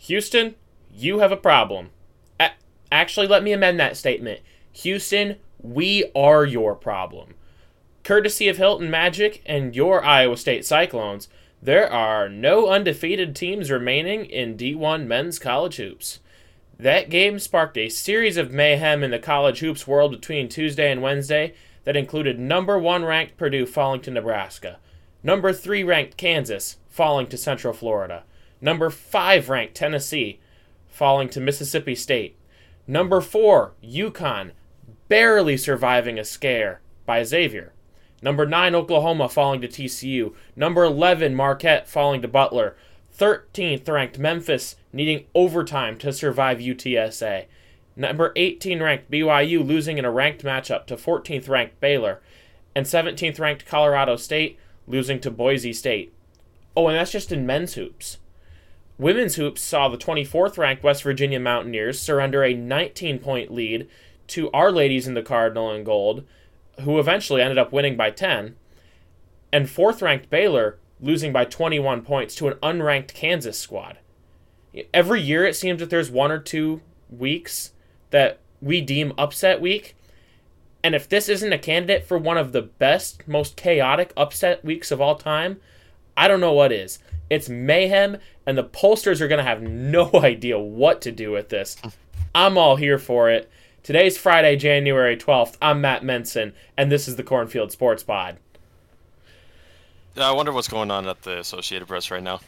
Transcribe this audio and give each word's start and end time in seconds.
Houston, 0.00 0.54
you 0.90 1.18
have 1.18 1.30
a 1.30 1.36
problem. 1.36 1.90
A- 2.38 2.52
actually, 2.90 3.26
let 3.26 3.42
me 3.42 3.52
amend 3.52 3.78
that 3.78 3.98
statement. 3.98 4.40
Houston, 4.72 5.36
we 5.60 6.10
are 6.14 6.46
your 6.46 6.74
problem. 6.74 7.34
Courtesy 8.02 8.48
of 8.48 8.56
Hilton 8.56 8.90
Magic 8.90 9.42
and 9.44 9.76
your 9.76 10.02
Iowa 10.02 10.38
State 10.38 10.64
Cyclones, 10.64 11.28
there 11.60 11.92
are 11.92 12.30
no 12.30 12.68
undefeated 12.68 13.36
teams 13.36 13.70
remaining 13.70 14.24
in 14.24 14.56
D1 14.56 15.06
men's 15.06 15.38
college 15.38 15.76
hoops. 15.76 16.20
That 16.78 17.10
game 17.10 17.38
sparked 17.38 17.76
a 17.76 17.90
series 17.90 18.38
of 18.38 18.50
mayhem 18.50 19.02
in 19.04 19.10
the 19.10 19.18
college 19.18 19.58
hoops 19.60 19.86
world 19.86 20.12
between 20.12 20.48
Tuesday 20.48 20.90
and 20.90 21.02
Wednesday 21.02 21.52
that 21.84 21.96
included 21.96 22.38
number 22.38 22.78
one 22.78 23.04
ranked 23.04 23.36
Purdue 23.36 23.66
falling 23.66 24.00
to 24.00 24.10
Nebraska, 24.10 24.78
number 25.22 25.52
three 25.52 25.84
ranked 25.84 26.16
Kansas 26.16 26.78
falling 26.88 27.26
to 27.26 27.36
Central 27.36 27.74
Florida, 27.74 28.24
number 28.60 28.90
five 28.90 29.48
ranked 29.48 29.74
Tennessee 29.74 30.40
falling 30.88 31.28
to 31.30 31.40
Mississippi 31.40 31.94
State, 31.94 32.36
number 32.86 33.20
four 33.20 33.72
UConn 33.82 34.52
barely 35.08 35.56
surviving 35.56 36.18
a 36.18 36.24
scare 36.24 36.80
by 37.04 37.22
Xavier. 37.24 37.72
Number 38.22 38.46
9, 38.46 38.74
Oklahoma 38.74 39.28
falling 39.28 39.60
to 39.62 39.68
TCU. 39.68 40.34
Number 40.54 40.84
11, 40.84 41.34
Marquette 41.34 41.88
falling 41.88 42.22
to 42.22 42.28
Butler. 42.28 42.76
13th 43.18 43.88
ranked 43.88 44.18
Memphis 44.18 44.76
needing 44.92 45.26
overtime 45.34 45.98
to 45.98 46.12
survive 46.12 46.58
UTSA. 46.58 47.46
Number 47.96 48.32
18 48.36 48.82
ranked 48.82 49.10
BYU 49.10 49.66
losing 49.66 49.98
in 49.98 50.04
a 50.04 50.10
ranked 50.10 50.44
matchup 50.44 50.86
to 50.86 50.96
14th 50.96 51.48
ranked 51.48 51.80
Baylor. 51.80 52.20
And 52.74 52.86
17th 52.86 53.40
ranked 53.40 53.66
Colorado 53.66 54.16
State 54.16 54.58
losing 54.86 55.18
to 55.20 55.30
Boise 55.30 55.72
State. 55.72 56.12
Oh, 56.76 56.86
and 56.86 56.96
that's 56.96 57.10
just 57.10 57.32
in 57.32 57.46
men's 57.46 57.74
hoops. 57.74 58.18
Women's 59.00 59.36
hoops 59.36 59.62
saw 59.62 59.88
the 59.88 59.96
24th 59.96 60.58
ranked 60.58 60.82
West 60.82 61.04
Virginia 61.04 61.40
Mountaineers 61.40 61.98
surrender 61.98 62.44
a 62.44 62.52
19 62.52 63.18
point 63.18 63.50
lead 63.50 63.88
to 64.26 64.50
Our 64.50 64.70
Ladies 64.70 65.08
in 65.08 65.14
the 65.14 65.22
Cardinal 65.22 65.70
and 65.70 65.86
Gold, 65.86 66.26
who 66.82 66.98
eventually 66.98 67.40
ended 67.40 67.56
up 67.56 67.72
winning 67.72 67.96
by 67.96 68.10
10. 68.10 68.56
And 69.54 69.68
4th 69.68 70.02
ranked 70.02 70.28
Baylor 70.28 70.78
losing 71.00 71.32
by 71.32 71.46
21 71.46 72.02
points 72.02 72.34
to 72.34 72.48
an 72.48 72.58
unranked 72.62 73.14
Kansas 73.14 73.58
squad. 73.58 73.96
Every 74.92 75.22
year 75.22 75.46
it 75.46 75.56
seems 75.56 75.80
that 75.80 75.88
there's 75.88 76.10
one 76.10 76.30
or 76.30 76.38
two 76.38 76.82
weeks 77.08 77.72
that 78.10 78.38
we 78.60 78.82
deem 78.82 79.14
upset 79.16 79.62
week. 79.62 79.96
And 80.84 80.94
if 80.94 81.08
this 81.08 81.30
isn't 81.30 81.54
a 81.54 81.58
candidate 81.58 82.04
for 82.04 82.18
one 82.18 82.36
of 82.36 82.52
the 82.52 82.62
best, 82.62 83.26
most 83.26 83.56
chaotic 83.56 84.12
upset 84.14 84.62
weeks 84.62 84.90
of 84.90 85.00
all 85.00 85.14
time, 85.14 85.58
I 86.18 86.28
don't 86.28 86.40
know 86.40 86.52
what 86.52 86.70
is. 86.70 86.98
It's 87.30 87.48
mayhem, 87.48 88.18
and 88.50 88.58
the 88.58 88.64
pollsters 88.64 89.20
are 89.20 89.28
going 89.28 89.38
to 89.38 89.44
have 89.44 89.62
no 89.62 90.10
idea 90.24 90.58
what 90.58 91.00
to 91.02 91.12
do 91.12 91.30
with 91.30 91.50
this. 91.50 91.76
I'm 92.34 92.58
all 92.58 92.74
here 92.74 92.98
for 92.98 93.30
it. 93.30 93.48
Today's 93.84 94.18
Friday, 94.18 94.56
January 94.56 95.16
12th. 95.16 95.56
I'm 95.62 95.80
Matt 95.80 96.02
Mensen, 96.02 96.52
and 96.76 96.90
this 96.90 97.06
is 97.06 97.14
the 97.14 97.22
Cornfield 97.22 97.70
Sports 97.70 98.02
Pod. 98.02 98.38
I 100.16 100.32
wonder 100.32 100.50
what's 100.52 100.66
going 100.66 100.90
on 100.90 101.06
at 101.06 101.22
the 101.22 101.38
Associated 101.38 101.86
Press 101.86 102.10
right 102.10 102.22
now. 102.22 102.40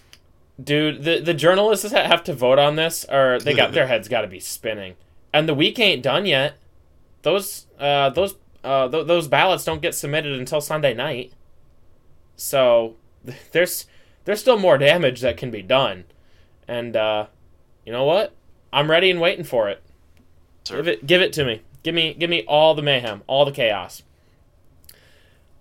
Dude, 0.63 1.05
the 1.05 1.21
the 1.21 1.35
journalists 1.35 1.89
that 1.89 2.07
have 2.07 2.25
to 2.25 2.35
vote 2.35 2.59
on 2.59 2.75
this, 2.75 3.07
or 3.09 3.39
they 3.39 3.55
got 3.55 3.73
their 3.73 3.87
heads 3.93 4.09
got 4.09 4.23
to 4.23 4.27
be 4.27 4.41
spinning. 4.41 4.97
And 5.33 5.49
the 5.49 5.55
week 5.55 5.79
ain't 5.79 6.03
done 6.03 6.27
yet. 6.27 6.55
Those 7.23 7.67
uh 7.79 8.11
those 8.11 8.35
uh 8.65 8.89
th- 8.89 9.07
those 9.07 9.29
ballots 9.29 9.65
don't 9.65 9.81
get 9.81 9.95
submitted 9.95 10.37
until 10.39 10.61
Sunday 10.61 10.95
night. 10.95 11.33
So 12.37 12.97
there's 13.53 13.87
there's 14.25 14.41
still 14.41 14.59
more 14.59 14.79
damage 14.79 15.21
that 15.21 15.37
can 15.37 15.51
be 15.51 15.63
done, 15.63 16.05
and 16.69 16.97
uh, 16.97 17.27
you 17.85 17.93
know 17.93 18.05
what? 18.05 18.33
I'm 18.73 18.91
ready 18.91 19.11
and 19.11 19.21
waiting 19.21 19.45
for 19.45 19.69
it. 19.69 19.83
Give 20.65 20.87
it 20.89 21.07
give 21.07 21.21
it 21.21 21.33
to 21.35 21.45
me. 21.45 21.63
Give 21.83 21.95
me 21.95 22.15
give 22.15 22.31
me 22.31 22.45
all 22.47 22.75
the 22.75 22.83
mayhem, 22.83 23.23
all 23.27 23.45
the 23.45 23.53
chaos. 23.53 24.03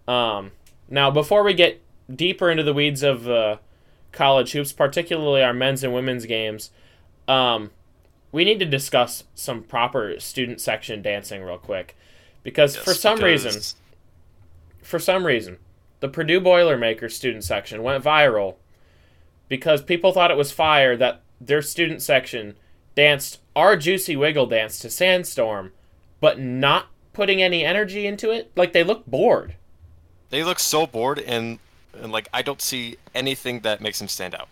Um, 0.08 0.52
now 0.90 1.10
before 1.12 1.44
we 1.44 1.54
get 1.54 1.82
deeper 2.14 2.50
into 2.50 2.64
the 2.64 2.74
weeds 2.74 3.04
of 3.04 3.28
uh, 3.30 3.58
college 4.12 4.52
hoops, 4.52 4.72
particularly 4.74 5.42
our 5.44 5.54
men's 5.54 5.84
and 5.84 5.94
women's 5.94 6.26
games, 6.26 6.72
um, 7.28 7.72
we 8.32 8.44
need 8.44 8.60
to 8.60 8.66
discuss 8.66 9.24
some 9.36 9.64
proper 9.64 10.20
student 10.20 10.60
section 10.62 11.02
dancing 11.02 11.44
real 11.44 11.58
quick, 11.58 11.96
because 12.44 12.76
Yes, 12.76 12.84
for 12.84 12.94
some 12.94 13.18
because- 13.18 13.46
reason, 13.46 13.78
for 14.82 15.00
some 15.00 15.26
reason, 15.26 15.58
the 16.02 16.10
Purdue 16.10 16.40
Boilermakers 16.42 17.16
student 17.16 17.44
section 17.46 17.82
went 17.84 18.04
viral 18.04 18.56
because 19.48 19.82
people 19.82 20.12
thought 20.12 20.32
it 20.32 20.38
was 20.38 20.52
fire 20.52 20.98
that 20.98 21.22
their 21.40 21.62
student 21.62 22.02
section 22.02 22.56
danced 22.96 23.40
our 23.56 23.76
Juicy 23.78 24.16
Wiggle 24.16 24.48
dance 24.48 24.78
to 24.80 24.90
Sandstorm, 24.90 25.72
but 26.20 26.40
not 26.40 26.88
putting 27.14 27.42
any 27.42 27.64
energy 27.66 28.06
into 28.06 28.32
it. 28.32 28.52
Like 28.56 28.74
they 28.74 28.84
look 28.84 29.06
bored. 29.06 29.56
They 30.30 30.44
look 30.44 30.60
so 30.60 30.86
bored, 30.88 31.20
and, 31.20 31.60
and 31.94 32.12
like 32.12 32.28
I 32.34 32.42
don't 32.42 32.62
see 32.62 32.98
anything 33.14 33.62
that 33.62 33.82
makes 33.82 34.00
them 34.00 34.08
stand 34.08 34.34
out. 34.36 34.48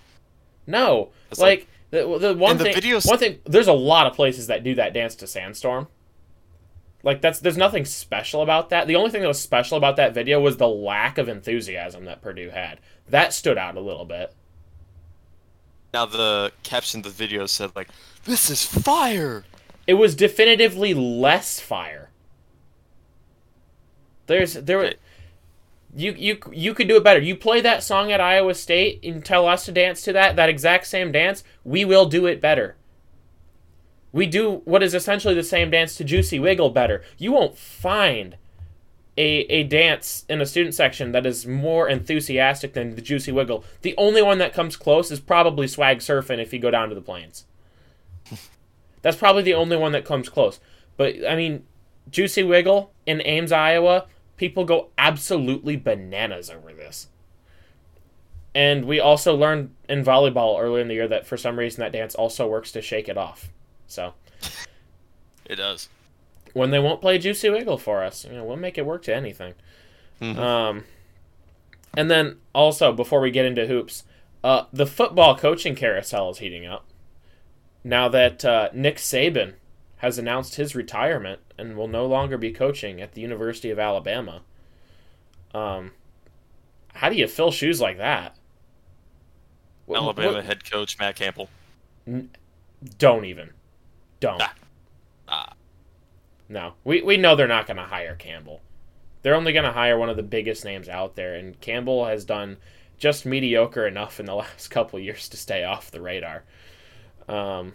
No, 0.67 1.09
It's 1.31 1.39
like, 1.39 1.67
the, 1.89 2.17
the 2.19 2.33
one 2.35 2.57
thing. 2.59 2.75
videos- 2.75 3.07
One 3.07 3.17
thing. 3.17 3.39
There's 3.45 3.67
a 3.67 3.73
lot 3.73 4.05
of 4.05 4.13
places 4.13 4.47
that 4.47 4.63
do 4.63 4.75
that 4.75 4.93
dance 4.93 5.15
to 5.15 5.27
Sandstorm. 5.27 5.87
Like 7.03 7.21
that's 7.21 7.39
there's 7.39 7.57
nothing 7.57 7.85
special 7.85 8.41
about 8.41 8.69
that. 8.69 8.87
The 8.87 8.95
only 8.95 9.09
thing 9.09 9.21
that 9.21 9.27
was 9.27 9.39
special 9.39 9.77
about 9.77 9.95
that 9.95 10.13
video 10.13 10.39
was 10.39 10.57
the 10.57 10.67
lack 10.67 11.17
of 11.17 11.29
enthusiasm 11.29 12.05
that 12.05 12.21
Purdue 12.21 12.49
had. 12.49 12.79
That 13.07 13.33
stood 13.33 13.57
out 13.57 13.77
a 13.77 13.81
little 13.81 14.05
bit. 14.05 14.33
Now 15.93 16.05
the 16.05 16.51
caption 16.63 16.99
of 16.99 17.03
the 17.05 17.09
video 17.09 17.45
said 17.45 17.71
like, 17.75 17.87
"This 18.25 18.49
is 18.49 18.65
fire." 18.65 19.45
It 19.87 19.93
was 19.95 20.13
definitively 20.13 20.93
less 20.93 21.59
fire. 21.59 22.09
There's 24.27 24.53
there 24.53 24.79
Okay. 24.79 24.95
you 25.95 26.11
you 26.17 26.37
you 26.51 26.73
could 26.73 26.87
do 26.87 26.97
it 26.97 27.03
better. 27.03 27.19
You 27.19 27.35
play 27.35 27.61
that 27.61 27.81
song 27.81 28.11
at 28.11 28.21
Iowa 28.21 28.53
State 28.53 28.99
and 29.03 29.23
tell 29.25 29.47
us 29.47 29.65
to 29.65 29.71
dance 29.71 30.01
to 30.03 30.13
that 30.13 30.35
that 30.35 30.49
exact 30.49 30.85
same 30.85 31.11
dance, 31.11 31.43
we 31.63 31.85
will 31.85 32.05
do 32.05 32.25
it 32.27 32.41
better. 32.41 32.75
We 34.11 34.25
do 34.25 34.61
what 34.65 34.81
is 34.81 34.93
essentially 34.93 35.35
the 35.35 35.43
same 35.43 35.69
dance 35.69 35.95
to 35.97 36.03
Juicy 36.03 36.39
Wiggle 36.39 36.71
better. 36.71 37.03
You 37.17 37.31
won't 37.31 37.57
find 37.57 38.37
a, 39.17 39.41
a 39.51 39.63
dance 39.63 40.25
in 40.29 40.41
a 40.41 40.45
student 40.45 40.73
section 40.73 41.11
that 41.11 41.25
is 41.25 41.45
more 41.45 41.89
enthusiastic 41.89 42.73
than 42.73 42.95
the 42.95 43.01
Juicy 43.01 43.31
Wiggle. 43.31 43.63
The 43.81 43.93
only 43.97 44.21
one 44.21 44.37
that 44.37 44.53
comes 44.53 44.77
close 44.77 45.11
is 45.11 45.19
probably 45.19 45.67
Swag 45.67 45.99
Surfing 45.99 46.39
if 46.39 46.53
you 46.53 46.59
go 46.59 46.71
down 46.71 46.89
to 46.89 46.95
the 46.95 47.01
plains. 47.01 47.45
That's 49.01 49.17
probably 49.17 49.43
the 49.43 49.53
only 49.53 49.77
one 49.77 49.91
that 49.91 50.05
comes 50.05 50.29
close. 50.29 50.59
But 50.97 51.15
I 51.27 51.35
mean, 51.35 51.65
Juicy 52.09 52.43
Wiggle 52.43 52.91
in 53.05 53.21
Ames, 53.25 53.51
Iowa, 53.51 54.07
people 54.37 54.63
go 54.63 54.87
absolutely 54.97 55.75
bananas 55.75 56.49
over 56.49 56.73
this. 56.73 57.09
And 58.55 58.85
we 58.85 58.99
also 58.99 59.35
learned 59.35 59.75
in 59.87 60.03
volleyball 60.03 60.59
earlier 60.59 60.81
in 60.81 60.87
the 60.87 60.95
year 60.95 61.07
that 61.07 61.27
for 61.27 61.37
some 61.37 61.59
reason 61.59 61.81
that 61.81 61.91
dance 61.91 62.15
also 62.15 62.47
works 62.47 62.71
to 62.71 62.81
shake 62.81 63.07
it 63.07 63.17
off. 63.17 63.49
So 63.89 64.13
It 65.45 65.55
does. 65.55 65.89
when 66.53 66.69
they 66.71 66.79
won't 66.79 67.01
play 67.01 67.17
Juicy 67.17 67.49
Wiggle 67.49 67.77
for 67.79 68.03
us, 68.03 68.23
you 68.23 68.31
know, 68.31 68.43
we'll 68.45 68.55
make 68.55 68.77
it 68.77 68.85
work 68.85 69.01
to 69.03 69.15
anything. 69.15 69.55
Mhm. 70.21 70.37
Um, 70.37 70.85
and 71.97 72.09
then 72.09 72.37
also 72.53 72.93
before 72.93 73.19
we 73.19 73.31
get 73.31 73.45
into 73.45 73.65
hoops, 73.67 74.03
uh, 74.43 74.65
the 74.71 74.85
football 74.85 75.35
coaching 75.35 75.75
carousel 75.75 76.29
is 76.29 76.37
heating 76.37 76.65
up. 76.65 76.85
Now 77.83 78.07
that 78.09 78.45
uh, 78.45 78.69
Nick 78.73 78.97
Saban 78.97 79.55
has 79.97 80.17
announced 80.17 80.55
his 80.55 80.75
retirement 80.75 81.41
and 81.57 81.75
will 81.75 81.87
no 81.87 82.05
longer 82.05 82.37
be 82.37 82.51
coaching 82.53 83.01
at 83.01 83.13
the 83.13 83.21
University 83.21 83.69
of 83.69 83.79
Alabama. 83.79 84.43
Um, 85.53 85.91
how 86.93 87.09
do 87.09 87.15
you 87.15 87.27
fill 87.27 87.51
shoes 87.51 87.81
like 87.81 87.97
that? 87.97 88.35
Alabama 89.93 90.33
what- 90.33 90.45
head 90.45 90.69
coach 90.69 90.99
Matt 90.99 91.15
Campbell. 91.15 91.49
don't 92.97 93.25
even. 93.25 93.51
Don't. 94.19 94.41
Ah. 94.41 94.53
Ah. 95.27 95.53
No, 96.47 96.73
we 96.83 97.01
we 97.01 97.17
know 97.17 97.35
they're 97.35 97.47
not 97.47 97.67
going 97.67 97.77
to 97.77 97.83
hire 97.83 98.15
Campbell. 98.15 98.61
They're 99.21 99.35
only 99.35 99.53
going 99.53 99.65
to 99.65 99.71
hire 99.71 99.97
one 99.97 100.09
of 100.09 100.17
the 100.17 100.23
biggest 100.23 100.63
names 100.65 100.87
out 100.89 101.15
there, 101.15 101.35
and 101.35 101.59
Campbell 101.61 102.05
has 102.05 102.25
done 102.25 102.57
just 102.97 103.25
mediocre 103.25 103.85
enough 103.85 104.19
in 104.19 104.25
the 104.25 104.35
last 104.35 104.69
couple 104.71 104.99
years 104.99 105.29
to 105.29 105.37
stay 105.37 105.63
off 105.63 105.91
the 105.91 106.01
radar. 106.01 106.43
Um, 107.27 107.73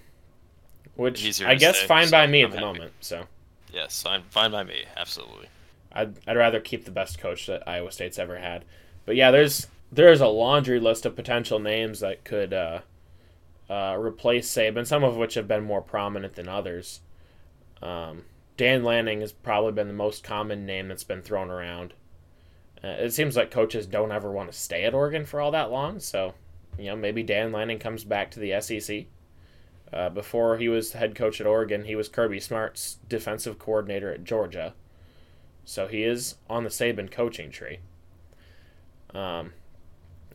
which 0.96 1.20
here 1.20 1.46
I 1.49 1.55
guess 1.55 1.79
stay, 1.79 1.87
fine 1.87 2.06
so 2.06 2.11
by 2.12 2.26
me 2.26 2.41
I'm 2.43 2.46
at 2.46 2.50
the 2.52 2.58
happy. 2.58 2.67
moment. 2.79 2.93
So 3.00 3.26
Yes, 3.73 4.02
fine, 4.02 4.23
fine 4.31 4.50
by 4.52 4.62
me. 4.64 4.85
Absolutely. 4.96 5.49
I'd 5.93 6.14
I'd 6.26 6.37
rather 6.37 6.61
keep 6.61 6.85
the 6.85 6.91
best 6.91 7.19
coach 7.19 7.46
that 7.46 7.69
Iowa 7.69 7.91
State's 7.93 8.19
ever 8.19 8.38
had. 8.38 8.64
But 9.06 9.17
yeah, 9.17 9.31
there's 9.31 9.69
there's 9.93 10.20
a 10.20 10.26
laundry 10.26 10.81
list 10.81 11.06
of 11.06 11.14
potential 11.14 11.58
names 11.61 12.00
that 12.00 12.25
could 12.25 12.52
uh, 12.52 12.81
uh, 13.69 13.97
replace 13.99 14.51
Saban, 14.51 14.87
some 14.87 15.05
of 15.05 15.17
which 15.17 15.35
have 15.35 15.49
been 15.49 15.65
more 15.65 15.83
prominent 15.83 16.35
than 16.35 16.49
others. 16.49 17.01
Um, 17.83 18.25
Dan 18.57 18.85
Lanning 18.85 19.21
has 19.21 19.33
probably 19.33 19.73
been 19.73 19.89
the 19.89 19.95
most 19.95 20.23
common 20.23 20.65
name 20.67 20.89
that's 20.89 21.05
been 21.05 21.23
thrown 21.23 21.51
around. 21.51 21.95
Uh, 22.83 22.89
it 22.89 23.13
seems 23.13 23.37
like 23.37 23.51
coaches 23.51 23.87
don't 23.87 24.13
ever 24.13 24.31
want 24.31 24.53
to 24.53 24.59
stay 24.59 24.85
at 24.85 24.95
Oregon 24.95 25.25
for 25.25 25.41
all 25.41 25.51
that 25.51 25.71
long, 25.71 25.99
so 25.99 26.35
you 26.79 26.87
know 26.87 26.97
maybe 26.97 27.23
Dan 27.23 27.53
Lanning 27.53 27.79
comes 27.79 28.05
back 28.05 28.31
to 28.33 28.41
the 28.41 28.61
SEC. 28.61 29.07
Uh, 29.93 30.09
before 30.09 30.59
he 30.59 30.69
was 30.69 30.93
head 30.93 31.15
coach 31.15 31.41
at 31.41 31.47
Oregon, 31.47 31.85
he 31.85 31.95
was 31.95 32.09
Kirby 32.09 32.41
Smart's 32.41 32.99
defensive 33.09 33.59
coordinator 33.59 34.13
at 34.13 34.25
Georgia. 34.25 34.75
So 35.65 35.87
he 35.87 36.03
is 36.03 36.37
on 36.51 36.65
the 36.65 36.71
Saban 36.71 37.11
coaching 37.11 37.51
tree. 37.51 37.79
Um, 39.15 39.53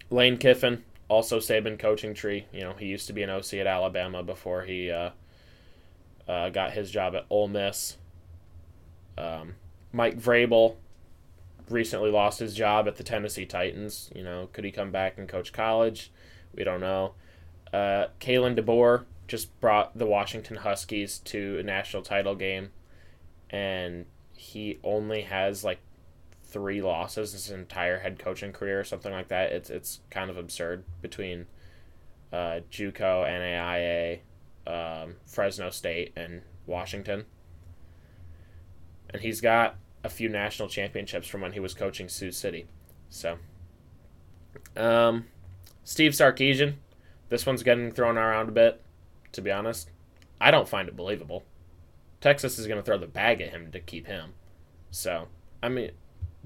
Lane 0.09 0.37
Kiffin, 0.37 0.83
also 1.09 1.39
Saban 1.39 1.77
coaching 1.77 2.13
tree. 2.13 2.45
You 2.53 2.61
know, 2.61 2.73
he 2.73 2.85
used 2.85 3.07
to 3.07 3.13
be 3.13 3.23
an 3.23 3.29
OC 3.29 3.55
at 3.55 3.67
Alabama 3.67 4.23
before 4.23 4.63
he 4.63 4.89
uh, 4.89 5.09
uh, 6.27 6.49
got 6.49 6.71
his 6.71 6.89
job 6.89 7.15
at 7.15 7.25
Ole 7.29 7.49
Miss. 7.49 7.97
Um, 9.17 9.55
Mike 9.91 10.17
Vrabel 10.17 10.77
recently 11.69 12.11
lost 12.11 12.39
his 12.39 12.53
job 12.53 12.87
at 12.87 12.95
the 12.95 13.03
Tennessee 13.03 13.45
Titans. 13.45 14.09
You 14.15 14.23
know, 14.23 14.47
could 14.53 14.63
he 14.63 14.71
come 14.71 14.91
back 14.91 15.17
and 15.17 15.27
coach 15.27 15.51
college? 15.51 16.11
We 16.55 16.63
don't 16.63 16.79
know. 16.79 17.15
Uh, 17.73 18.07
Kalen 18.19 18.57
DeBoer 18.57 19.05
just 19.27 19.59
brought 19.59 19.97
the 19.97 20.05
Washington 20.05 20.57
Huskies 20.57 21.19
to 21.19 21.57
a 21.59 21.63
national 21.63 22.03
title 22.03 22.35
game, 22.35 22.69
and 23.49 24.05
he 24.33 24.79
only 24.83 25.23
has 25.23 25.63
like 25.63 25.79
three 26.49 26.81
losses 26.81 27.33
his 27.33 27.51
entire 27.51 27.99
head 27.99 28.19
coaching 28.19 28.51
career 28.51 28.79
or 28.79 28.83
something 28.83 29.11
like 29.11 29.27
that. 29.29 29.51
It's 29.51 29.69
it's 29.69 30.01
kind 30.09 30.29
of 30.29 30.37
absurd 30.37 30.83
between 31.01 31.45
uh, 32.31 32.61
JUCO, 32.71 33.25
NAIA, 33.25 34.19
um, 34.67 35.15
Fresno 35.25 35.69
State, 35.69 36.13
and 36.15 36.41
Washington. 36.65 37.25
And 39.11 39.21
he's 39.21 39.41
got 39.41 39.75
a 40.03 40.09
few 40.09 40.29
national 40.29 40.69
championships 40.69 41.27
from 41.27 41.41
when 41.41 41.53
he 41.53 41.59
was 41.59 41.73
coaching 41.73 42.07
Sioux 42.07 42.31
City. 42.31 42.67
So, 43.09 43.37
um, 44.77 45.25
Steve 45.83 46.11
Sarkisian, 46.11 46.75
this 47.29 47.45
one's 47.45 47.63
getting 47.63 47.91
thrown 47.91 48.17
around 48.17 48.49
a 48.49 48.53
bit. 48.53 48.81
To 49.33 49.41
be 49.41 49.51
honest, 49.51 49.91
I 50.41 50.51
don't 50.51 50.67
find 50.67 50.87
it 50.87 50.95
believable. 50.95 51.43
Texas 52.21 52.57
is 52.59 52.67
going 52.67 52.79
to 52.79 52.83
throw 52.83 52.97
the 52.97 53.07
bag 53.07 53.41
at 53.41 53.51
him 53.51 53.71
to 53.71 53.79
keep 53.79 54.07
him. 54.07 54.33
So, 54.91 55.27
I 55.61 55.69
mean, 55.69 55.91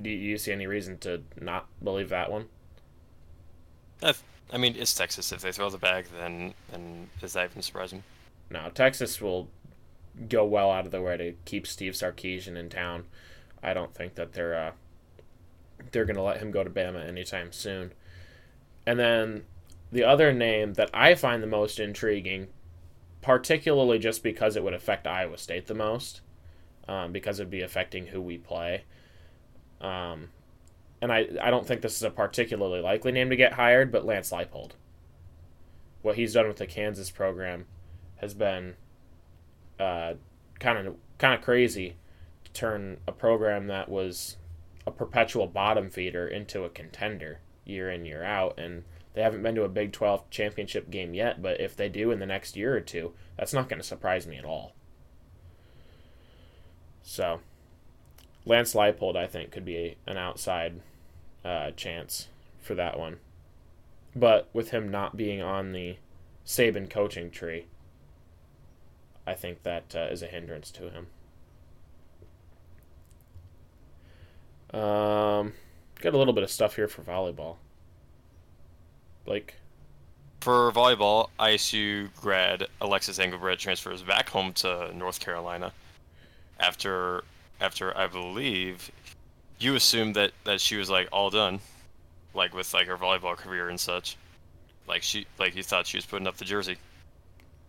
do 0.01 0.09
you 0.09 0.37
see 0.37 0.51
any 0.51 0.67
reason 0.67 0.97
to 0.99 1.23
not 1.39 1.67
believe 1.83 2.09
that 2.09 2.31
one? 2.31 2.47
I 4.51 4.57
mean, 4.57 4.75
it's 4.77 4.93
Texas. 4.93 5.31
If 5.31 5.41
they 5.41 5.51
throw 5.51 5.69
the 5.69 5.77
bag, 5.77 6.05
then 6.19 6.53
then 6.71 7.09
is 7.21 7.33
that 7.33 7.49
even 7.49 7.61
surprising? 7.61 8.03
No, 8.49 8.69
Texas 8.73 9.19
will 9.21 9.47
go 10.29 10.45
well 10.45 10.71
out 10.71 10.85
of 10.85 10.91
their 10.91 11.01
way 11.01 11.17
to 11.17 11.33
keep 11.45 11.65
Steve 11.65 11.93
Sarkisian 11.93 12.55
in 12.55 12.69
town. 12.69 13.05
I 13.63 13.73
don't 13.73 13.95
think 13.95 14.15
that 14.15 14.33
they're 14.33 14.55
uh, 14.55 14.71
they're 15.91 16.05
going 16.05 16.17
to 16.17 16.21
let 16.21 16.37
him 16.37 16.51
go 16.51 16.63
to 16.63 16.69
Bama 16.69 17.07
anytime 17.07 17.51
soon. 17.51 17.93
And 18.85 18.99
then 18.99 19.45
the 19.91 20.03
other 20.03 20.33
name 20.33 20.73
that 20.73 20.89
I 20.93 21.15
find 21.15 21.41
the 21.41 21.47
most 21.47 21.79
intriguing, 21.79 22.47
particularly 23.21 23.99
just 23.99 24.21
because 24.21 24.55
it 24.55 24.63
would 24.63 24.73
affect 24.73 25.07
Iowa 25.07 25.37
State 25.37 25.67
the 25.67 25.73
most, 25.73 26.21
um, 26.87 27.11
because 27.11 27.39
it'd 27.39 27.49
be 27.49 27.61
affecting 27.61 28.07
who 28.07 28.21
we 28.21 28.37
play. 28.37 28.83
Um, 29.83 30.29
and 31.01 31.11
I, 31.11 31.27
I 31.41 31.51
don't 31.51 31.67
think 31.67 31.81
this 31.81 31.97
is 31.97 32.03
a 32.03 32.09
particularly 32.09 32.79
likely 32.79 33.11
name 33.11 33.29
to 33.29 33.35
get 33.35 33.53
hired, 33.53 33.91
but 33.91 34.05
Lance 34.05 34.31
Leipold. 34.31 34.71
What 36.01 36.15
he's 36.15 36.33
done 36.33 36.47
with 36.47 36.57
the 36.57 36.65
Kansas 36.65 37.11
program 37.11 37.65
has 38.17 38.33
been 38.33 38.75
kind 39.77 40.87
of 40.87 40.95
kind 41.17 41.33
of 41.33 41.41
crazy 41.41 41.95
to 42.45 42.51
turn 42.53 42.97
a 43.07 43.11
program 43.11 43.67
that 43.67 43.89
was 43.89 44.37
a 44.87 44.91
perpetual 44.91 45.47
bottom 45.47 45.89
feeder 45.89 46.27
into 46.27 46.63
a 46.63 46.69
contender 46.69 47.39
year 47.65 47.89
in 47.89 48.05
year 48.05 48.23
out 48.23 48.57
and 48.57 48.83
they 49.13 49.21
haven't 49.21 49.43
been 49.43 49.55
to 49.55 49.63
a 49.63 49.69
Big 49.69 49.91
12 49.91 50.29
championship 50.31 50.89
game 50.89 51.13
yet, 51.13 51.41
but 51.41 51.61
if 51.61 51.75
they 51.75 51.87
do 51.87 52.09
in 52.11 52.19
the 52.19 52.25
next 52.25 52.55
year 52.55 52.75
or 52.75 52.81
two, 52.81 53.13
that's 53.37 53.53
not 53.53 53.69
going 53.69 53.79
to 53.79 53.87
surprise 53.87 54.25
me 54.25 54.37
at 54.37 54.45
all. 54.45 54.73
So, 57.03 57.41
Lance 58.45 58.73
Leipold, 58.73 59.15
I 59.15 59.27
think, 59.27 59.51
could 59.51 59.65
be 59.65 59.95
an 60.05 60.17
outside 60.17 60.81
uh, 61.45 61.71
chance 61.71 62.27
for 62.61 62.75
that 62.75 62.99
one. 62.99 63.17
But 64.15 64.49
with 64.53 64.71
him 64.71 64.91
not 64.91 65.17
being 65.17 65.41
on 65.41 65.71
the 65.71 65.97
Saban 66.45 66.89
coaching 66.89 67.31
tree, 67.31 67.65
I 69.25 69.33
think 69.33 69.63
that 69.63 69.95
uh, 69.95 70.07
is 70.11 70.21
a 70.21 70.27
hindrance 70.27 70.71
to 70.71 70.89
him. 70.89 71.07
Um, 74.73 75.53
got 76.01 76.13
a 76.13 76.17
little 76.17 76.33
bit 76.33 76.43
of 76.43 76.51
stuff 76.51 76.75
here 76.75 76.87
for 76.87 77.01
volleyball. 77.01 77.57
Blake. 79.25 79.55
For 80.41 80.71
volleyball, 80.73 81.29
ISU 81.39 82.09
grad 82.19 82.67
Alexis 82.81 83.19
Engelbrecht 83.19 83.61
transfers 83.61 84.03
back 84.03 84.29
home 84.29 84.51
to 84.53 84.91
North 84.93 85.19
Carolina 85.21 85.71
after 86.59 87.23
after 87.63 87.97
I 87.97 88.07
believe 88.07 88.91
you 89.57 89.75
assumed 89.75 90.15
that 90.15 90.31
that 90.43 90.59
she 90.59 90.75
was 90.75 90.89
like 90.89 91.07
all 91.11 91.29
done, 91.29 91.61
like 92.33 92.53
with 92.53 92.73
like 92.73 92.87
her 92.87 92.97
volleyball 92.97 93.37
career 93.37 93.69
and 93.69 93.79
such. 93.79 94.17
Like 94.87 95.01
she 95.01 95.25
like 95.39 95.55
you 95.55 95.63
thought 95.63 95.87
she 95.87 95.97
was 95.97 96.05
putting 96.05 96.27
up 96.27 96.37
the 96.37 96.45
jersey. 96.45 96.77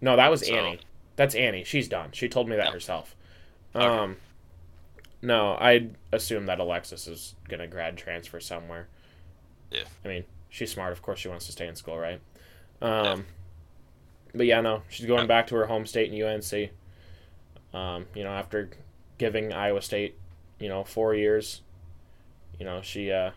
No, 0.01 0.17
that 0.17 0.31
was 0.31 0.47
so, 0.47 0.53
Annie. 0.53 0.81
That's 1.17 1.37
Annie. 1.37 1.63
She's 1.63 1.89
done. 1.89 2.11
She 2.13 2.29
told 2.29 2.49
me 2.49 2.57
that 2.57 2.73
herself. 2.73 3.15
Okay. 3.75 3.87
Um, 3.87 4.17
no, 5.23 5.53
I 5.53 5.89
assume 6.13 6.47
that 6.47 6.59
Alexis 6.59 7.07
is 7.07 7.37
gonna 7.49 7.69
grad 7.69 7.97
transfer 7.97 8.41
somewhere. 8.41 8.89
Yeah. 9.71 9.85
I 10.05 10.09
mean, 10.09 10.25
she's 10.49 10.73
smart. 10.73 10.93
Of 10.93 11.03
course, 11.03 11.21
she 11.21 11.29
wants 11.29 11.47
to 11.47 11.53
stay 11.53 11.69
in 11.69 11.77
school, 11.77 11.99
right? 11.99 12.21
Um, 12.83 13.05
yeah. 13.05 13.17
but 14.35 14.47
yeah, 14.47 14.61
no, 14.61 14.83
she's 14.89 15.07
going 15.07 15.29
back 15.29 15.47
to 15.49 15.55
her 15.55 15.67
home 15.67 15.87
state 15.87 16.13
in 16.13 16.21
UNC. 16.21 16.71
Um, 17.73 18.07
you 18.15 18.25
know, 18.25 18.31
after 18.31 18.71
giving 19.19 19.53
Iowa 19.53 19.83
State, 19.83 20.19
you 20.59 20.69
know, 20.69 20.85
four 20.85 21.15
years, 21.15 21.63
you 22.59 22.65
know, 22.65 22.81
she 22.83 23.11
uh, 23.11 23.31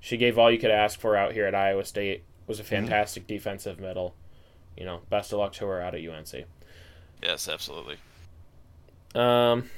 she 0.00 0.16
gave 0.16 0.38
all 0.38 0.50
you 0.50 0.58
could 0.58 0.70
ask 0.70 0.98
for 0.98 1.16
out 1.16 1.32
here 1.32 1.46
at 1.46 1.54
Iowa 1.54 1.84
State. 1.84 2.24
Was 2.46 2.60
a 2.60 2.62
mm-hmm. 2.62 2.74
fantastic 2.74 3.24
mm-hmm. 3.24 3.34
defensive 3.34 3.80
middle. 3.80 4.14
You 4.76 4.84
know, 4.84 5.00
best 5.08 5.32
of 5.32 5.38
luck 5.38 5.52
to 5.54 5.66
her 5.66 5.80
out 5.80 5.94
at 5.94 6.06
UNC. 6.06 6.46
Yes, 7.22 7.48
absolutely. 7.48 7.96
Um, 9.14 9.70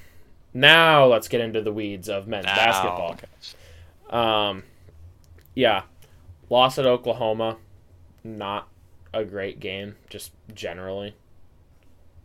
now 0.54 1.06
let's 1.06 1.28
get 1.28 1.40
into 1.40 1.60
the 1.60 1.72
weeds 1.72 2.08
of 2.08 2.26
men's 2.26 2.46
now. 2.46 2.56
basketball. 2.56 3.18
Um, 4.08 4.62
yeah, 5.54 5.82
loss 6.48 6.78
at 6.78 6.86
Oklahoma, 6.86 7.58
not 8.24 8.68
a 9.12 9.24
great 9.24 9.60
game, 9.60 9.96
just 10.08 10.32
generally. 10.54 11.14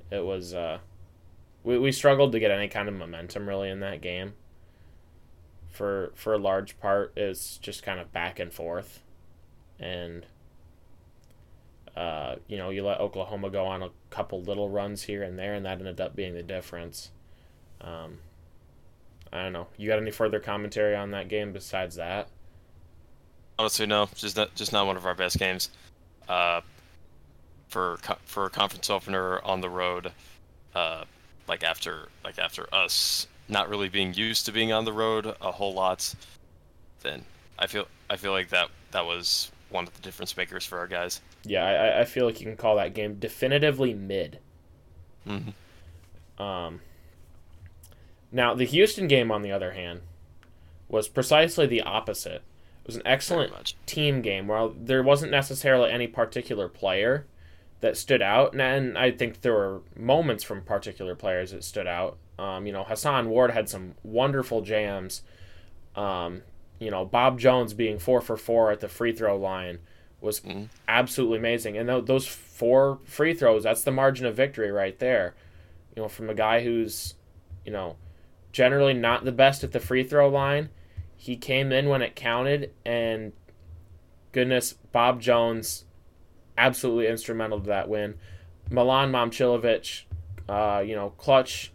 It 0.10 0.26
was 0.26 0.54
uh, 0.54 0.80
we 1.63 1.77
we 1.77 1.91
struggled 1.91 2.32
to 2.32 2.39
get 2.39 2.51
any 2.51 2.68
kind 2.68 2.88
of 2.88 2.96
momentum 2.96 3.48
really 3.48 3.70
in 3.70 3.80
that 3.82 4.01
game. 4.01 4.34
For 5.70 6.12
for 6.15 6.34
a 6.34 6.38
large 6.38 6.80
part, 6.80 7.13
it's 7.15 7.58
just 7.58 7.84
kind 7.84 8.00
of 8.00 8.12
back 8.12 8.39
and 8.39 8.51
forth, 8.51 9.01
and 9.80 10.25
uh, 11.96 12.36
you 12.48 12.58
know, 12.58 12.70
you 12.70 12.84
let 12.84 13.00
Oklahoma 13.00 13.50
go 13.50 13.65
on 13.65 13.84
a 13.84 13.89
couple 14.10 14.41
little 14.41 14.70
runs 14.70 15.03
here 15.03 15.24
and 15.24 15.38
there, 15.38 15.53
and 15.53 15.65
that 15.65 15.80
ended 15.80 16.00
up 16.00 16.15
being 16.15 16.34
the 16.34 16.44
difference. 16.44 17.12
Um, 17.82 18.20
I 19.34 19.44
don't 19.44 19.53
know. 19.53 19.68
You 19.77 19.88
got 19.88 20.00
any 20.00 20.12
further 20.12 20.39
commentary 20.39 20.96
on 20.96 21.12
that 21.12 21.27
game 21.27 21.51
besides 21.51 21.96
that? 21.96 22.27
Honestly, 23.60 23.86
no. 23.86 24.10
Just 24.15 24.38
not 24.38 24.56
just 24.56 24.72
not 24.72 24.88
one 24.88 24.98
of 24.98 25.06
our 25.06 25.15
best 25.15 25.38
games. 25.38 25.70
Uh, 26.27 26.62
for 27.68 27.98
for 28.25 28.46
a 28.46 28.50
conference 28.50 28.89
opener 28.89 29.41
on 29.44 29.62
the 29.62 29.70
road, 29.70 30.12
uh, 30.75 31.03
like 31.51 31.65
after 31.65 32.08
like 32.24 32.39
after 32.39 32.65
us 32.74 33.27
not 33.50 33.67
really 33.70 33.89
being 33.89 34.13
used 34.13 34.46
to 34.46 34.53
being 34.53 34.72
on 34.72 34.86
the 34.86 34.93
road 34.93 35.36
a 35.41 35.51
whole 35.51 35.74
lot, 35.74 36.15
then 37.01 37.25
I 37.60 37.67
feel 37.67 37.88
I 38.10 38.15
feel 38.15 38.31
like 38.31 38.50
that 38.50 38.70
that 38.91 39.05
was 39.05 39.51
one 39.70 39.86
of 39.86 39.93
the 39.93 40.01
difference 40.01 40.38
makers 40.38 40.65
for 40.65 40.79
our 40.79 40.88
guys. 40.88 41.20
Yeah, 41.43 41.65
I, 41.65 42.01
I 42.01 42.05
feel 42.05 42.25
like 42.25 42.39
you 42.39 42.46
can 42.46 42.55
call 42.55 42.77
that 42.77 42.93
game 42.93 43.15
definitively 43.15 43.93
mid. 43.93 44.39
Mm-hmm. 45.27 46.41
Um. 46.41 46.79
Now 48.31 48.53
the 48.53 48.63
Houston 48.63 49.10
game, 49.10 49.29
on 49.29 49.41
the 49.41 49.51
other 49.51 49.74
hand, 49.74 50.00
was 50.88 51.10
precisely 51.10 51.67
the 51.67 51.81
opposite. 51.81 52.43
It 52.84 52.88
was 52.88 52.96
an 52.96 53.03
excellent 53.05 53.74
team 53.86 54.22
game 54.22 54.48
where 54.48 54.70
there 54.74 55.03
wasn't 55.03 55.31
necessarily 55.31 55.91
any 55.91 56.08
particular 56.08 56.70
player 56.70 57.25
that 57.82 57.98
stood 57.98 58.22
out, 58.22 58.56
and, 58.56 58.98
I 58.98 59.12
think 59.12 59.42
there 59.42 59.54
were 59.54 59.82
moments 59.96 60.44
from 60.44 60.62
particular 60.62 61.16
players 61.16 61.52
that 61.52 61.64
stood 61.64 61.88
out. 61.88 62.18
Um, 62.40 62.66
you 62.66 62.72
know, 62.72 62.84
Hason 62.84 63.30
Ward 63.30 63.52
had 63.52 63.70
some 63.70 63.96
wonderful 64.04 64.62
jams. 64.62 65.24
Um, 65.96 66.44
you 66.80 66.90
know, 66.90 67.06
Bob 67.06 67.40
Jones 67.40 67.74
being 67.74 68.00
four 68.00 68.22
for 68.22 68.38
four 68.38 68.72
at 68.72 68.80
the 68.80 68.88
free 68.88 69.14
throw 69.14 69.38
line 69.38 69.80
was 70.22 70.40
mm-hmm. 70.40 70.66
absolutely 70.88 71.40
amazing. 71.40 71.78
And 71.78 71.90
th- 71.90 72.06
those 72.06 72.28
four 72.28 73.00
free 73.04 73.34
throws, 73.34 73.64
that's 73.64 73.84
the 73.84 73.92
margin 73.92 74.26
of 74.26 74.36
victory 74.36 74.72
right 74.72 74.98
there. 75.00 75.36
You 75.96 76.04
know, 76.04 76.08
from 76.08 76.30
a 76.30 76.34
guy 76.34 76.64
who's, 76.64 77.16
you 77.66 77.72
know, 77.72 77.98
generally 78.52 78.94
not 78.94 79.26
the 79.26 79.32
best 79.32 79.64
at 79.64 79.72
the 79.72 79.80
free 79.80 80.04
throw 80.04 80.30
line, 80.30 80.70
he 81.16 81.36
came 81.36 81.72
in 81.72 81.90
when 81.90 82.02
it 82.02 82.16
counted, 82.16 82.74
and 82.84 83.34
goodness, 84.32 84.74
Bob 84.92 85.22
Jones 85.22 85.86
absolutely 86.62 87.08
instrumental 87.08 87.60
to 87.60 87.68
that 87.68 87.89
win. 87.89 88.15
Milan 88.70 89.12
Momcilovic, 89.12 90.03
uh, 90.48 90.84
you 90.86 90.96
know, 90.96 91.10
clutch 91.12 91.72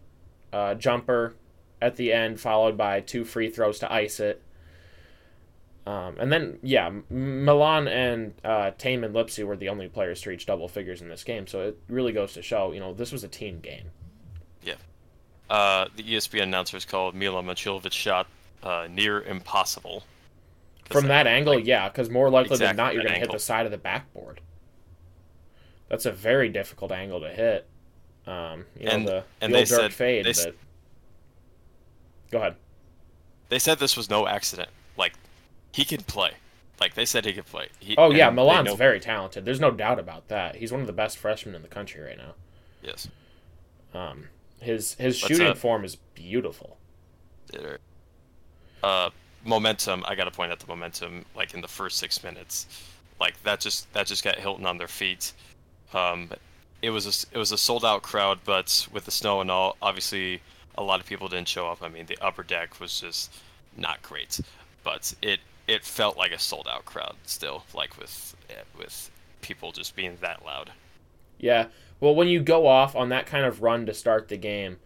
uh, 0.53 0.75
jumper 0.75 1.35
at 1.83 1.97
the 1.97 2.13
end, 2.13 2.41
followed 2.41 2.77
by 2.77 3.01
two 3.01 3.25
free 3.25 3.51
throws 3.51 3.81
to 3.81 3.93
ice 3.93 4.21
it. 4.21 4.43
Um, 5.87 6.17
and 6.19 6.33
then, 6.33 6.59
yeah, 6.63 6.91
Milan 7.11 7.87
and 7.87 8.35
uh, 8.43 8.73
Thiem 8.79 9.05
and 9.05 9.15
Lipsey 9.15 9.45
were 9.45 9.57
the 9.57 9.69
only 9.69 9.89
players 9.89 10.21
to 10.23 10.31
reach 10.31 10.47
double 10.47 10.69
figures 10.69 11.01
in 11.01 11.09
this 11.09 11.23
game. 11.23 11.47
So 11.47 11.61
it 11.61 11.79
really 11.89 12.13
goes 12.13 12.33
to 12.33 12.43
show, 12.43 12.73
you 12.73 12.81
know, 12.81 12.93
this 12.93 13.13
was 13.13 13.23
a 13.23 13.29
team 13.29 13.61
game. 13.61 13.91
Yeah. 14.63 14.75
Uh, 15.49 15.87
the 15.95 16.03
ESPN 16.03 16.45
announcers 16.45 16.85
called 16.85 17.15
Milan 17.15 17.47
Momcilovic's 17.47 17.95
shot 17.95 18.27
uh, 18.63 18.89
near 18.91 19.23
impossible. 19.23 20.05
From 20.91 21.03
that, 21.03 21.25
that 21.25 21.27
angle, 21.27 21.57
like, 21.57 21.67
yeah, 21.67 21.89
because 21.89 22.11
more 22.11 22.31
likely 22.31 22.55
exactly 22.55 22.67
than 22.67 22.77
not, 22.77 22.95
you're 22.95 23.03
going 23.03 23.15
to 23.15 23.21
hit 23.21 23.33
the 23.33 23.39
side 23.39 23.67
of 23.67 23.73
the 23.73 23.79
backboard. 23.79 24.41
That's 25.89 26.07
a 26.07 26.13
very 26.13 26.49
difficult 26.49 26.93
angle 26.93 27.21
to 27.21 27.31
hit. 27.31 27.67
Um, 28.27 28.65
you 28.79 28.87
know, 28.87 28.93
and, 28.93 29.09
the, 29.09 29.25
and 29.41 29.53
the 29.53 29.59
they 29.59 29.65
said, 29.65 29.93
fade, 29.93 30.27
they, 30.27 30.33
but... 30.33 30.57
Go 32.31 32.39
ahead. 32.39 32.57
They 33.49 33.59
said 33.59 33.79
this 33.79 33.97
was 33.97 34.11
no 34.11 34.27
accident. 34.27 34.71
Like, 34.97 35.15
he 35.73 35.85
can 35.85 36.03
play. 36.03 36.33
Like 36.81 36.95
they 36.95 37.05
said, 37.05 37.25
he 37.25 37.33
could 37.33 37.47
play. 37.47 37.69
He, 37.79 37.95
oh 37.97 38.11
yeah, 38.11 38.29
Milan's 38.31 38.75
very 38.75 39.01
talented. 39.01 39.45
There's 39.45 39.61
no 39.61 39.71
doubt 39.71 39.99
about 39.99 40.29
that. 40.29 40.57
He's 40.57 40.73
one 40.73 40.83
of 40.83 40.87
the 40.87 40.93
best 40.93 41.17
freshmen 41.17 41.55
in 41.55 41.63
the 41.63 41.69
country 41.69 42.03
right 42.03 42.19
now. 42.19 42.35
Yes. 42.83 43.09
Um, 43.95 44.29
his 44.61 44.95
his 44.95 45.17
shooting 45.17 45.47
uh, 45.47 45.55
form 45.55 45.85
is 45.87 45.97
beautiful. 46.15 46.77
Uh, 48.83 49.09
momentum. 49.45 50.05
I 50.07 50.15
got 50.15 50.25
to 50.25 50.31
point 50.31 50.53
out 50.53 50.59
the 50.59 50.67
momentum. 50.67 51.25
Like 51.35 51.55
in 51.55 51.63
the 51.63 51.69
first 51.69 51.97
six 51.97 52.23
minutes, 52.23 52.67
like 53.19 53.43
that 53.43 53.61
just 53.61 53.91
that 53.95 54.07
just 54.07 54.23
got 54.23 54.39
Hilton 54.39 54.67
on 54.67 54.77
their 54.77 54.89
feet. 54.89 55.33
Um, 55.95 56.31
it 56.83 56.91
was 56.91 57.07
a 57.07 57.37
it 57.37 57.39
was 57.39 57.53
a 57.53 57.59
sold 57.59 57.85
out 57.85 58.03
crowd, 58.03 58.41
but 58.45 58.87
with 58.93 59.05
the 59.05 59.11
snow 59.11 59.41
and 59.41 59.51
all, 59.51 59.77
obviously 59.81 60.43
a 60.77 60.83
lot 60.83 61.01
of 61.01 61.07
people 61.07 61.29
didn't 61.29 61.49
show 61.49 61.69
up. 61.69 61.83
I 61.83 61.89
mean, 61.89 62.07
the 62.07 62.19
upper 62.21 62.43
deck 62.43 62.81
was 62.81 63.01
just 63.01 63.33
not 63.77 64.03
great, 64.03 64.41
but 64.85 65.15
it 65.23 65.41
it 65.67 65.85
felt 65.85 66.17
like 66.17 66.33
a 66.33 66.39
sold 66.39 66.69
out 66.69 66.85
crowd 66.85 67.17
still, 67.25 67.65
like 67.75 67.99
with 67.99 68.37
with 68.79 69.11
people 69.41 69.73
just 69.73 69.97
being 69.97 70.19
that 70.21 70.45
loud. 70.45 70.73
Yeah. 71.39 71.67
Well, 72.01 72.15
when 72.15 72.29
you 72.29 72.41
go 72.41 72.67
off 72.67 72.95
on 72.95 73.09
that 73.09 73.27
kind 73.27 73.45
of 73.45 73.63
run 73.63 73.87
to 73.87 73.95
start 73.95 74.29
the 74.29 74.37
game, 74.37 74.79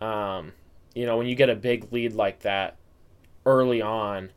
um, 0.00 0.52
you 0.94 1.06
know, 1.06 1.16
when 1.16 1.26
you 1.26 1.34
get 1.34 1.48
a 1.48 1.54
big 1.54 1.92
lead 1.92 2.12
like 2.12 2.40
that 2.40 2.76
early 3.46 3.80
on, 3.80 4.30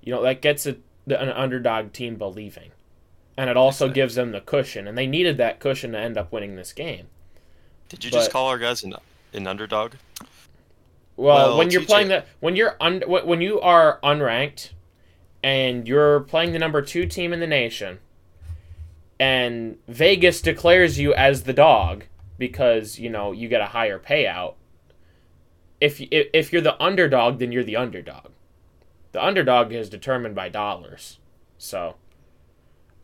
you 0.00 0.12
know, 0.12 0.22
that 0.22 0.40
gets 0.40 0.66
a, 0.66 0.76
an 1.06 1.28
underdog 1.28 1.92
team 1.92 2.16
believing. 2.16 2.70
And 3.40 3.48
it 3.48 3.56
also 3.56 3.86
exactly. 3.86 4.02
gives 4.02 4.14
them 4.16 4.32
the 4.32 4.40
cushion, 4.42 4.86
and 4.86 4.98
they 4.98 5.06
needed 5.06 5.38
that 5.38 5.60
cushion 5.60 5.92
to 5.92 5.98
end 5.98 6.18
up 6.18 6.30
winning 6.30 6.56
this 6.56 6.74
game. 6.74 7.06
Did 7.88 8.04
you 8.04 8.10
but, 8.10 8.18
just 8.18 8.30
call 8.30 8.48
our 8.48 8.58
guys 8.58 8.84
an, 8.84 8.94
an 9.32 9.46
underdog? 9.46 9.94
Well, 11.16 11.48
well 11.48 11.56
when 11.56 11.70
you're 11.70 11.86
playing 11.86 12.08
the 12.08 12.26
when 12.40 12.54
you're 12.54 12.76
un, 12.82 13.02
when 13.06 13.40
you 13.40 13.58
are 13.58 13.98
unranked, 14.02 14.72
and 15.42 15.88
you're 15.88 16.20
playing 16.20 16.52
the 16.52 16.58
number 16.58 16.82
two 16.82 17.06
team 17.06 17.32
in 17.32 17.40
the 17.40 17.46
nation, 17.46 18.00
and 19.18 19.78
Vegas 19.88 20.42
declares 20.42 20.98
you 20.98 21.14
as 21.14 21.44
the 21.44 21.54
dog 21.54 22.04
because 22.36 22.98
you 22.98 23.08
know 23.08 23.32
you 23.32 23.48
get 23.48 23.62
a 23.62 23.68
higher 23.68 23.98
payout. 23.98 24.56
If 25.80 25.98
if 26.10 26.52
you're 26.52 26.60
the 26.60 26.78
underdog, 26.78 27.38
then 27.38 27.52
you're 27.52 27.64
the 27.64 27.76
underdog. 27.76 28.32
The 29.12 29.24
underdog 29.24 29.72
is 29.72 29.88
determined 29.88 30.34
by 30.34 30.50
dollars. 30.50 31.20
So, 31.56 31.96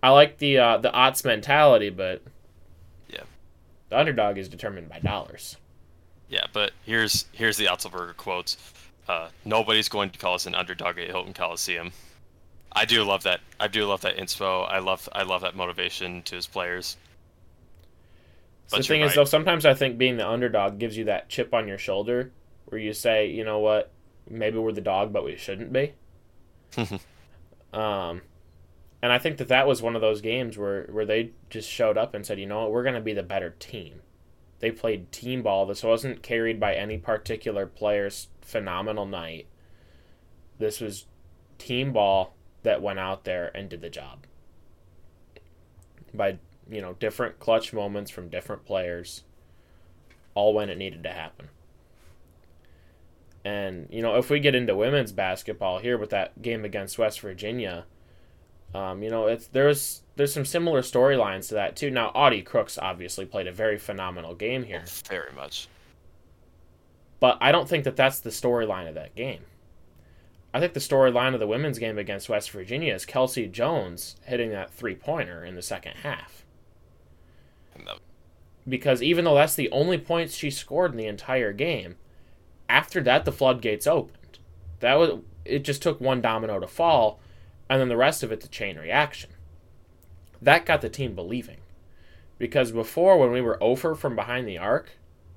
I 0.03 0.11
like 0.11 0.39
the 0.39 0.59
uh, 0.59 0.79
the 0.79 0.93
odds 0.93 1.25
mentality, 1.25 1.91
but 1.91 2.23
yeah, 3.09 3.25
the 3.89 3.99
underdog 3.99 4.39
is 4.39 4.49
determined 4.49 4.89
by 4.89 4.99
dollars. 5.01 5.57
Yeah, 6.29 6.47
but 6.53 6.73
here's 6.85 7.27
here's 7.33 7.57
the 7.57 7.67
Otzelberger 7.67 8.17
quotes. 8.17 8.57
Uh, 9.09 9.29
nobody's 9.45 9.89
going 9.89 10.11
to 10.11 10.19
call 10.19 10.35
us 10.35 10.47
an 10.47 10.55
underdog 10.55 10.99
at 10.99 11.09
Hilton 11.09 11.33
Coliseum. 11.33 11.93
I 12.73 12.85
do 12.85 13.05
love 13.05 13.23
that. 13.23 13.41
I 13.59 13.69
do 13.69 13.87
love 13.87 14.03
that 14.03 14.17
inspo. 14.17 14.69
I 14.69 14.81
love 14.81 15.09
I 15.13 15.23
love 15.23 15.43
that 15.43 15.57
motivation 15.57 16.23
to 16.25 16.35
his 16.35 16.47
players. 16.47 16.97
So 18.69 18.79
the 18.79 18.83
thing 18.83 19.01
right. 19.01 19.09
is, 19.09 19.15
though, 19.15 19.25
sometimes 19.25 19.65
I 19.65 19.75
think 19.75 19.97
being 19.97 20.17
the 20.17 20.29
underdog 20.29 20.79
gives 20.79 20.97
you 20.97 21.05
that 21.05 21.29
chip 21.29 21.55
on 21.55 21.69
your 21.69 21.79
shoulder, 21.79 22.33
where 22.67 22.81
you 22.81 22.93
say, 22.93 23.29
you 23.29 23.45
know 23.45 23.61
what, 23.61 23.93
maybe 24.29 24.59
we're 24.59 24.73
the 24.73 24.81
dog, 24.81 25.13
but 25.13 25.25
we 25.25 25.37
shouldn't 25.37 25.73
be. 25.73 25.93
um, 27.73 28.23
and 29.03 29.13
I 29.13 29.19
think 29.19 29.39
that 29.39 29.49
that 29.49 29.67
was 29.67 29.83
one 29.83 29.95
of 29.95 30.01
those 30.01 30.21
games 30.21 30.57
where 30.57 30.85
where 30.91 31.07
they 31.07 31.33
just 31.51 31.69
showed 31.69 31.99
up 31.99 32.15
and 32.15 32.25
said, 32.25 32.41
you 32.41 32.47
know 32.47 32.63
what, 32.63 32.73
we're 32.73 32.83
going 32.83 32.95
to 32.95 33.01
be 33.01 33.15
the 33.15 33.23
better 33.23 33.51
team. 33.59 34.01
They 34.59 34.71
played 34.71 35.13
team 35.13 35.43
ball. 35.43 35.67
This 35.67 35.83
wasn't 35.83 36.23
carried 36.23 36.59
by 36.59 36.75
any 36.75 36.97
particular 36.97 37.67
player's 37.67 38.29
phenomenal 38.41 39.05
night. 39.05 39.47
This 40.59 40.81
was 40.81 41.07
team 41.59 41.93
ball 41.93 42.35
that 42.63 42.83
went 42.83 42.99
out 42.99 43.25
there 43.25 43.51
and 43.55 43.69
did 43.69 43.81
the 43.81 43.91
job 43.91 44.27
by 46.13 46.39
you 46.69 46.81
know 46.81 46.95
different 46.95 47.39
clutch 47.39 47.73
moments 47.73 48.11
from 48.11 48.29
different 48.29 48.65
players 48.65 49.23
all 50.35 50.55
when 50.55 50.69
it 50.69 50.79
needed 50.79 51.03
to 51.03 51.11
happen 51.11 51.49
and 53.45 53.87
you 53.91 54.03
know 54.03 54.17
if 54.17 54.31
we 54.31 54.41
get 54.41 54.55
into 54.55 54.75
women's 54.75 55.13
basketball 55.13 55.79
here 55.79 55.97
with 55.97 56.11
that 56.11 56.43
game 56.43 56.65
against 56.65 56.99
west 56.99 57.21
virginia 57.21 57.85
um, 58.77 59.03
you 59.03 59.11
know 59.11 59.27
it's 59.27 59.47
there's 59.49 60.03
there's 60.17 60.33
some 60.33 60.45
similar 60.45 60.83
storylines 60.83 61.49
to 61.49 61.55
that 61.55 61.77
too 61.77 61.91
now 61.91 62.11
audi 62.15 62.43
crooks 62.43 62.79
obviously 62.79 63.25
played 63.25 63.47
a 63.47 63.53
very 63.53 63.79
phenomenal 63.79 64.35
game 64.35 64.65
here 64.65 64.85
very 65.09 65.33
much 65.33 65.69
but 67.21 67.39
i 67.41 67.51
don't 67.51 67.69
think 67.69 67.85
that 67.85 67.97
that's 67.97 68.21
the 68.21 68.31
storyline 68.31 68.89
of 68.89 68.95
that 68.95 69.15
game 69.15 69.43
I 70.55 70.61
think 70.61 70.73
the 70.73 70.81
storyline 70.81 71.35
of 71.35 71.41
the 71.41 71.47
women's 71.47 71.79
game 71.79 71.99
against 71.99 72.31
West 72.31 72.51
Virginia 72.51 72.95
is 72.95 73.05
Kelsey 73.05 73.47
Joens 73.47 74.17
hitting 74.25 74.49
that 74.53 74.73
three 74.73 74.95
pointer 74.95 75.45
in 75.45 75.55
the 75.55 75.61
second 75.61 75.97
half. 76.03 76.47
Because 78.67 79.03
even 79.03 79.27
though 79.27 79.35
that's 79.35 79.55
the 79.55 79.71
only 79.71 79.99
points 79.99 80.35
she 80.35 80.51
scored 80.51 80.93
in 80.93 80.97
the 80.97 81.07
entire 81.07 81.53
game, 81.53 81.97
after 82.71 83.03
that 83.03 83.27
the 83.27 83.33
floodgates 83.33 83.87
opened. 83.87 84.39
That 84.81 84.95
was 84.95 85.19
it 85.45 85.61
just 85.61 85.83
took 85.83 86.01
one 86.01 86.23
domino 86.23 86.59
to 86.59 86.67
fall, 86.67 87.21
and 87.69 87.81
then 87.81 87.89
the 87.89 87.97
rest 87.97 88.23
of 88.23 88.33
it 88.33 88.41
to 88.43 88.49
chain 88.49 88.79
reaction. 88.79 89.31
That 90.41 90.67
got 90.67 90.81
the 90.81 90.89
team 90.89 91.15
believing. 91.15 91.59
Because 92.39 92.71
before 92.71 93.19
when 93.19 93.33
we 93.33 93.41
were 93.41 93.63
over 93.63 93.95
from 93.95 94.15
behind 94.15 94.47
the 94.47 94.59
arc 94.59 94.91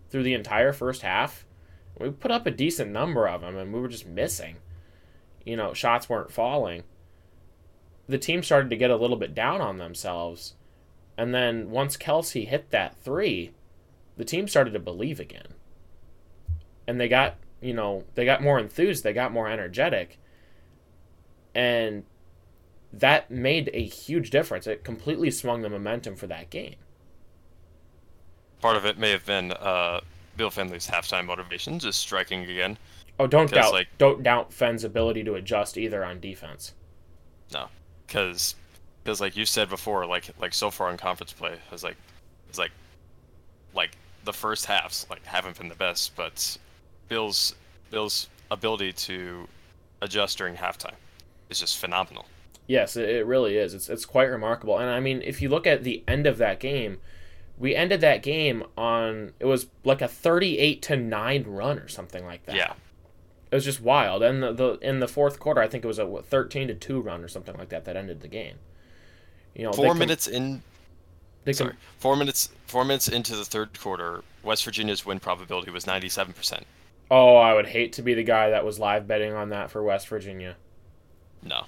through 0.10 0.24
the 0.24 0.34
entire 0.34 0.74
first 0.74 1.02
half, 1.02 1.46
we 1.98 2.10
put 2.10 2.32
up 2.32 2.46
a 2.46 2.52
decent 2.52 2.92
number 2.92 3.28
of 3.28 3.42
them 3.42 3.56
and 3.56 3.74
we 3.74 3.80
were 3.80 3.88
just 3.88 4.06
missing 4.06 4.58
you 5.50 5.56
know, 5.56 5.74
shots 5.74 6.08
weren't 6.08 6.32
falling, 6.32 6.84
the 8.08 8.18
team 8.18 8.44
started 8.44 8.70
to 8.70 8.78
get 8.78 8.92
a 8.92 8.96
little 8.96 9.18
bit 9.18 9.34
down 9.34 9.62
on 9.62 9.78
themselves. 9.78 10.54
And 11.18 11.34
then 11.34 11.70
once 11.72 11.98
Kelsey 11.98 12.46
hit 12.46 12.70
that 12.72 12.96
three, 12.98 13.52
the 14.16 14.26
team 14.26 14.48
started 14.48 14.72
to 14.72 14.80
believe 14.80 15.20
again. 15.20 15.56
And 16.88 17.00
they 17.00 17.08
got, 17.08 17.36
you 17.62 17.74
know, 17.74 18.04
they 18.16 18.26
got 18.26 18.44
more 18.44 18.60
enthused, 18.60 19.04
they 19.04 19.14
got 19.14 19.32
more 19.32 19.50
energetic. 19.50 20.20
And 21.54 22.04
that 22.94 23.30
made 23.30 23.70
a 23.74 23.84
huge 23.84 24.30
difference. 24.30 24.68
It 24.68 24.84
completely 24.84 25.32
swung 25.32 25.62
the 25.62 25.70
momentum 25.70 26.16
for 26.16 26.28
that 26.28 26.50
game. 26.50 26.76
Part 28.62 28.76
of 28.76 28.86
it 28.86 28.98
may 28.98 29.12
have 29.12 29.26
been 29.26 29.52
uh, 29.54 30.02
Bill 30.36 30.50
Fennelly's 30.50 30.88
halftime 30.88 31.26
motivation, 31.26 31.80
just 31.80 32.00
striking 32.00 32.44
again. 32.44 32.78
Oh, 33.20 33.28
don't 33.28 33.52
doubt 33.52 33.74
like, 33.74 33.88
don't 33.98 34.24
doubt 34.24 34.54
Fenn's 34.54 34.84
ability 34.84 35.24
to 35.26 35.36
adjust 35.36 35.78
either 35.78 36.04
on 36.04 36.20
defense. 36.20 36.74
No, 37.54 37.68
because 38.08 38.56
because 39.04 39.22
like 39.22 39.36
you 39.36 39.46
said 39.46 39.70
before, 39.70 40.06
like 40.06 40.30
like 40.40 40.54
so 40.54 40.72
far 40.72 40.90
in 40.92 40.98
conference 40.98 41.34
play, 41.34 41.58
it's 41.72 41.84
like 41.84 41.98
it's 42.48 42.58
like 42.58 42.72
like 43.74 43.92
the 44.24 44.34
first 44.34 44.66
halves 44.66 45.06
like 45.10 45.26
haven't 45.26 45.58
been 45.58 45.70
the 45.70 45.76
best, 45.76 46.16
but 46.16 46.58
Bill's 47.08 47.56
Bill's 47.92 48.30
ability 48.52 48.94
to 48.94 49.48
adjust 50.02 50.38
during 50.38 50.56
halftime 50.56 50.96
is 51.50 51.60
just 51.60 51.78
phenomenal. 51.78 52.26
Yes, 52.70 52.96
it 52.96 53.26
really 53.26 53.58
is. 53.58 53.74
It's 53.74 53.90
it's 53.90 54.06
quite 54.06 54.30
remarkable. 54.30 54.78
And 54.78 54.90
I 54.90 55.02
mean, 55.02 55.22
if 55.24 55.42
you 55.42 55.50
look 55.50 55.68
at 55.68 55.84
the 55.84 56.04
end 56.08 56.26
of 56.28 56.38
that 56.38 56.60
game, 56.60 57.00
we 57.58 57.76
ended 57.76 58.00
that 58.02 58.24
game 58.24 58.64
on 58.78 59.34
it 59.40 59.46
was 59.46 59.68
like 59.84 60.02
a 60.02 60.08
38 60.08 60.82
to 60.84 60.96
9 60.96 61.44
run 61.48 61.80
or 61.80 61.88
something 61.88 62.26
like 62.26 62.46
that. 62.46 62.56
Yeah 62.56 62.74
it 63.52 63.56
was 63.56 63.66
just 63.66 63.82
wild. 63.82 64.22
And 64.22 64.44
the, 64.44 64.54
the 64.54 64.78
in 64.82 65.00
the 65.00 65.08
fourth 65.08 65.40
quarter, 65.40 65.62
I 65.62 65.68
think 65.68 65.84
it 65.84 65.88
was 65.88 66.00
a 66.00 66.06
what, 66.06 66.26
thirteen 66.26 66.68
to 66.68 66.76
two 66.76 67.02
run 67.02 67.24
or 67.24 67.28
something 67.28 67.58
like 67.58 67.70
that 67.70 67.86
that 67.86 67.96
ended 67.96 68.22
the 68.22 68.28
game. 68.28 68.56
You 69.56 69.64
know, 69.64 69.74
four 69.74 69.96
minutes 69.96 70.28
in. 70.28 70.62
sorry, 71.52 71.74
four 71.98 72.16
minutes. 72.16 72.50
Four 72.68 72.86
minutes 72.86 73.08
into 73.08 73.36
the 73.36 73.46
third 73.46 73.80
quarter, 73.80 74.24
West 74.44 74.64
Virginia's 74.64 75.06
win 75.06 75.20
probability 75.20 75.72
was 75.72 75.88
ninety-seven 75.88 76.34
percent. 76.34 76.66
Oh, 77.10 77.36
I 77.38 77.56
would 77.56 77.68
hate 77.68 77.94
to 77.94 78.04
be 78.04 78.14
the 78.14 78.24
guy 78.24 78.52
that 78.52 78.64
was 78.64 78.78
live 78.78 79.08
betting 79.08 79.34
on 79.34 79.50
that 79.50 79.72
for 79.72 79.82
West 79.82 80.08
Virginia. 80.08 80.56
No. 81.42 81.66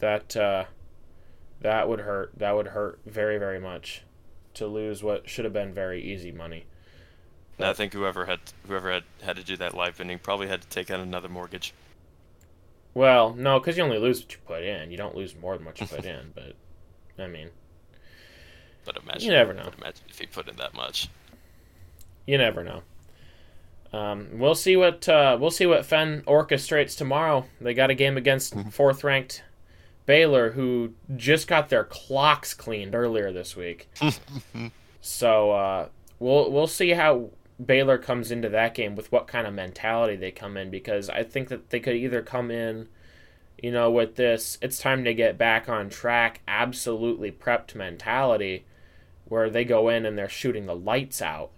That 0.00 0.36
uh, 0.36 0.64
that 1.60 1.88
would 1.88 2.00
hurt. 2.00 2.32
That 2.36 2.54
would 2.56 2.68
hurt 2.68 3.00
very 3.06 3.38
very 3.38 3.60
much. 3.60 4.02
to 4.54 4.66
lose 4.66 5.02
what 5.02 5.28
should 5.30 5.44
have 5.44 5.54
been 5.54 5.72
very 5.72 6.02
easy 6.02 6.32
money. 6.32 6.64
I 7.60 7.72
think 7.74 7.92
whoever 7.92 8.24
had 8.26 8.40
whoever 8.66 8.90
had 8.90 9.04
had 9.22 9.36
to 9.36 9.44
do 9.44 9.56
that 9.58 9.74
live 9.74 9.96
vending 9.96 10.18
probably 10.18 10.48
had 10.48 10.62
to 10.62 10.68
take 10.68 10.90
out 10.90 10.98
another 11.00 11.28
mortgage. 11.28 11.74
Well, 12.94 13.34
no, 13.34 13.60
because 13.60 13.76
you 13.76 13.84
only 13.84 13.98
lose 13.98 14.20
what 14.22 14.32
you 14.32 14.38
put 14.46 14.62
in. 14.64 14.90
You 14.90 14.96
don't 14.96 15.14
lose 15.14 15.36
more 15.36 15.56
than 15.56 15.66
what 15.66 15.80
you 15.80 15.86
put 15.86 16.04
in. 16.04 16.32
But 16.34 16.54
I 17.22 17.26
mean, 17.28 17.50
But 18.84 18.96
imagine 18.96 19.22
You 19.22 19.30
never 19.32 19.52
know. 19.52 19.70
Imagine 19.78 20.04
if 20.08 20.18
he 20.18 20.26
put 20.26 20.48
in 20.48 20.56
that 20.56 20.74
much. 20.74 21.08
you 22.26 22.38
never 22.38 22.64
know. 22.64 22.82
Um, 23.92 24.28
we'll 24.38 24.54
see 24.54 24.76
what 24.76 25.08
uh, 25.08 25.36
we'll 25.40 25.50
see 25.50 25.66
what 25.66 25.84
Fen 25.84 26.22
orchestrates 26.26 26.96
tomorrow. 26.96 27.44
They 27.60 27.74
got 27.74 27.90
a 27.90 27.94
game 27.94 28.16
against 28.16 28.54
fourth 28.70 29.04
ranked 29.04 29.42
Baylor, 30.10 30.50
who 30.50 30.94
just 31.14 31.46
got 31.46 31.68
their 31.68 31.84
clocks 31.84 32.52
cleaned 32.52 32.96
earlier 32.96 33.30
this 33.30 33.54
week. 33.54 33.88
so 35.00 35.52
uh, 35.52 35.88
we'll 36.18 36.50
we'll 36.50 36.66
see 36.66 36.90
how 36.90 37.30
Baylor 37.64 37.96
comes 37.96 38.32
into 38.32 38.48
that 38.48 38.74
game 38.74 38.96
with 38.96 39.12
what 39.12 39.28
kind 39.28 39.46
of 39.46 39.54
mentality 39.54 40.16
they 40.16 40.32
come 40.32 40.56
in 40.56 40.68
because 40.68 41.08
I 41.08 41.22
think 41.22 41.48
that 41.50 41.70
they 41.70 41.78
could 41.78 41.94
either 41.94 42.22
come 42.22 42.50
in, 42.50 42.88
you 43.62 43.70
know, 43.70 43.88
with 43.88 44.16
this 44.16 44.58
it's 44.60 44.80
time 44.80 45.04
to 45.04 45.14
get 45.14 45.38
back 45.38 45.68
on 45.68 45.88
track, 45.88 46.40
absolutely 46.48 47.30
prepped 47.30 47.76
mentality, 47.76 48.66
where 49.26 49.48
they 49.48 49.64
go 49.64 49.88
in 49.88 50.04
and 50.04 50.18
they're 50.18 50.28
shooting 50.28 50.66
the 50.66 50.74
lights 50.74 51.22
out, 51.22 51.52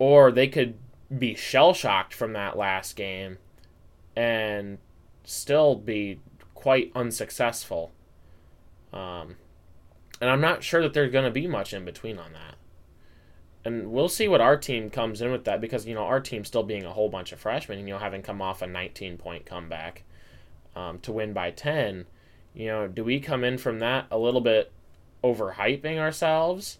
or 0.00 0.32
they 0.32 0.48
could 0.48 0.76
be 1.16 1.36
shell 1.36 1.72
shocked 1.72 2.14
from 2.14 2.32
that 2.32 2.56
last 2.56 2.96
game 2.96 3.38
and 4.16 4.78
still 5.22 5.76
be 5.76 6.18
quite 6.64 6.90
unsuccessful. 6.94 7.92
Um, 8.90 9.36
and 10.18 10.30
I'm 10.30 10.40
not 10.40 10.64
sure 10.64 10.80
that 10.80 10.94
there's 10.94 11.12
going 11.12 11.26
to 11.26 11.30
be 11.30 11.46
much 11.46 11.74
in 11.74 11.84
between 11.84 12.18
on 12.18 12.32
that. 12.32 12.54
And 13.66 13.92
we'll 13.92 14.08
see 14.08 14.28
what 14.28 14.40
our 14.40 14.56
team 14.56 14.88
comes 14.88 15.20
in 15.20 15.30
with 15.30 15.44
that 15.44 15.60
because, 15.60 15.84
you 15.84 15.94
know, 15.94 16.04
our 16.04 16.20
team 16.20 16.42
still 16.42 16.62
being 16.62 16.86
a 16.86 16.90
whole 16.90 17.10
bunch 17.10 17.32
of 17.32 17.38
freshmen, 17.38 17.80
you 17.80 17.92
know, 17.92 17.98
having 17.98 18.22
come 18.22 18.40
off 18.40 18.62
a 18.62 18.66
19 18.66 19.18
point 19.18 19.44
comeback 19.44 20.04
um, 20.74 21.00
to 21.00 21.12
win 21.12 21.34
by 21.34 21.50
10. 21.50 22.06
You 22.54 22.66
know, 22.68 22.88
do 22.88 23.04
we 23.04 23.20
come 23.20 23.44
in 23.44 23.58
from 23.58 23.80
that 23.80 24.06
a 24.10 24.16
little 24.16 24.40
bit 24.40 24.72
overhyping 25.22 25.98
ourselves? 25.98 26.78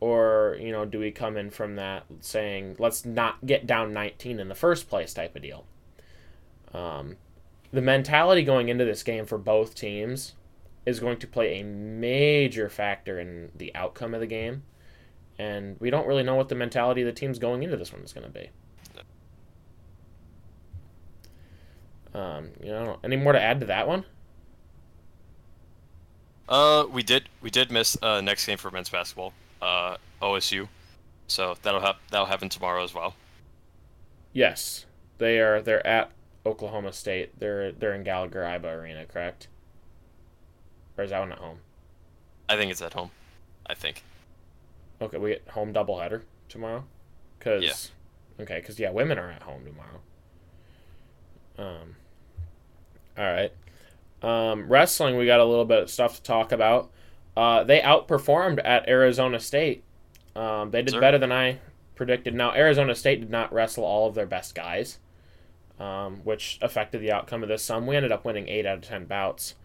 Or, 0.00 0.56
you 0.60 0.72
know, 0.72 0.84
do 0.84 0.98
we 0.98 1.12
come 1.12 1.36
in 1.36 1.50
from 1.50 1.76
that 1.76 2.06
saying, 2.22 2.74
let's 2.80 3.04
not 3.04 3.46
get 3.46 3.68
down 3.68 3.92
19 3.92 4.40
in 4.40 4.48
the 4.48 4.56
first 4.56 4.88
place 4.88 5.14
type 5.14 5.36
of 5.36 5.42
deal? 5.42 5.64
Um, 6.74 7.18
the 7.72 7.82
mentality 7.82 8.42
going 8.42 8.68
into 8.68 8.84
this 8.84 9.02
game 9.02 9.26
for 9.26 9.38
both 9.38 9.74
teams 9.74 10.34
is 10.84 11.00
going 11.00 11.18
to 11.18 11.26
play 11.26 11.60
a 11.60 11.64
major 11.64 12.68
factor 12.68 13.18
in 13.18 13.50
the 13.56 13.74
outcome 13.74 14.14
of 14.14 14.20
the 14.20 14.26
game. 14.26 14.62
And 15.38 15.76
we 15.80 15.90
don't 15.90 16.06
really 16.06 16.22
know 16.22 16.34
what 16.34 16.48
the 16.48 16.54
mentality 16.54 17.02
of 17.02 17.06
the 17.06 17.12
teams 17.12 17.38
going 17.38 17.62
into 17.62 17.76
this 17.76 17.92
one 17.92 18.02
is 18.02 18.12
going 18.12 18.26
to 18.26 18.32
be. 18.32 18.50
Um, 22.14 22.50
you 22.62 22.70
know, 22.70 22.98
any 23.02 23.16
more 23.16 23.32
to 23.32 23.40
add 23.40 23.60
to 23.60 23.66
that 23.66 23.88
one? 23.88 24.04
Uh, 26.48 26.84
we 26.90 27.02
did 27.02 27.30
we 27.40 27.48
did 27.48 27.70
miss 27.70 27.96
uh 28.02 28.20
next 28.20 28.44
game 28.44 28.58
for 28.58 28.70
men's 28.70 28.90
basketball. 28.90 29.32
Uh, 29.62 29.96
OSU. 30.20 30.68
So 31.26 31.56
that'll 31.62 31.80
have 31.80 31.96
that'll 32.10 32.26
happen 32.26 32.50
tomorrow 32.50 32.84
as 32.84 32.92
well. 32.92 33.14
Yes, 34.34 34.84
they 35.16 35.38
are. 35.38 35.62
They're 35.62 35.86
at 35.86 36.10
Oklahoma 36.44 36.92
State. 36.92 37.38
They're 37.38 37.72
they're 37.72 37.94
in 37.94 38.02
Gallagher 38.04 38.40
Iba 38.42 38.64
Arena, 38.76 39.04
correct? 39.06 39.48
Or 40.98 41.04
is 41.04 41.10
that 41.10 41.20
one 41.20 41.32
at 41.32 41.38
home? 41.38 41.58
I 42.48 42.56
think 42.56 42.70
it's 42.70 42.82
at 42.82 42.92
home. 42.94 43.10
I 43.66 43.74
think. 43.74 44.02
Okay, 45.00 45.18
we 45.18 45.30
get 45.30 45.48
home 45.48 45.72
doubleheader 45.72 46.22
tomorrow. 46.48 46.84
Cause, 47.40 47.90
okay, 48.40 48.56
because 48.60 48.78
yeah, 48.78 48.90
women 48.90 49.18
are 49.18 49.30
at 49.30 49.42
home 49.42 49.64
tomorrow. 49.64 50.00
Um. 51.58 51.96
All 53.18 53.24
right. 53.24 53.52
Um, 54.22 54.68
wrestling, 54.68 55.16
we 55.16 55.26
got 55.26 55.40
a 55.40 55.44
little 55.44 55.64
bit 55.64 55.82
of 55.82 55.90
stuff 55.90 56.16
to 56.16 56.22
talk 56.22 56.52
about. 56.52 56.90
Uh, 57.36 57.64
they 57.64 57.80
outperformed 57.80 58.60
at 58.64 58.88
Arizona 58.88 59.40
State. 59.40 59.82
Um, 60.36 60.70
they 60.70 60.82
did 60.82 60.92
Sure. 60.92 61.00
better 61.00 61.18
than 61.18 61.32
I 61.32 61.58
predicted. 61.96 62.34
Now, 62.34 62.54
Arizona 62.54 62.94
State 62.94 63.20
did 63.20 63.30
not 63.30 63.52
wrestle 63.52 63.84
all 63.84 64.06
of 64.08 64.14
their 64.14 64.26
best 64.26 64.54
guys, 64.54 64.98
um, 65.82 66.20
which 66.22 66.58
affected 66.62 67.00
the 67.00 67.10
outcome 67.10 67.42
of 67.42 67.48
this. 67.48 67.62
Some 67.62 67.86
we 67.86 67.96
ended 67.96 68.12
up 68.12 68.24
winning 68.24 68.48
eight 68.48 68.64
out 68.64 68.78
of 68.78 68.82
ten 68.84 69.04
bouts. 69.04 69.56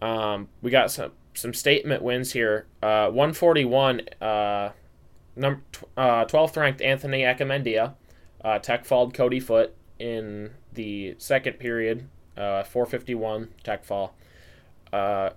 Um, 0.00 0.48
we 0.62 0.70
got 0.70 0.90
some 0.90 1.12
some 1.34 1.52
statement 1.52 2.02
wins 2.02 2.32
here. 2.32 2.66
Uh, 2.82 3.10
141, 3.10 4.00
uh, 4.22 4.70
number 5.36 5.60
uh, 5.96 6.24
12th 6.24 6.56
ranked 6.56 6.80
Anthony 6.80 7.20
Echemendia, 7.22 7.94
uh, 8.42 8.58
tech 8.58 8.86
falled 8.86 9.12
Cody 9.12 9.40
Foot 9.40 9.74
in 9.98 10.52
the 10.72 11.14
second 11.18 11.58
period. 11.58 12.08
Uh, 12.36 12.62
451 12.64 13.48
tech 13.62 13.84
fall. 13.84 14.14
Uh, 14.92 15.30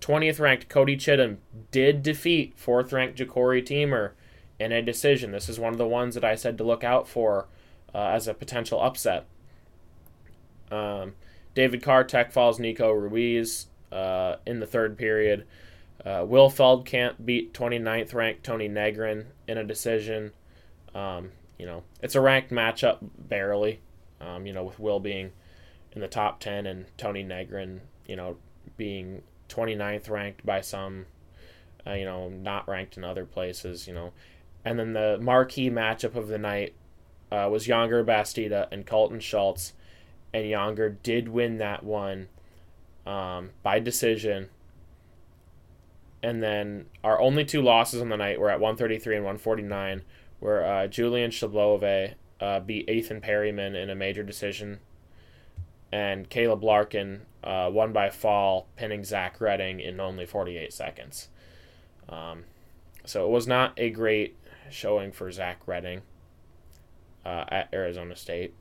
20th 0.00 0.40
ranked 0.40 0.68
Cody 0.68 0.96
Chittum 0.96 1.38
did 1.70 2.02
defeat 2.02 2.56
4th 2.56 2.92
ranked 2.92 3.18
Jacori 3.18 3.62
Teemer 3.62 4.12
in 4.58 4.72
a 4.72 4.82
decision. 4.82 5.30
This 5.32 5.48
is 5.48 5.60
one 5.60 5.72
of 5.72 5.78
the 5.78 5.86
ones 5.86 6.14
that 6.14 6.24
I 6.24 6.34
said 6.34 6.58
to 6.58 6.64
look 6.64 6.82
out 6.82 7.06
for 7.06 7.46
uh, 7.94 7.98
as 7.98 8.26
a 8.26 8.34
potential 8.34 8.80
upset. 8.80 9.26
Um, 10.70 11.14
David 11.54 11.82
Carr 11.82 12.04
tech 12.04 12.32
falls 12.32 12.58
Nico 12.58 12.90
Ruiz 12.92 13.66
uh, 13.90 14.36
in 14.46 14.60
the 14.60 14.66
third 14.66 14.96
period. 14.96 15.46
Uh, 16.04 16.24
Will 16.26 16.50
Feldkamp 16.50 17.24
beat 17.24 17.52
29th 17.52 18.14
ranked 18.14 18.44
Tony 18.44 18.68
Negron 18.68 19.26
in 19.46 19.58
a 19.58 19.64
decision. 19.64 20.32
Um, 20.94 21.30
you 21.58 21.66
know, 21.66 21.82
it's 22.02 22.14
a 22.14 22.20
ranked 22.20 22.50
matchup 22.50 22.98
barely. 23.18 23.80
Um, 24.20 24.46
you 24.46 24.52
know, 24.52 24.64
with 24.64 24.78
Will 24.78 25.00
being 25.00 25.32
in 25.92 26.00
the 26.00 26.08
top 26.08 26.40
10 26.40 26.66
and 26.66 26.86
Tony 26.96 27.24
Negron, 27.24 27.80
you 28.06 28.16
know, 28.16 28.36
being 28.76 29.22
29th 29.48 30.08
ranked 30.08 30.46
by 30.46 30.60
some, 30.60 31.06
uh, 31.86 31.92
you 31.92 32.04
know, 32.04 32.28
not 32.28 32.68
ranked 32.68 32.96
in 32.96 33.04
other 33.04 33.24
places, 33.24 33.86
you 33.86 33.94
know. 33.94 34.12
And 34.64 34.78
then 34.78 34.92
the 34.92 35.18
marquee 35.20 35.70
matchup 35.70 36.14
of 36.14 36.28
the 36.28 36.38
night 36.38 36.74
uh, 37.32 37.48
was 37.50 37.66
Younger 37.66 38.04
Bastida 38.04 38.68
and 38.70 38.86
Cohlton 38.86 39.20
Schultz. 39.20 39.72
And 40.32 40.48
Younger 40.48 40.90
did 40.90 41.28
win 41.28 41.58
that 41.58 41.82
one 41.82 42.28
um, 43.06 43.50
by 43.62 43.78
decision. 43.80 44.48
And 46.22 46.42
then 46.42 46.86
our 47.02 47.20
only 47.20 47.44
two 47.44 47.62
losses 47.62 48.00
on 48.00 48.10
the 48.10 48.16
night 48.16 48.38
were 48.38 48.50
at 48.50 48.60
133 48.60 49.16
and 49.16 49.24
149, 49.24 50.02
where 50.38 50.64
uh, 50.64 50.86
Julian 50.86 51.30
Chlebove 51.30 52.14
uh, 52.40 52.60
beat 52.60 52.88
Ethan 52.88 53.20
Perryman 53.20 53.74
in 53.74 53.90
a 53.90 53.94
major 53.94 54.22
decision, 54.22 54.80
and 55.92 56.28
Caleb 56.28 56.62
Larkin 56.62 57.22
uh, 57.42 57.70
won 57.72 57.92
by 57.92 58.10
fall, 58.10 58.66
pinning 58.76 59.04
Zach 59.04 59.40
Redding 59.40 59.80
in 59.80 60.00
only 60.00 60.26
48 60.26 60.72
seconds. 60.72 61.28
Um, 62.08 62.44
so 63.04 63.26
it 63.26 63.30
was 63.30 63.46
not 63.46 63.72
a 63.76 63.90
great 63.90 64.36
showing 64.70 65.12
for 65.12 65.30
Zach 65.32 65.60
Redding 65.66 66.02
uh, 67.24 67.44
at 67.48 67.68
Arizona 67.72 68.16
State. 68.16 68.54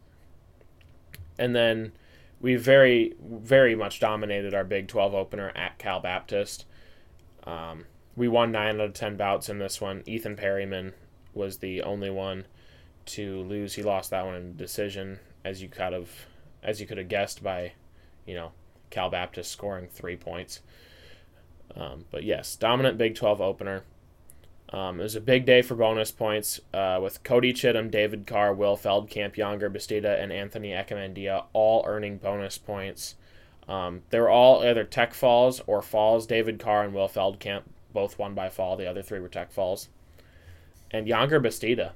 And 1.39 1.56
then 1.56 1.93
we 2.41 2.56
very, 2.58 3.15
very 3.21 3.73
much 3.73 3.99
dominated 3.99 4.54
our 4.54 4.65
Big 4.65 4.88
12 4.88 5.15
opener 5.15 5.52
at 5.56 5.80
Cal 5.80 6.02
Baptist. 6.02 6.65
Um, 7.45 7.86
we 8.15 8.28
won 8.28 8.52
9 8.52 8.75
out 8.75 8.82
of 8.82 8.93
10 8.93 9.15
bouts 9.15 9.49
in 9.49 9.58
this 9.58 9.80
one. 9.80 10.04
Ethan 10.06 10.36
Perryman 10.36 10.93
was 11.34 11.58
the 11.58 11.82
only 11.82 12.10
one 12.10 12.45
to 13.06 13.41
lose. 13.43 13.75
He 13.75 13.84
lost 13.84 14.10
that 14.10 14.25
one 14.25 14.36
in 14.36 14.58
decision, 14.58 15.19
as 15.45 15.62
you 15.62 15.69
kind 15.69 15.95
of, 15.95 16.12
as 16.62 16.82
you 16.82 16.86
could 16.86 16.97
have 16.97 17.08
guessed 17.08 17.41
by, 17.41 17.71
you 18.25 18.36
know, 18.36 18.52
Cal 18.89 19.10
Baptist 19.10 19.52
scoring 19.52 19.88
three 19.88 20.17
points. 20.17 20.60
Um, 21.73 22.06
but 22.12 22.23
yes, 22.23 22.56
dominant 22.58 22.97
Big 22.97 23.15
12 23.15 23.39
opener. 23.39 23.84
Um, 24.71 24.99
it 24.99 25.03
was 25.03 25.15
a 25.15 25.21
big 25.21 25.45
day 25.45 25.62
for 25.62 25.75
bonus 25.75 26.12
points 26.12 26.60
uh, 26.73 26.99
with 27.01 27.23
Cody 27.23 27.53
Chittum, 27.53 27.89
David 27.89 28.27
Carr, 28.27 28.53
Will 28.53 28.77
Feldkamp, 28.77 29.36
Younger 29.36 29.69
Bastida, 29.69 30.21
and 30.21 30.32
Anthony 30.32 30.69
Echemendia 30.69 31.45
all 31.53 31.84
earning 31.88 32.17
bonus 32.17 32.58
points. 32.60 33.15
Um, 33.67 34.01
they 34.10 34.19
were 34.19 34.29
all 34.29 34.63
either 34.63 34.84
tech 34.84 35.13
falls 35.13 35.62
or 35.65 35.82
falls. 35.82 36.27
David 36.27 36.60
Carr 36.60 36.84
and 36.84 36.93
Will 36.93 37.08
Feldkamp 37.08 37.63
both 37.93 38.19
won 38.19 38.36
by 38.36 38.49
fall. 38.49 38.75
The 38.75 38.88
other 38.88 39.01
three 39.01 39.19
were 39.19 39.27
tech 39.27 39.51
falls. 39.51 39.89
And 40.91 41.08
Younger 41.08 41.39
Bastida 41.39 41.91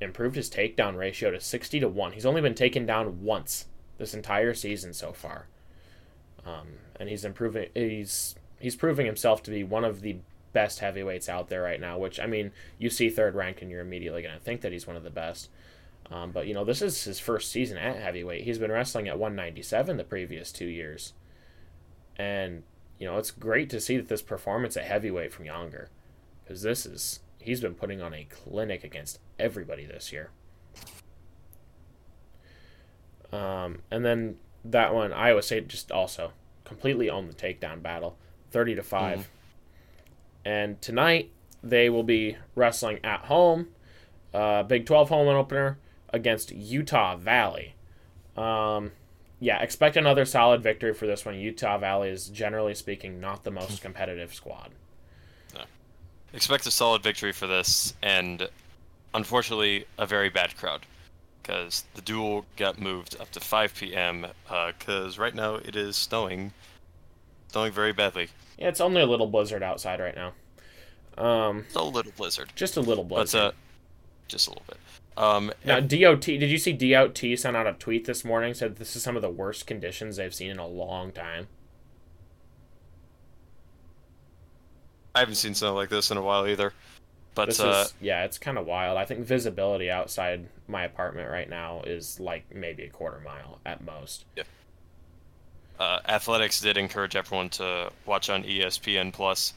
improved 0.00 0.36
his 0.36 0.50
takedown 0.50 0.96
ratio 0.96 1.30
to 1.30 1.40
60 1.40 1.80
to 1.80 1.88
1. 1.88 2.12
He's 2.12 2.26
only 2.26 2.40
been 2.40 2.54
taken 2.54 2.86
down 2.86 3.22
once 3.22 3.66
this 3.98 4.14
entire 4.14 4.54
season 4.54 4.92
so 4.92 5.12
far. 5.12 5.46
Um, 6.44 6.78
and 7.00 7.08
he's 7.08 7.24
improving 7.24 7.70
he's 7.74 8.36
he's 8.60 8.76
proving 8.76 9.06
himself 9.06 9.42
to 9.44 9.50
be 9.50 9.64
one 9.64 9.84
of 9.84 10.00
the 10.00 10.18
best 10.56 10.78
heavyweights 10.80 11.28
out 11.28 11.50
there 11.50 11.60
right 11.60 11.78
now, 11.78 11.98
which 11.98 12.18
I 12.18 12.24
mean, 12.24 12.50
you 12.78 12.88
see 12.88 13.10
third 13.10 13.34
ranked 13.34 13.60
and 13.60 13.70
you're 13.70 13.82
immediately 13.82 14.22
going 14.22 14.34
to 14.34 14.40
think 14.42 14.62
that 14.62 14.72
he's 14.72 14.86
one 14.86 14.96
of 14.96 15.02
the 15.04 15.10
best. 15.10 15.50
Um, 16.10 16.30
but 16.32 16.46
you 16.46 16.54
know, 16.54 16.64
this 16.64 16.80
is 16.80 17.04
his 17.04 17.20
first 17.20 17.50
season 17.52 17.76
at 17.76 17.96
heavyweight. 18.00 18.44
He's 18.44 18.58
been 18.58 18.72
wrestling 18.72 19.06
at 19.06 19.18
197 19.18 19.98
the 19.98 20.04
previous 20.04 20.50
two 20.52 20.64
years, 20.64 21.12
and 22.16 22.62
you 22.98 23.06
know 23.06 23.18
it's 23.18 23.30
great 23.30 23.68
to 23.70 23.80
see 23.80 23.98
that 23.98 24.08
this 24.08 24.22
performance 24.22 24.78
at 24.78 24.84
heavyweight 24.84 25.30
from 25.34 25.44
Younger, 25.44 25.90
because 26.42 26.62
this 26.62 26.86
is 26.86 27.20
he's 27.38 27.60
been 27.60 27.74
putting 27.74 28.00
on 28.00 28.14
a 28.14 28.24
clinic 28.30 28.82
against 28.82 29.18
everybody 29.38 29.84
this 29.84 30.10
year. 30.10 30.30
Um, 33.32 33.82
and 33.90 34.04
then 34.04 34.36
that 34.64 34.94
one, 34.94 35.12
Iowa 35.12 35.42
State 35.42 35.68
just 35.68 35.92
also 35.92 36.32
completely 36.64 37.10
owned 37.10 37.28
the 37.28 37.34
takedown 37.34 37.82
battle, 37.82 38.16
thirty 38.50 38.74
to 38.74 38.82
5 38.82 39.18
Mhm. 39.18 39.24
And 40.46 40.80
tonight 40.80 41.32
they 41.60 41.90
will 41.90 42.04
be 42.04 42.36
wrestling 42.54 43.00
at 43.02 43.22
home, 43.22 43.66
uh, 44.32 44.62
Big 44.62 44.86
Twelve 44.86 45.08
home 45.08 45.26
opener 45.26 45.76
against 46.10 46.52
Utah 46.52 47.16
Valley. 47.16 47.74
Um, 48.36 48.92
yeah, 49.40 49.60
expect 49.60 49.96
another 49.96 50.24
solid 50.24 50.62
victory 50.62 50.94
for 50.94 51.08
this 51.08 51.24
one. 51.24 51.34
Utah 51.34 51.78
Valley 51.78 52.10
is 52.10 52.28
generally 52.28 52.76
speaking 52.76 53.20
not 53.20 53.42
the 53.42 53.50
most 53.50 53.82
competitive 53.82 54.32
squad. 54.32 54.70
Expect 56.32 56.64
a 56.66 56.70
solid 56.70 57.02
victory 57.02 57.32
for 57.32 57.48
this, 57.48 57.94
and 58.00 58.48
unfortunately, 59.14 59.86
a 59.98 60.06
very 60.06 60.28
bad 60.28 60.56
crowd. 60.56 60.86
Because 61.42 61.84
the 61.94 62.02
duel 62.02 62.46
got 62.56 62.80
moved 62.80 63.16
up 63.20 63.32
to 63.32 63.40
5 63.40 63.74
p.m. 63.74 64.26
Because 64.46 65.18
right 65.18 65.34
now 65.34 65.56
it 65.56 65.74
is 65.74 65.96
snowing, 65.96 66.52
snowing 67.48 67.72
very 67.72 67.92
badly. 67.92 68.28
Yeah, 68.58 68.68
it's 68.68 68.80
only 68.80 69.02
a 69.02 69.06
little 69.06 69.26
blizzard 69.26 69.62
outside 69.62 70.00
right 70.00 70.14
now. 70.16 70.32
Um, 71.18 71.64
a 71.74 71.82
little 71.82 72.12
blizzard, 72.16 72.52
just 72.54 72.76
a 72.76 72.80
little 72.80 73.04
blizzard. 73.04 73.40
uh, 73.40 73.52
just 74.28 74.48
a 74.48 74.50
little 74.50 74.64
bit. 74.66 74.78
Um, 75.16 75.52
Now, 75.64 75.80
DOT, 75.80 76.20
did 76.20 76.42
you 76.50 76.58
see 76.58 76.72
DOT 76.72 77.18
sent 77.36 77.56
out 77.56 77.66
a 77.66 77.72
tweet 77.72 78.04
this 78.04 78.24
morning 78.24 78.52
said 78.52 78.76
this 78.76 78.94
is 78.96 79.02
some 79.02 79.16
of 79.16 79.22
the 79.22 79.30
worst 79.30 79.66
conditions 79.66 80.16
they've 80.16 80.34
seen 80.34 80.50
in 80.50 80.58
a 80.58 80.66
long 80.66 81.10
time? 81.12 81.48
I 85.14 85.20
haven't 85.20 85.36
seen 85.36 85.54
something 85.54 85.74
like 85.74 85.88
this 85.88 86.10
in 86.10 86.18
a 86.18 86.22
while 86.22 86.46
either. 86.46 86.74
But 87.34 87.58
uh, 87.60 87.84
is 87.86 87.94
yeah, 88.00 88.24
it's 88.24 88.38
kind 88.38 88.58
of 88.58 88.66
wild. 88.66 88.98
I 88.98 89.04
think 89.06 89.24
visibility 89.24 89.90
outside 89.90 90.46
my 90.68 90.84
apartment 90.84 91.30
right 91.30 91.48
now 91.48 91.82
is 91.86 92.20
like 92.20 92.54
maybe 92.54 92.84
a 92.84 92.90
quarter 92.90 93.20
mile 93.24 93.58
at 93.64 93.82
most. 93.84 94.26
Uh, 95.78 96.00
athletics 96.08 96.60
did 96.60 96.76
encourage 96.76 97.16
everyone 97.16 97.48
to 97.50 97.90
watch 98.06 98.30
on 98.30 98.44
ESPN 98.44 99.12
Plus, 99.12 99.52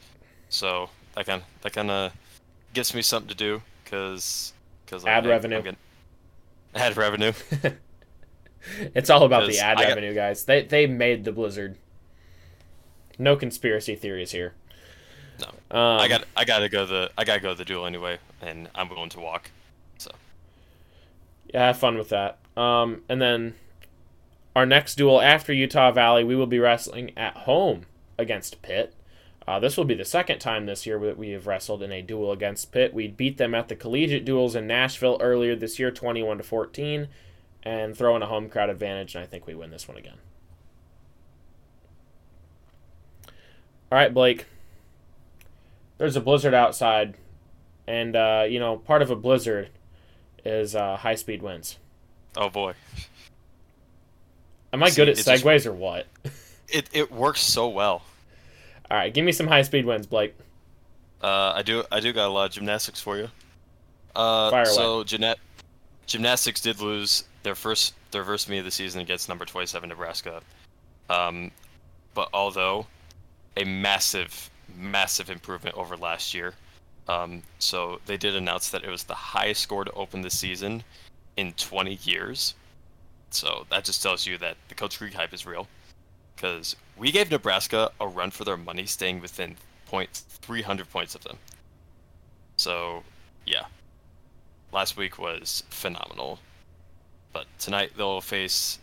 so 0.48 0.90
that 1.14 1.26
kind 1.26 1.42
that 1.62 1.72
kind 1.72 1.90
of 1.90 2.12
gives 2.72 2.94
me 2.94 3.02
something 3.02 3.28
to 3.28 3.34
do 3.34 3.62
because 3.84 4.52
because 4.84 5.04
Ad 5.06 5.26
revenue. 5.26 5.62
ad 6.74 6.96
revenue. 6.96 7.32
It's 8.94 9.08
all 9.08 9.24
about 9.24 9.48
the 9.48 9.58
ad 9.58 9.78
got- 9.78 9.88
revenue, 9.88 10.14
guys. 10.14 10.44
They 10.44 10.62
they 10.62 10.86
made 10.86 11.24
the 11.24 11.32
blizzard. 11.32 11.76
No 13.18 13.36
conspiracy 13.36 13.94
theories 13.96 14.32
here. 14.32 14.54
No. 15.40 15.48
Um, 15.78 16.00
I 16.00 16.08
got 16.08 16.24
I 16.36 16.44
gotta 16.44 16.68
go 16.68 16.84
the 16.86 17.10
I 17.16 17.24
gotta 17.24 17.40
go 17.40 17.54
the 17.54 17.64
duel 17.64 17.86
anyway, 17.86 18.18
and 18.42 18.68
I'm 18.74 18.88
willing 18.88 19.08
to 19.10 19.20
walk. 19.20 19.50
So 19.98 20.10
Yeah, 21.54 21.68
have 21.68 21.78
fun 21.78 21.96
with 21.96 22.10
that. 22.10 22.38
Um, 22.56 23.02
and 23.08 23.20
then 23.22 23.54
our 24.54 24.66
next 24.66 24.96
duel 24.96 25.20
after 25.20 25.52
Utah 25.52 25.92
Valley, 25.92 26.24
we 26.24 26.36
will 26.36 26.46
be 26.46 26.58
wrestling 26.58 27.12
at 27.16 27.36
home 27.38 27.86
against 28.18 28.62
Pitt. 28.62 28.94
Uh, 29.46 29.58
this 29.58 29.76
will 29.76 29.84
be 29.84 29.94
the 29.94 30.04
second 30.04 30.38
time 30.38 30.66
this 30.66 30.86
year 30.86 30.98
that 31.00 31.18
we 31.18 31.30
have 31.30 31.46
wrestled 31.46 31.82
in 31.82 31.90
a 31.90 32.02
duel 32.02 32.30
against 32.30 32.70
Pitt. 32.72 32.94
We 32.94 33.08
beat 33.08 33.38
them 33.38 33.54
at 33.54 33.68
the 33.68 33.74
collegiate 33.74 34.24
duels 34.24 34.54
in 34.54 34.66
Nashville 34.66 35.18
earlier 35.20 35.56
this 35.56 35.78
year, 35.78 35.90
twenty-one 35.90 36.36
to 36.36 36.42
fourteen, 36.44 37.08
and 37.62 37.96
throw 37.96 38.14
in 38.14 38.22
a 38.22 38.26
home 38.26 38.48
crowd 38.48 38.70
advantage, 38.70 39.14
and 39.14 39.24
I 39.24 39.26
think 39.26 39.46
we 39.46 39.54
win 39.54 39.70
this 39.70 39.88
one 39.88 39.96
again. 39.96 40.18
All 43.90 43.98
right, 43.98 44.14
Blake. 44.14 44.46
There's 45.98 46.16
a 46.16 46.20
blizzard 46.20 46.54
outside, 46.54 47.14
and 47.86 48.14
uh, 48.14 48.44
you 48.48 48.60
know 48.60 48.76
part 48.76 49.02
of 49.02 49.10
a 49.10 49.16
blizzard 49.16 49.70
is 50.44 50.76
uh, 50.76 50.96
high 50.96 51.16
speed 51.16 51.42
winds. 51.42 51.78
oh 52.36 52.50
boy, 52.50 52.74
Am 54.72 54.82
I 54.82 54.88
See, 54.90 54.96
good 54.96 55.08
at 55.08 55.18
it 55.18 55.24
just- 55.24 55.44
segues 55.44 55.66
or 55.66 55.72
what? 55.72 56.06
it 56.68 56.88
it 56.92 57.10
works 57.12 57.40
so 57.40 57.68
well. 57.68 58.02
All 58.90 58.96
right, 58.96 59.12
give 59.12 59.24
me 59.24 59.32
some 59.32 59.46
high 59.46 59.62
speed 59.62 59.86
winds, 59.86 60.06
Blake. 60.06 60.34
Uh, 61.22 61.52
I 61.54 61.62
do 61.62 61.84
I 61.92 62.00
do 62.00 62.12
got 62.12 62.28
a 62.28 62.32
lot 62.32 62.46
of 62.46 62.52
gymnastics 62.52 63.00
for 63.00 63.16
you. 63.16 63.28
Uh, 64.16 64.50
Fire 64.50 64.62
away. 64.62 64.72
so 64.72 65.04
gymna- 65.04 65.36
gymnastics 66.06 66.60
did 66.60 66.80
lose 66.80 67.24
their 67.42 67.54
first 67.54 67.94
their 68.10 68.24
first 68.24 68.48
meet 68.48 68.58
of 68.58 68.64
the 68.64 68.70
season 68.70 69.00
against 69.00 69.28
number 69.28 69.44
27 69.44 69.88
Nebraska. 69.88 70.40
Um, 71.08 71.50
but 72.14 72.28
although 72.32 72.86
a 73.56 73.64
massive 73.64 74.50
massive 74.76 75.30
improvement 75.30 75.76
over 75.76 75.96
last 75.96 76.32
year. 76.34 76.54
Um, 77.08 77.42
so 77.58 78.00
they 78.06 78.16
did 78.16 78.36
announce 78.36 78.70
that 78.70 78.84
it 78.84 78.88
was 78.90 79.02
the 79.04 79.14
highest 79.14 79.62
score 79.62 79.84
to 79.84 79.90
open 79.92 80.22
the 80.22 80.30
season 80.30 80.82
in 81.36 81.52
20 81.54 81.98
years. 82.04 82.54
So 83.30 83.66
that 83.70 83.84
just 83.84 84.02
tells 84.02 84.26
you 84.26 84.38
that 84.38 84.56
the 84.68 84.74
Coach 84.74 84.98
Creek 84.98 85.14
hype 85.14 85.32
is 85.32 85.46
real. 85.46 85.66
Because 86.34 86.76
we 86.96 87.10
gave 87.12 87.30
Nebraska 87.30 87.90
a 88.00 88.08
run 88.08 88.30
for 88.30 88.44
their 88.44 88.56
money, 88.56 88.86
staying 88.86 89.20
within 89.20 89.56
point 89.86 90.10
300 90.42 90.90
points 90.90 91.14
of 91.14 91.22
them. 91.22 91.38
So, 92.56 93.02
yeah. 93.46 93.64
Last 94.72 94.96
week 94.96 95.18
was 95.18 95.64
phenomenal. 95.70 96.38
But 97.32 97.46
tonight 97.58 97.92
they'll 97.96 98.20
face, 98.20 98.78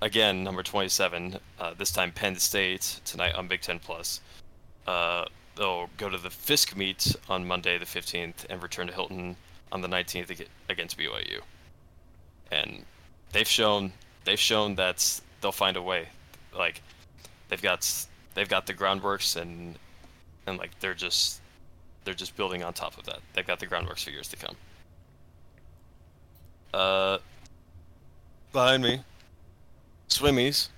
again, 0.00 0.44
number 0.44 0.62
27, 0.62 1.38
uh, 1.58 1.74
this 1.78 1.90
time 1.90 2.12
Penn 2.12 2.36
State, 2.36 3.00
tonight 3.04 3.34
on 3.34 3.48
Big 3.48 3.60
Ten 3.60 3.78
Plus. 3.78 4.20
Uh, 4.86 5.24
they'll 5.56 5.88
go 5.96 6.08
to 6.08 6.18
the 6.18 6.30
Fisk 6.30 6.76
meet 6.76 7.14
on 7.28 7.46
Monday 7.46 7.78
the 7.78 7.84
15th 7.84 8.46
and 8.50 8.62
return 8.62 8.86
to 8.88 8.92
Hilton 8.92 9.36
on 9.70 9.80
the 9.80 9.88
19th 9.88 10.46
against 10.68 10.98
BYU. 10.98 11.40
And 12.50 12.84
they've 13.32 13.48
shown 13.48 13.92
they've 14.24 14.38
shown 14.38 14.74
that 14.76 15.20
they'll 15.40 15.52
find 15.52 15.76
a 15.76 15.82
way. 15.82 16.08
Like 16.56 16.82
they've 17.48 17.62
got 17.62 17.88
they've 18.34 18.48
got 18.48 18.66
the 18.66 18.74
groundworks 18.74 19.40
and 19.40 19.78
and 20.46 20.58
like 20.58 20.78
they're 20.80 20.94
just 20.94 21.40
they're 22.04 22.14
just 22.14 22.36
building 22.36 22.62
on 22.62 22.72
top 22.72 22.96
of 22.98 23.04
that. 23.04 23.20
They've 23.34 23.46
got 23.46 23.58
the 23.58 23.66
groundworks 23.66 24.04
for 24.04 24.10
years 24.10 24.28
to 24.28 24.36
come. 24.36 24.56
Uh, 26.74 27.18
behind 28.52 28.82
me, 28.82 29.02
swimmies, 30.08 30.68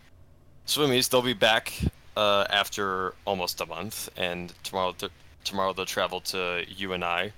swimmies. 0.66 1.08
They'll 1.08 1.22
be 1.22 1.32
back 1.34 1.72
uh, 2.16 2.46
after 2.50 3.14
almost 3.24 3.60
a 3.60 3.66
month, 3.66 4.08
and 4.16 4.52
tomorrow 4.64 4.92
th- 4.92 5.12
tomorrow 5.44 5.72
they'll 5.72 5.86
travel 5.86 6.20
to 6.20 6.64
UNI. 6.68 7.32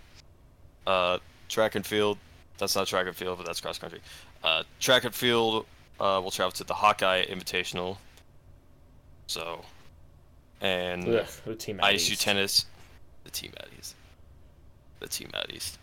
Uh, 0.87 1.19
track 1.49 1.75
and 1.75 1.85
field. 1.85 2.19
That's 2.59 2.75
not 2.75 2.87
track 2.87 3.07
and 3.07 3.15
field, 3.15 3.37
but 3.37 3.47
that's 3.47 3.61
cross 3.61 3.79
country. 3.79 4.01
Uh, 4.47 4.63
track 4.79 5.03
and 5.03 5.13
field. 5.13 5.67
Uh, 5.99 6.21
we'll 6.23 6.31
travel 6.31 6.53
to 6.53 6.63
the 6.63 6.73
Hawkeye 6.75 7.25
Invitational. 7.25 7.97
So, 9.27 9.65
and 10.61 11.09
Ugh, 11.09 11.27
the 11.45 11.57
team 11.57 11.81
at 11.81 11.87
ISU 11.93 12.13
East. 12.13 12.23
tennis, 12.23 12.67
the 13.25 13.31
team 13.33 13.53
out 13.61 13.67
east. 13.77 13.97
The 15.01 15.09
team 15.09 15.31
out 15.35 15.53
east. 15.53 15.79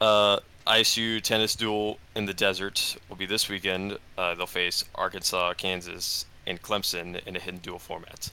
Uh, 0.00 0.38
ISU 0.68 1.20
tennis 1.20 1.56
duel 1.56 1.98
in 2.14 2.26
the 2.26 2.34
desert 2.34 2.96
will 3.08 3.16
be 3.16 3.26
this 3.26 3.48
weekend. 3.48 3.98
Uh, 4.16 4.36
they'll 4.36 4.46
face 4.46 4.84
Arkansas, 4.94 5.54
Kansas, 5.54 6.26
and 6.46 6.62
Clemson 6.62 7.20
in 7.26 7.34
a 7.34 7.40
hidden 7.40 7.58
duel 7.58 7.80
format. 7.80 8.30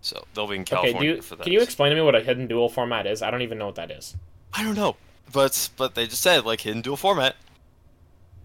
So 0.00 0.24
they'll 0.32 0.46
be 0.46 0.54
in 0.56 0.62
Okay, 0.62 0.70
California 0.76 1.10
do 1.10 1.16
you, 1.16 1.22
for 1.22 1.36
that. 1.36 1.42
can 1.44 1.52
you 1.52 1.60
explain 1.60 1.90
to 1.90 1.96
me 1.96 2.00
what 2.00 2.14
a 2.14 2.20
hidden 2.22 2.46
duel 2.46 2.70
format 2.70 3.06
is? 3.06 3.20
I 3.20 3.30
don't 3.30 3.42
even 3.42 3.58
know 3.58 3.66
what 3.66 3.74
that 3.74 3.90
is. 3.90 4.16
I 4.54 4.62
don't 4.62 4.76
know, 4.76 4.96
but 5.32 5.70
but 5.76 5.94
they 5.94 6.06
just 6.06 6.22
said 6.22 6.44
like 6.44 6.62
hidden 6.62 6.82
duel 6.82 6.96
format. 6.96 7.36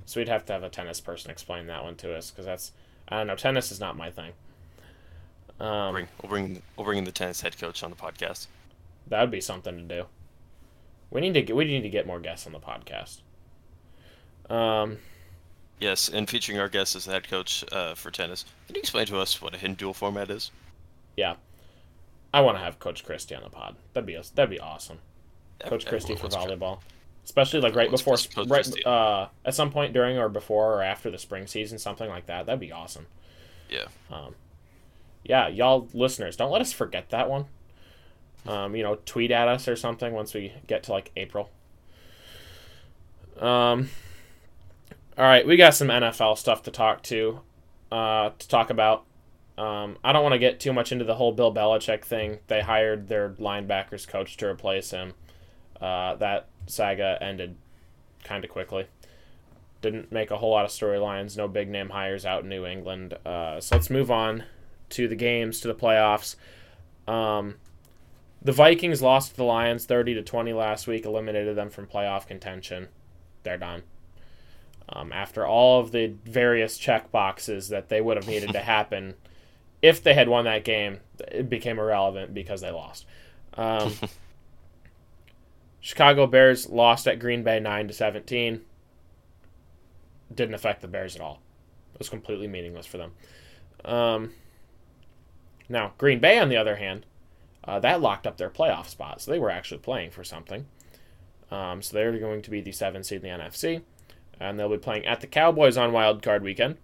So 0.06 0.20
we'd 0.20 0.30
have 0.30 0.46
to 0.46 0.54
have 0.54 0.64
a 0.64 0.70
tennis 0.70 1.00
person 1.02 1.32
explain 1.32 1.68
that 1.68 1.84
one 1.84 1.96
to 1.98 2.14
us 2.16 2.30
because 2.32 2.46
that's 2.46 2.72
I 3.08 3.18
don't 3.18 3.28
know. 3.28 3.36
Tennis 3.36 3.72
is 3.72 3.80
not 3.80 3.98
my 3.98 4.10
thing. 4.12 4.32
Um, 5.60 5.94
Bring 5.94 6.08
we'll 6.22 6.30
bring 6.30 6.62
we'll 6.76 6.86
bring 6.86 6.98
in 6.98 7.04
the 7.06 7.12
tennis 7.12 7.42
head 7.42 7.58
coach 7.58 7.84
on 7.84 7.90
the 7.90 7.96
podcast. 7.96 8.48
that 9.08 9.22
would 9.22 9.32
be 9.32 9.42
something 9.42 9.78
to 9.78 9.84
do. 9.84 10.06
We 11.10 11.22
need 11.22 11.34
to 11.36 11.42
get 11.42 11.56
we 11.56 11.66
need 11.66 11.82
to 11.84 11.90
get 11.90 12.08
more 12.08 12.20
guests 12.20 12.46
on 12.48 12.54
the 12.54 12.60
podcast. 12.60 13.22
Um, 14.54 14.98
Yes, 15.80 16.08
and 16.08 16.30
featuring 16.30 16.60
our 16.60 16.70
guest 16.70 16.96
as 16.96 17.06
the 17.06 17.12
head 17.12 17.28
coach 17.28 17.64
uh, 17.72 17.94
for 17.96 18.10
tennis. 18.10 18.46
Can 18.68 18.76
you 18.76 18.80
explain 18.80 19.06
to 19.08 19.18
us 19.20 19.42
what 19.42 19.54
a 19.54 19.58
hidden 19.58 19.76
duel 19.76 19.94
format 19.94 20.30
is? 20.30 20.52
yeah, 21.18 21.36
I 22.34 22.42
want 22.42 22.58
to 22.58 22.64
have 22.64 22.80
Coach 22.80 23.04
Christy 23.04 23.36
on 23.36 23.44
the 23.44 23.50
pod. 23.50 23.76
That'd 23.94 24.08
be 24.08 24.18
that'd 24.36 24.50
be 24.50 24.60
awesome. 24.60 25.00
Coach 25.66 25.86
Christy 25.86 26.16
for 26.16 26.28
volleyball, 26.28 26.80
especially 27.26 27.62
like 27.62 27.76
right 27.76 27.90
before 27.90 28.18
right 28.48 28.86
uh 28.86 29.28
at 29.46 29.56
some 29.56 29.72
point 29.72 29.94
during 29.94 30.18
or 30.18 30.30
before 30.30 30.76
or 30.76 30.84
after 30.84 31.10
the 31.10 31.18
spring 31.18 31.48
season, 31.48 31.78
something 31.78 32.10
like 32.10 32.26
that. 32.28 32.46
That'd 32.46 32.60
be 32.60 32.72
awesome. 32.72 33.08
Yeah. 33.70 33.88
Um, 34.12 34.36
yeah, 35.24 35.48
y'all 35.48 35.88
listeners, 35.94 36.36
don't 36.36 36.52
let 36.52 36.62
us 36.62 36.74
forget 36.74 37.10
that 37.10 37.30
one. 37.30 37.46
Um, 38.46 38.76
you 38.76 38.84
know, 38.84 39.00
tweet 39.06 39.32
at 39.32 39.48
us 39.48 39.68
or 39.68 39.76
something 39.76 40.14
once 40.14 40.34
we 40.34 40.54
get 40.68 40.84
to 40.84 40.92
like 40.92 41.12
April. 41.16 41.50
Um, 43.40 43.90
all 45.18 45.26
right, 45.26 45.46
we 45.46 45.56
got 45.56 45.74
some 45.76 45.88
NFL 45.88 46.38
stuff 46.38 46.64
to 46.64 46.72
talk 46.72 47.04
to, 47.04 47.40
uh, 47.92 48.32
to 48.38 48.48
talk 48.48 48.70
about. 48.70 49.06
Um, 49.58 49.98
I 50.04 50.12
don't 50.12 50.24
want 50.24 50.34
to 50.34 50.40
get 50.40 50.60
too 50.60 50.74
much 50.74 50.92
into 50.92 51.06
the 51.06 51.16
whole 51.16 51.32
Bill 51.32 51.54
Belichick 51.54 52.04
thing. 52.04 52.40
They 52.48 52.62
hired 52.62 53.08
their 53.08 53.30
linebackers 53.30 54.08
coach 54.08 54.36
to 54.38 54.48
replace 54.48 54.92
him. 54.92 55.14
Uh, 55.82 56.16
that 56.16 56.48
saga 56.68 57.18
ended 57.22 57.56
kind 58.24 58.44
of 58.44 58.50
quickly. 58.50 58.88
Didn't 59.82 60.12
make 60.12 60.32
a 60.32 60.38
whole 60.38 60.52
lot 60.52 60.66
of 60.66 60.72
storylines. 60.72 61.36
No 61.38 61.48
big 61.48 61.70
name 61.70 61.90
hires 61.90 62.26
out 62.26 62.44
in 62.44 62.50
New 62.50 62.66
England. 62.66 63.16
Uh, 63.26 63.60
so 63.60 63.76
let's 63.76 63.90
move 63.90 64.10
on 64.10 64.46
to 64.90 65.08
the 65.08 65.16
games, 65.16 65.60
to 65.60 65.68
the 65.68 65.76
playoffs. 65.76 66.36
Um, 67.08 67.56
the 68.42 68.52
Vikings 68.52 69.02
lost 69.02 69.32
to 69.32 69.38
the 69.38 69.44
Lions 69.44 69.86
30 69.86 70.14
to 70.16 70.22
20 70.22 70.54
last 70.54 70.88
week, 70.88 71.06
eliminated 71.06 71.56
them 71.56 71.70
from 71.70 71.88
playoff 71.88 72.28
contention. 72.28 72.88
They're 73.44 73.58
done. 73.58 73.84
Um, 74.90 75.12
after 75.12 75.46
all 75.46 75.80
of 75.80 75.92
the 75.92 76.14
various 76.26 76.78
check 76.78 77.12
boxes 77.12 77.70
that 77.70 77.90
they 77.90 78.02
would 78.02 78.18
have 78.18 78.28
needed 78.28 78.52
to 78.54 78.60
happen 78.62 79.16
if 79.82 80.02
they 80.02 80.14
had 80.14 80.30
won 80.30 80.46
that 80.46 80.64
game, 80.64 81.02
it 81.28 81.50
became 81.50 81.78
irrelevant 81.78 82.34
because 82.34 82.62
they 82.62 82.72
lost. 82.72 83.06
Um, 83.56 83.94
Chicago 85.84 86.26
Bears 86.26 86.70
lost 86.70 87.06
at 87.08 87.20
Green 87.20 87.44
Bay 87.44 87.60
9 87.60 87.90
to 87.90 87.94
17. 87.94 88.62
Didn't 90.34 90.56
affect 90.56 90.82
the 90.82 90.88
Bears 90.88 91.14
at 91.14 91.22
all. 91.22 91.42
It 91.94 92.00
was 92.00 92.08
completely 92.08 92.48
meaningless 92.48 92.86
for 92.86 92.98
them. 92.98 93.12
Um, 93.84 94.32
now, 95.68 95.92
Green 95.98 96.20
Bay, 96.20 96.40
on 96.40 96.48
the 96.48 96.56
other 96.56 96.78
hand, 96.78 97.06
uh, 97.66 97.82
that 97.82 98.00
locked 98.00 98.26
up 98.26 98.38
their 98.38 98.50
playoff 98.50 98.88
spot, 98.88 99.22
so 99.22 99.30
they 99.30 99.40
were 99.40 99.50
actually 99.50 99.80
playing 99.80 100.12
for 100.12 100.24
something. 100.24 100.68
Um, 101.52 101.82
so 101.82 101.98
they're 101.98 102.18
going 102.18 102.42
to 102.44 102.50
be 102.50 102.62
the 102.62 102.72
seven 102.72 103.04
seed 103.04 103.22
in 103.22 103.38
the 103.38 103.44
NFC, 103.44 103.82
and 104.40 104.58
they'll 104.58 104.70
be 104.70 104.78
playing 104.78 105.06
at 105.06 105.20
the 105.20 105.28
Cowboys 105.28 105.76
on 105.76 105.92
Wild 105.92 106.24
Card 106.24 106.44
Weekend. 106.44 106.78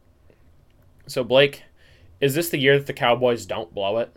So 1.08 1.24
Blake, 1.24 1.64
is 2.20 2.36
this 2.36 2.50
the 2.50 2.60
year 2.60 2.78
that 2.78 2.86
the 2.86 2.94
Cowboys 2.94 3.46
don't 3.46 3.74
blow 3.74 3.98
it? 4.00 4.14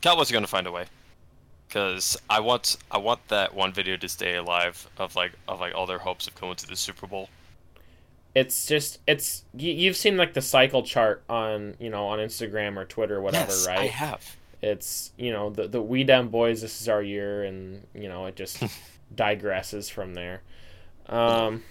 Cowboys 0.00 0.28
are 0.28 0.34
going 0.34 0.44
to 0.44 0.50
find 0.50 0.66
a 0.66 0.72
way 0.72 0.86
because 1.72 2.18
I 2.28 2.40
want 2.40 2.76
I 2.90 2.98
want 2.98 3.28
that 3.28 3.54
one 3.54 3.72
video 3.72 3.96
to 3.96 4.08
stay 4.08 4.36
alive 4.36 4.86
of 4.98 5.16
like 5.16 5.32
of 5.48 5.58
like 5.60 5.74
all 5.74 5.86
their 5.86 5.98
hopes 5.98 6.26
of 6.26 6.38
going 6.38 6.56
to 6.56 6.66
the 6.66 6.76
Super 6.76 7.06
Bowl. 7.06 7.30
It's 8.34 8.66
just 8.66 8.98
it's 9.06 9.44
you, 9.56 9.72
you've 9.72 9.96
seen 9.96 10.18
like 10.18 10.34
the 10.34 10.42
cycle 10.42 10.82
chart 10.82 11.22
on 11.30 11.74
you 11.80 11.88
know 11.88 12.08
on 12.08 12.18
Instagram 12.18 12.76
or 12.76 12.84
Twitter 12.84 13.16
or 13.16 13.20
whatever, 13.22 13.52
yes, 13.52 13.66
right? 13.66 13.78
I 13.78 13.86
have. 13.86 14.36
It's 14.60 15.12
you 15.16 15.32
know 15.32 15.48
the 15.48 15.66
the 15.66 15.80
we 15.80 16.04
dem 16.04 16.28
boys. 16.28 16.60
This 16.60 16.82
is 16.82 16.88
our 16.90 17.02
year, 17.02 17.44
and 17.44 17.86
you 17.94 18.08
know 18.08 18.26
it 18.26 18.36
just 18.36 18.62
digresses 19.14 19.90
from 19.90 20.12
there. 20.12 20.42
Um, 21.06 21.62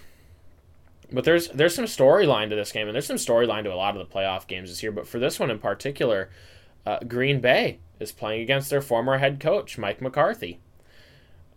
but 1.12 1.22
there's 1.22 1.48
there's 1.48 1.76
some 1.76 1.84
storyline 1.84 2.48
to 2.50 2.56
this 2.56 2.72
game, 2.72 2.88
and 2.88 2.94
there's 2.94 3.06
some 3.06 3.16
storyline 3.16 3.62
to 3.64 3.72
a 3.72 3.76
lot 3.76 3.96
of 3.96 4.06
the 4.06 4.12
playoff 4.12 4.48
games 4.48 4.68
this 4.68 4.82
year. 4.82 4.90
But 4.90 5.06
for 5.06 5.20
this 5.20 5.38
one 5.38 5.50
in 5.50 5.60
particular, 5.60 6.28
uh, 6.86 6.98
Green 7.06 7.40
Bay 7.40 7.78
is 8.02 8.12
playing 8.12 8.42
against 8.42 8.68
their 8.68 8.82
former 8.82 9.18
head 9.18 9.40
coach 9.40 9.78
Mike 9.78 10.02
McCarthy. 10.02 10.58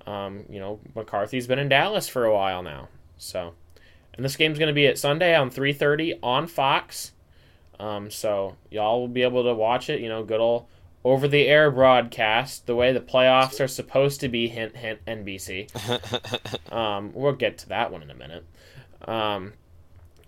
Um, 0.08 0.46
you 0.50 0.60
know 0.60 0.80
McCarthy's 0.96 1.48
been 1.48 1.60
in 1.60 1.70
Dallas 1.70 2.08
for 2.08 2.26
a 2.26 2.34
while 2.34 2.64
now, 2.64 2.90
so 3.18 3.54
and 4.16 4.24
this 4.24 4.36
game's 4.36 4.60
going 4.60 4.68
to 4.68 4.74
be 4.74 4.88
at 4.88 4.98
Sunday 4.98 5.36
on 5.36 5.50
3:30 5.50 6.20
on 6.24 6.48
Fox. 6.48 7.12
Um, 7.80 8.10
so 8.10 8.56
y'all 8.72 9.02
will 9.02 9.08
be 9.08 9.24
able 9.24 9.44
to 9.44 9.54
watch 9.54 9.90
it. 9.90 10.00
You 10.00 10.10
know, 10.10 10.24
good 10.24 10.40
old 10.40 10.68
over 11.04 11.28
the 11.28 11.48
air 11.48 11.70
broadcast, 11.70 12.66
the 12.66 12.76
way 12.76 12.92
the 12.92 13.00
playoffs 13.00 13.64
are 13.64 13.68
supposed 13.68 14.22
to 14.22 14.30
be. 14.30 14.48
Hint, 14.48 14.78
hint, 14.78 15.00
NBC. 15.06 15.70
um, 16.74 17.12
we'll 17.14 17.34
get 17.34 17.58
to 17.60 17.70
that 17.70 17.92
one 17.92 18.02
in 18.02 18.10
a 18.10 18.16
minute. 18.16 18.46
Um, 19.08 19.54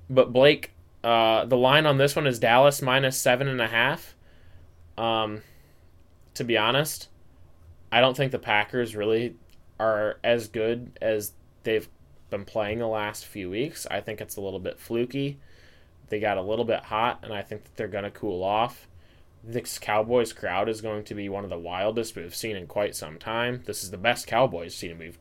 but 0.09 0.33
Blake, 0.33 0.71
uh, 1.03 1.45
the 1.45 1.57
line 1.57 1.85
on 1.85 1.97
this 1.97 2.15
one 2.15 2.27
is 2.27 2.39
Dallas 2.39 2.81
minus 2.81 3.17
seven 3.17 3.47
and 3.47 3.61
a 3.61 3.67
half. 3.67 4.15
To 6.37 6.43
be 6.43 6.55
honest, 6.55 7.09
I 7.91 7.99
don't 7.99 8.15
think 8.15 8.31
the 8.31 8.37
Packers 8.37 8.95
really 8.95 9.35
are 9.79 10.19
as 10.23 10.47
good 10.47 10.91
as 11.01 11.31
they've 11.63 11.89
been 12.29 12.45
playing 12.45 12.77
the 12.77 12.87
last 12.87 13.25
few 13.25 13.49
weeks. 13.49 13.87
I 13.89 14.01
think 14.01 14.21
it's 14.21 14.35
a 14.35 14.41
little 14.41 14.59
bit 14.59 14.79
fluky. 14.79 15.39
They 16.09 16.19
got 16.19 16.37
a 16.37 16.43
little 16.43 16.63
bit 16.63 16.83
hot, 16.83 17.21
and 17.23 17.33
I 17.33 17.41
think 17.41 17.63
that 17.63 17.75
they're 17.75 17.87
going 17.87 18.03
to 18.03 18.11
cool 18.11 18.43
off. 18.43 18.87
This 19.43 19.79
Cowboys 19.79 20.31
crowd 20.31 20.69
is 20.69 20.79
going 20.79 21.05
to 21.05 21.15
be 21.15 21.27
one 21.27 21.43
of 21.43 21.49
the 21.49 21.57
wildest 21.57 22.15
we've 22.15 22.35
seen 22.35 22.55
in 22.55 22.67
quite 22.67 22.95
some 22.95 23.17
time. 23.17 23.63
This 23.65 23.83
is 23.83 23.89
the 23.89 23.97
best 23.97 24.27
Cowboys 24.27 24.77
team 24.77 24.99
we've 24.99 25.17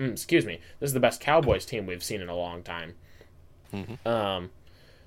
mm, 0.00 0.10
excuse 0.10 0.44
me, 0.44 0.58
this 0.80 0.88
is 0.88 0.94
the 0.94 1.00
best 1.00 1.20
Cowboys 1.20 1.64
team 1.64 1.86
we've 1.86 2.02
seen 2.02 2.20
in 2.20 2.28
a 2.28 2.34
long 2.34 2.64
time. 2.64 2.96
Mhm. 3.72 4.04
Um, 4.04 4.50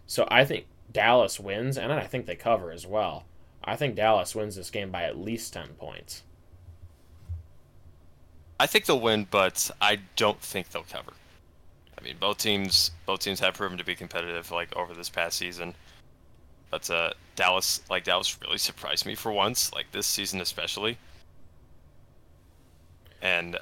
so 0.05 0.25
I 0.31 0.45
think 0.45 0.67
Dallas 0.89 1.37
wins, 1.37 1.77
and 1.77 1.91
I 1.91 2.05
think 2.05 2.27
they 2.27 2.35
cover 2.37 2.71
as 2.71 2.87
well. 2.87 3.25
I 3.67 3.75
think 3.75 3.95
Dallas 3.95 4.33
wins 4.33 4.55
this 4.55 4.69
game 4.69 4.91
by 4.91 5.03
at 5.03 5.17
least 5.17 5.53
ten 5.53 5.67
points. 5.77 6.23
I 8.59 8.65
think 8.65 8.85
they'll 8.85 8.99
win, 8.99 9.27
but 9.29 9.69
I 9.81 9.99
don't 10.15 10.41
think 10.41 10.69
they'll 10.69 10.83
cover. 10.83 11.11
I 11.99 12.03
mean, 12.03 12.15
both 12.19 12.37
teams 12.37 12.91
both 13.05 13.19
teams 13.19 13.41
have 13.41 13.55
proven 13.55 13.77
to 13.77 13.83
be 13.83 13.93
competitive 13.93 14.51
like 14.51 14.75
over 14.75 14.93
this 14.93 15.09
past 15.09 15.37
season. 15.37 15.75
But 16.71 16.89
uh, 16.89 17.11
Dallas, 17.35 17.81
like 17.89 18.05
Dallas, 18.05 18.37
really 18.41 18.57
surprised 18.57 19.05
me 19.05 19.15
for 19.15 19.31
once, 19.31 19.73
like 19.73 19.91
this 19.91 20.07
season 20.07 20.39
especially. 20.39 20.97
And 23.21 23.57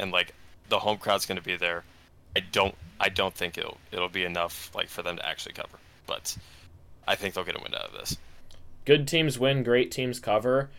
and 0.00 0.10
like 0.10 0.34
the 0.68 0.80
home 0.80 0.98
crowd's 0.98 1.26
going 1.26 1.38
to 1.38 1.44
be 1.44 1.56
there. 1.56 1.84
I 2.34 2.40
don't 2.40 2.74
I 2.98 3.08
don't 3.08 3.34
think 3.34 3.56
it'll 3.56 3.78
it'll 3.92 4.08
be 4.08 4.24
enough 4.24 4.72
like 4.74 4.88
for 4.88 5.02
them 5.02 5.16
to 5.16 5.28
actually 5.28 5.52
cover. 5.52 5.78
But 6.06 6.36
I 7.06 7.14
think 7.14 7.34
they'll 7.34 7.44
get 7.44 7.56
a 7.56 7.62
win 7.62 7.74
out 7.74 7.82
of 7.82 7.92
this. 7.92 8.16
Good 8.84 9.06
teams 9.06 9.38
win, 9.38 9.62
great 9.62 9.90
teams 9.90 10.18
cover, 10.18 10.70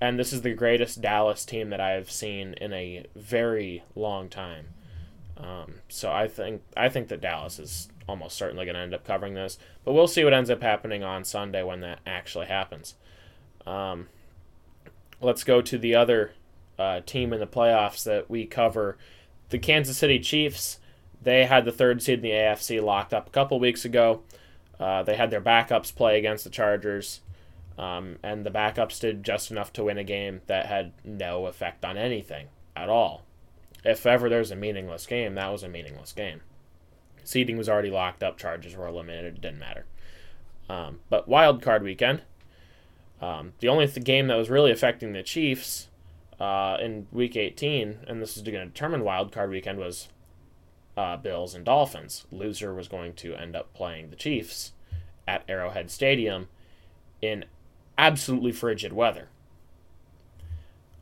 and 0.00 0.18
this 0.18 0.32
is 0.32 0.42
the 0.42 0.52
greatest 0.52 1.00
Dallas 1.00 1.44
team 1.44 1.70
that 1.70 1.80
I've 1.80 2.10
seen 2.10 2.54
in 2.54 2.72
a 2.72 3.06
very 3.14 3.82
long 3.94 4.28
time. 4.28 4.68
Um, 5.38 5.76
so 5.88 6.12
I 6.12 6.28
think 6.28 6.62
I 6.76 6.88
think 6.88 7.08
that 7.08 7.20
Dallas 7.20 7.58
is 7.58 7.88
almost 8.08 8.36
certainly 8.36 8.64
going 8.64 8.74
to 8.74 8.80
end 8.80 8.94
up 8.94 9.04
covering 9.04 9.34
this, 9.34 9.58
but 9.84 9.92
we'll 9.92 10.06
see 10.06 10.24
what 10.24 10.34
ends 10.34 10.50
up 10.50 10.62
happening 10.62 11.02
on 11.02 11.24
Sunday 11.24 11.62
when 11.62 11.80
that 11.80 12.00
actually 12.06 12.46
happens. 12.46 12.94
Um, 13.66 14.08
let's 15.20 15.44
go 15.44 15.60
to 15.62 15.78
the 15.78 15.94
other 15.94 16.32
uh, 16.78 17.00
team 17.04 17.32
in 17.32 17.40
the 17.40 17.46
playoffs 17.46 18.04
that 18.04 18.30
we 18.30 18.46
cover, 18.46 18.96
the 19.48 19.58
Kansas 19.58 19.98
City 19.98 20.18
Chiefs. 20.18 20.78
They 21.22 21.46
had 21.46 21.64
the 21.64 21.72
third 21.72 22.02
seed 22.02 22.18
in 22.18 22.22
the 22.22 22.30
AFC 22.30 22.82
locked 22.82 23.12
up 23.12 23.28
a 23.28 23.30
couple 23.32 23.58
weeks 23.58 23.84
ago. 23.84 24.22
Uh, 24.78 25.02
they 25.02 25.16
had 25.16 25.30
their 25.30 25.40
backups 25.40 25.94
play 25.94 26.18
against 26.18 26.44
the 26.44 26.50
Chargers, 26.50 27.20
um, 27.78 28.16
and 28.22 28.44
the 28.44 28.50
backups 28.50 29.00
did 29.00 29.22
just 29.22 29.50
enough 29.50 29.72
to 29.74 29.84
win 29.84 29.98
a 29.98 30.04
game 30.04 30.40
that 30.46 30.66
had 30.66 30.92
no 31.04 31.46
effect 31.46 31.84
on 31.84 31.96
anything 31.96 32.48
at 32.74 32.88
all. 32.88 33.22
If 33.84 34.06
ever 34.06 34.28
there's 34.28 34.50
a 34.50 34.56
meaningless 34.56 35.06
game, 35.06 35.34
that 35.34 35.52
was 35.52 35.62
a 35.62 35.68
meaningless 35.68 36.12
game. 36.12 36.40
Seeding 37.22 37.56
was 37.56 37.68
already 37.68 37.90
locked 37.90 38.22
up, 38.22 38.38
charges 38.38 38.74
were 38.74 38.86
eliminated, 38.86 39.36
it 39.36 39.40
didn't 39.40 39.58
matter. 39.58 39.84
Um, 40.68 41.00
but 41.10 41.28
wild 41.28 41.62
card 41.62 41.82
weekend, 41.82 42.22
um, 43.20 43.52
the 43.60 43.68
only 43.68 43.86
th- 43.86 44.04
game 44.04 44.26
that 44.28 44.36
was 44.36 44.50
really 44.50 44.70
affecting 44.70 45.12
the 45.12 45.22
Chiefs 45.22 45.88
uh, 46.40 46.76
in 46.80 47.06
Week 47.12 47.36
18, 47.36 47.98
and 48.06 48.20
this 48.20 48.36
is 48.36 48.42
going 48.42 48.54
to 48.54 48.66
determine 48.66 49.04
wild 49.04 49.32
card 49.32 49.50
weekend, 49.50 49.78
was 49.78 50.08
uh, 50.96 51.16
Bills 51.16 51.54
and 51.54 51.64
Dolphins. 51.64 52.24
Loser 52.30 52.74
was 52.74 52.88
going 52.88 53.14
to 53.14 53.34
end 53.34 53.54
up 53.54 53.72
playing 53.74 54.10
the 54.10 54.16
Chiefs 54.16 54.72
at 55.28 55.44
Arrowhead 55.48 55.90
Stadium 55.90 56.48
in 57.20 57.44
absolutely 57.98 58.52
frigid 58.52 58.92
weather. 58.92 59.28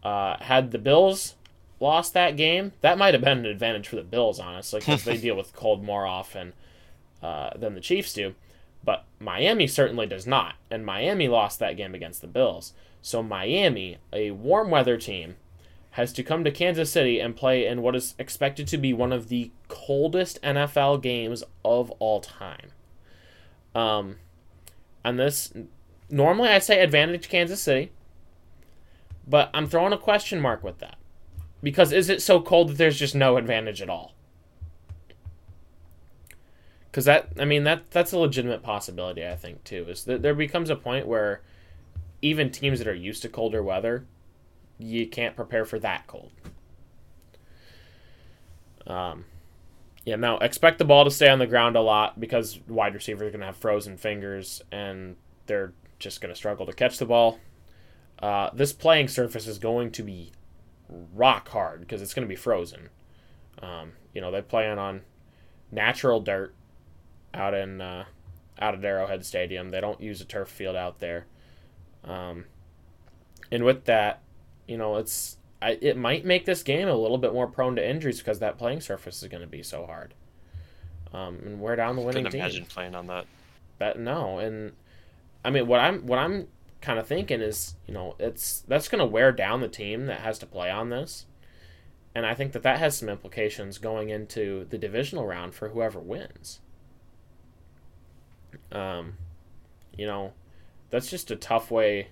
Uh, 0.02 0.36
had 0.38 0.70
the 0.70 0.78
Bills 0.78 1.34
lost 1.80 2.14
that 2.14 2.36
game, 2.36 2.72
that 2.80 2.98
might 2.98 3.14
have 3.14 3.22
been 3.22 3.38
an 3.38 3.46
advantage 3.46 3.88
for 3.88 3.96
the 3.96 4.02
Bills, 4.02 4.38
honestly, 4.38 4.80
because 4.80 5.04
they 5.04 5.16
deal 5.20 5.36
with 5.36 5.54
cold 5.54 5.82
more 5.82 6.06
often 6.06 6.52
uh, 7.22 7.50
than 7.56 7.74
the 7.74 7.80
Chiefs 7.80 8.12
do. 8.12 8.34
But 8.84 9.04
Miami 9.18 9.66
certainly 9.66 10.06
does 10.06 10.26
not, 10.26 10.56
and 10.70 10.84
Miami 10.84 11.28
lost 11.28 11.58
that 11.58 11.76
game 11.76 11.94
against 11.94 12.20
the 12.20 12.26
Bills. 12.26 12.74
So 13.00 13.22
Miami, 13.22 13.98
a 14.12 14.30
warm 14.32 14.70
weather 14.70 14.96
team, 14.98 15.36
has 15.92 16.12
to 16.12 16.22
come 16.22 16.42
to 16.44 16.50
Kansas 16.50 16.90
City 16.90 17.20
and 17.20 17.36
play 17.36 17.66
in 17.66 17.80
what 17.80 17.94
is 17.94 18.14
expected 18.18 18.66
to 18.68 18.78
be 18.78 18.92
one 18.92 19.12
of 19.12 19.28
the 19.28 19.50
coldest 19.68 20.42
NFL 20.42 21.00
games 21.02 21.44
of 21.64 21.90
all 21.92 22.20
time. 22.20 22.72
Um, 23.74 24.16
and 25.04 25.18
this, 25.18 25.52
normally 26.14 26.48
I 26.48 26.60
say 26.60 26.80
advantage 26.80 27.28
Kansas 27.28 27.60
City, 27.60 27.90
but 29.26 29.50
I'm 29.52 29.66
throwing 29.66 29.92
a 29.92 29.98
question 29.98 30.40
mark 30.40 30.62
with 30.62 30.78
that. 30.78 30.96
Because 31.62 31.92
is 31.92 32.08
it 32.08 32.22
so 32.22 32.40
cold 32.40 32.68
that 32.68 32.78
there's 32.78 32.98
just 32.98 33.14
no 33.14 33.36
advantage 33.36 33.82
at 33.82 33.88
all? 33.90 34.14
Because 36.90 37.06
that, 37.06 37.28
I 37.38 37.44
mean, 37.44 37.64
that 37.64 37.90
that's 37.90 38.12
a 38.12 38.18
legitimate 38.18 38.62
possibility. 38.62 39.26
I 39.26 39.34
think 39.34 39.64
too 39.64 39.86
is 39.88 40.04
that 40.04 40.22
there 40.22 40.34
becomes 40.34 40.70
a 40.70 40.76
point 40.76 41.06
where 41.08 41.40
even 42.22 42.50
teams 42.50 42.78
that 42.78 42.88
are 42.88 42.94
used 42.94 43.22
to 43.22 43.28
colder 43.28 43.62
weather, 43.62 44.06
you 44.78 45.06
can't 45.06 45.34
prepare 45.34 45.64
for 45.64 45.78
that 45.80 46.06
cold. 46.06 46.30
Um, 48.86 49.24
Yeah, 50.04 50.16
now 50.16 50.38
expect 50.38 50.78
the 50.78 50.84
ball 50.84 51.04
to 51.04 51.10
stay 51.10 51.28
on 51.28 51.38
the 51.38 51.46
ground 51.46 51.76
a 51.76 51.80
lot 51.80 52.20
because 52.20 52.60
wide 52.68 52.94
receivers 52.94 53.28
are 53.28 53.30
going 53.30 53.40
to 53.40 53.46
have 53.46 53.56
frozen 53.56 53.96
fingers 53.96 54.62
and 54.70 55.16
they're 55.46 55.72
just 55.98 56.20
going 56.20 56.32
to 56.32 56.36
struggle 56.36 56.66
to 56.66 56.72
catch 56.72 56.98
the 56.98 57.06
ball. 57.06 57.38
Uh, 58.18 58.50
this 58.54 58.72
playing 58.72 59.08
surface 59.08 59.46
is 59.46 59.58
going 59.58 59.90
to 59.92 60.02
be 60.02 60.32
rock 60.88 61.48
hard 61.48 61.80
because 61.80 62.02
it's 62.02 62.14
going 62.14 62.26
to 62.26 62.28
be 62.28 62.36
frozen. 62.36 62.88
Um, 63.60 63.92
you 64.12 64.20
know, 64.20 64.30
they're 64.30 64.42
playing 64.42 64.78
on 64.78 65.02
natural 65.70 66.20
dirt 66.20 66.54
out 67.32 67.54
in 67.54 67.80
uh, 67.80 68.04
out 68.58 68.74
at 68.74 68.84
Arrowhead 68.84 69.24
Stadium. 69.24 69.70
They 69.70 69.80
don't 69.80 70.00
use 70.00 70.20
a 70.20 70.24
turf 70.24 70.48
field 70.48 70.76
out 70.76 71.00
there. 71.00 71.26
Um, 72.04 72.44
and 73.50 73.64
with 73.64 73.84
that, 73.84 74.22
you 74.66 74.78
know, 74.78 74.96
it's 74.96 75.36
I, 75.60 75.78
it 75.80 75.96
might 75.96 76.24
make 76.24 76.44
this 76.44 76.62
game 76.62 76.88
a 76.88 76.94
little 76.94 77.18
bit 77.18 77.32
more 77.32 77.46
prone 77.46 77.76
to 77.76 77.88
injuries 77.88 78.18
because 78.18 78.38
that 78.40 78.58
playing 78.58 78.80
surface 78.80 79.22
is 79.22 79.28
going 79.28 79.40
to 79.42 79.48
be 79.48 79.62
so 79.62 79.86
hard. 79.86 80.14
Um, 81.12 81.38
and 81.44 81.60
wear 81.60 81.76
down 81.76 81.96
the 81.96 82.02
winning 82.02 82.24
Couldn't 82.24 82.32
team. 82.32 82.40
imagine 82.40 82.64
playing 82.66 82.94
on 82.94 83.06
that. 83.06 83.26
But 83.78 83.98
no, 83.98 84.38
and 84.38 84.72
I 85.44 85.50
mean, 85.50 85.66
what 85.66 85.80
I'm 85.80 86.06
what 86.06 86.18
I'm 86.18 86.48
kind 86.80 86.98
of 86.98 87.06
thinking 87.06 87.40
is, 87.40 87.74
you 87.86 87.94
know, 87.94 88.16
it's 88.18 88.60
that's 88.66 88.88
going 88.88 89.00
to 89.00 89.06
wear 89.06 89.30
down 89.32 89.60
the 89.60 89.68
team 89.68 90.06
that 90.06 90.20
has 90.20 90.38
to 90.38 90.46
play 90.46 90.70
on 90.70 90.88
this, 90.88 91.26
and 92.14 92.24
I 92.24 92.34
think 92.34 92.52
that 92.52 92.62
that 92.62 92.78
has 92.78 92.96
some 92.96 93.08
implications 93.08 93.78
going 93.78 94.08
into 94.08 94.66
the 94.70 94.78
divisional 94.78 95.26
round 95.26 95.54
for 95.54 95.68
whoever 95.68 96.00
wins. 96.00 96.60
Um, 98.72 99.14
you 99.96 100.06
know, 100.06 100.32
that's 100.90 101.10
just 101.10 101.30
a 101.30 101.36
tough 101.36 101.70
way 101.70 102.08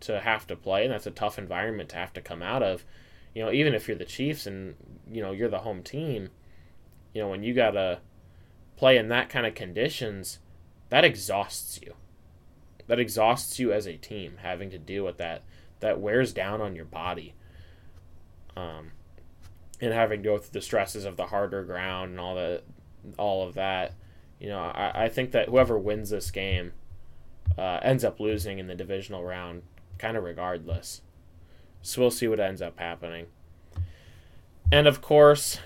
to 0.00 0.20
have 0.20 0.46
to 0.46 0.56
play, 0.56 0.84
and 0.84 0.92
that's 0.92 1.06
a 1.06 1.10
tough 1.10 1.38
environment 1.38 1.88
to 1.90 1.96
have 1.96 2.12
to 2.12 2.20
come 2.20 2.42
out 2.42 2.62
of. 2.62 2.84
You 3.34 3.44
know, 3.44 3.52
even 3.52 3.74
if 3.74 3.88
you're 3.88 3.96
the 3.96 4.04
Chiefs 4.04 4.46
and 4.46 4.76
you 5.10 5.22
know 5.22 5.32
you're 5.32 5.48
the 5.48 5.58
home 5.58 5.82
team, 5.82 6.30
you 7.12 7.22
know 7.22 7.28
when 7.28 7.42
you 7.42 7.52
gotta 7.52 8.00
play 8.76 8.96
in 8.96 9.08
that 9.08 9.28
kind 9.28 9.46
of 9.46 9.54
conditions, 9.54 10.38
that 10.90 11.04
exhausts 11.04 11.80
you. 11.82 11.94
That 12.86 13.00
exhausts 13.00 13.58
you 13.58 13.72
as 13.72 13.86
a 13.86 13.96
team, 13.96 14.38
having 14.42 14.70
to 14.70 14.78
deal 14.78 15.04
with 15.04 15.18
that. 15.18 15.42
That 15.80 16.00
wears 16.00 16.32
down 16.32 16.60
on 16.60 16.76
your 16.76 16.84
body. 16.84 17.34
Um, 18.56 18.92
and 19.80 19.92
having 19.92 20.22
to 20.22 20.28
go 20.28 20.38
through 20.38 20.52
the 20.52 20.62
stresses 20.62 21.04
of 21.04 21.16
the 21.16 21.26
harder 21.26 21.64
ground 21.64 22.12
and 22.12 22.20
all 22.20 22.34
that, 22.36 22.62
all 23.18 23.46
of 23.46 23.54
that. 23.54 23.92
You 24.38 24.48
know, 24.48 24.58
I, 24.58 25.04
I 25.04 25.08
think 25.08 25.32
that 25.32 25.48
whoever 25.48 25.78
wins 25.78 26.10
this 26.10 26.30
game 26.30 26.72
uh, 27.58 27.80
ends 27.82 28.04
up 28.04 28.20
losing 28.20 28.58
in 28.58 28.66
the 28.66 28.74
divisional 28.74 29.24
round, 29.24 29.62
kind 29.98 30.16
of 30.16 30.24
regardless. 30.24 31.02
So 31.82 32.00
we'll 32.00 32.10
see 32.10 32.28
what 32.28 32.40
ends 32.40 32.62
up 32.62 32.78
happening. 32.78 33.26
And 34.72 34.86
of 34.86 35.00
course, 35.00 35.58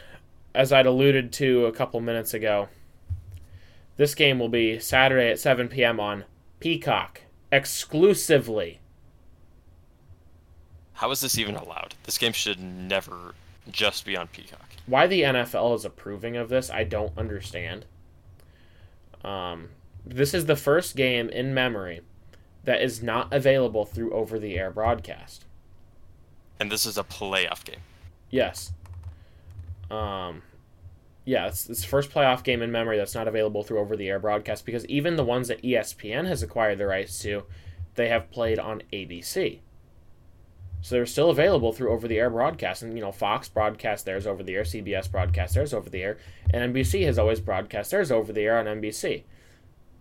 as 0.55 0.73
I'd 0.73 0.87
alluded 0.87 1.33
to 1.35 1.67
a 1.67 1.73
couple 1.73 2.01
minutes 2.01 2.35
ago, 2.35 2.69
this 3.97 4.15
game 4.15 4.39
will 4.39 4.49
be 4.49 4.79
Saturday 4.79 5.31
at 5.31 5.39
7 5.39 5.69
p.m. 5.69 6.01
on 6.01 6.25
Peacock 6.61 7.23
exclusively. 7.51 8.81
How 10.95 11.11
is 11.11 11.21
this 11.21 11.39
even 11.39 11.57
allowed? 11.57 11.95
This 12.05 12.19
game 12.19 12.33
should 12.33 12.61
never 12.61 13.35
just 13.71 14.05
be 14.05 14.17
on 14.17 14.29
Peacock. 14.29 14.69
Why 14.87 15.07
the 15.07 15.23
NFL 15.23 15.75
is 15.77 15.85
approving 15.85 16.37
of 16.37 16.49
this, 16.49 16.71
I 16.71 16.85
don't 16.85 17.17
understand. 17.17 17.87
Um, 19.25 19.71
this 20.05 20.35
is 20.35 20.47
the 20.47 20.57
first 20.57 20.97
game 20.97 21.29
in 21.31 21.55
memory 21.55 22.03
that 22.65 22.83
is 22.83 23.03
not 23.03 23.33
available 23.33 23.85
through 23.85 24.13
over 24.13 24.39
the 24.39 24.59
air 24.59 24.71
broadcast. 24.71 25.47
And 26.59 26.71
this 26.71 26.85
is 26.85 26.99
a 26.99 27.05
playoff 27.05 27.65
game. 27.65 27.81
Yes. 28.29 28.73
Um, 29.91 30.43
yeah, 31.25 31.47
it's, 31.47 31.69
it's 31.69 31.83
the 31.83 31.89
first 31.89 32.11
playoff 32.11 32.43
game 32.43 32.63
in 32.63 32.73
memory 32.73 32.97
that's 32.97 33.15
not 33.15 33.29
available 33.29 33.63
through 33.63 33.79
over 33.79 33.97
the 33.97 34.09
air 34.09 34.19
broadcast 34.19 34.65
because 34.65 34.87
even 34.87 35.17
the 35.17 35.25
ones 35.25 35.49
that 35.49 35.63
ESPN 35.63 36.27
has 36.27 36.43
acquired 36.43 36.79
the 36.79 36.87
rights 36.87 37.19
to, 37.21 37.45
they 37.95 38.09
have 38.09 38.31
played 38.31 38.59
on 38.59 38.83
ABC. 38.93 39.61
So 40.83 40.95
they're 40.95 41.07
still 41.07 41.31
available 41.31 41.73
through 41.73 41.91
over 41.91 42.09
the 42.09 42.19
air 42.19 42.31
broadcast. 42.31 42.83
And, 42.83 42.95
you 42.95 43.03
know, 43.03 43.13
Fox 43.13 43.49
broadcast 43.49 44.07
theirs 44.07 44.27
over 44.27 44.43
the 44.43 44.55
air, 44.55 44.63
CBS 44.63 45.11
broadcast 45.11 45.55
theirs 45.55 45.75
over 45.75 45.91
the 45.91 46.03
air, 46.03 46.19
and 46.53 46.75
NBC 46.75 47.05
has 47.05 47.19
always 47.19 47.41
broadcast 47.41 47.91
theirs 47.91 48.11
over 48.11 48.33
the 48.33 48.43
air 48.43 48.59
on 48.59 48.65
NBC. 48.65 49.25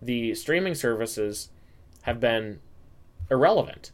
The 0.00 0.34
streaming 0.34 0.74
services 0.74 1.50
have 2.02 2.18
been 2.18 2.60
irrelevant 3.30 3.92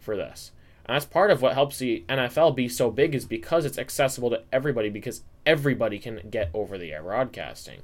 for 0.00 0.16
this. 0.16 0.52
And 0.86 0.94
that's 0.94 1.04
part 1.04 1.32
of 1.32 1.42
what 1.42 1.54
helps 1.54 1.78
the 1.78 2.04
NFL 2.08 2.54
be 2.54 2.68
so 2.68 2.90
big 2.90 3.14
is 3.14 3.24
because 3.24 3.64
it's 3.64 3.78
accessible 3.78 4.30
to 4.30 4.42
everybody 4.52 4.88
because 4.88 5.22
everybody 5.44 5.98
can 5.98 6.20
get 6.30 6.48
over 6.54 6.78
the 6.78 6.92
air 6.92 7.02
broadcasting. 7.02 7.82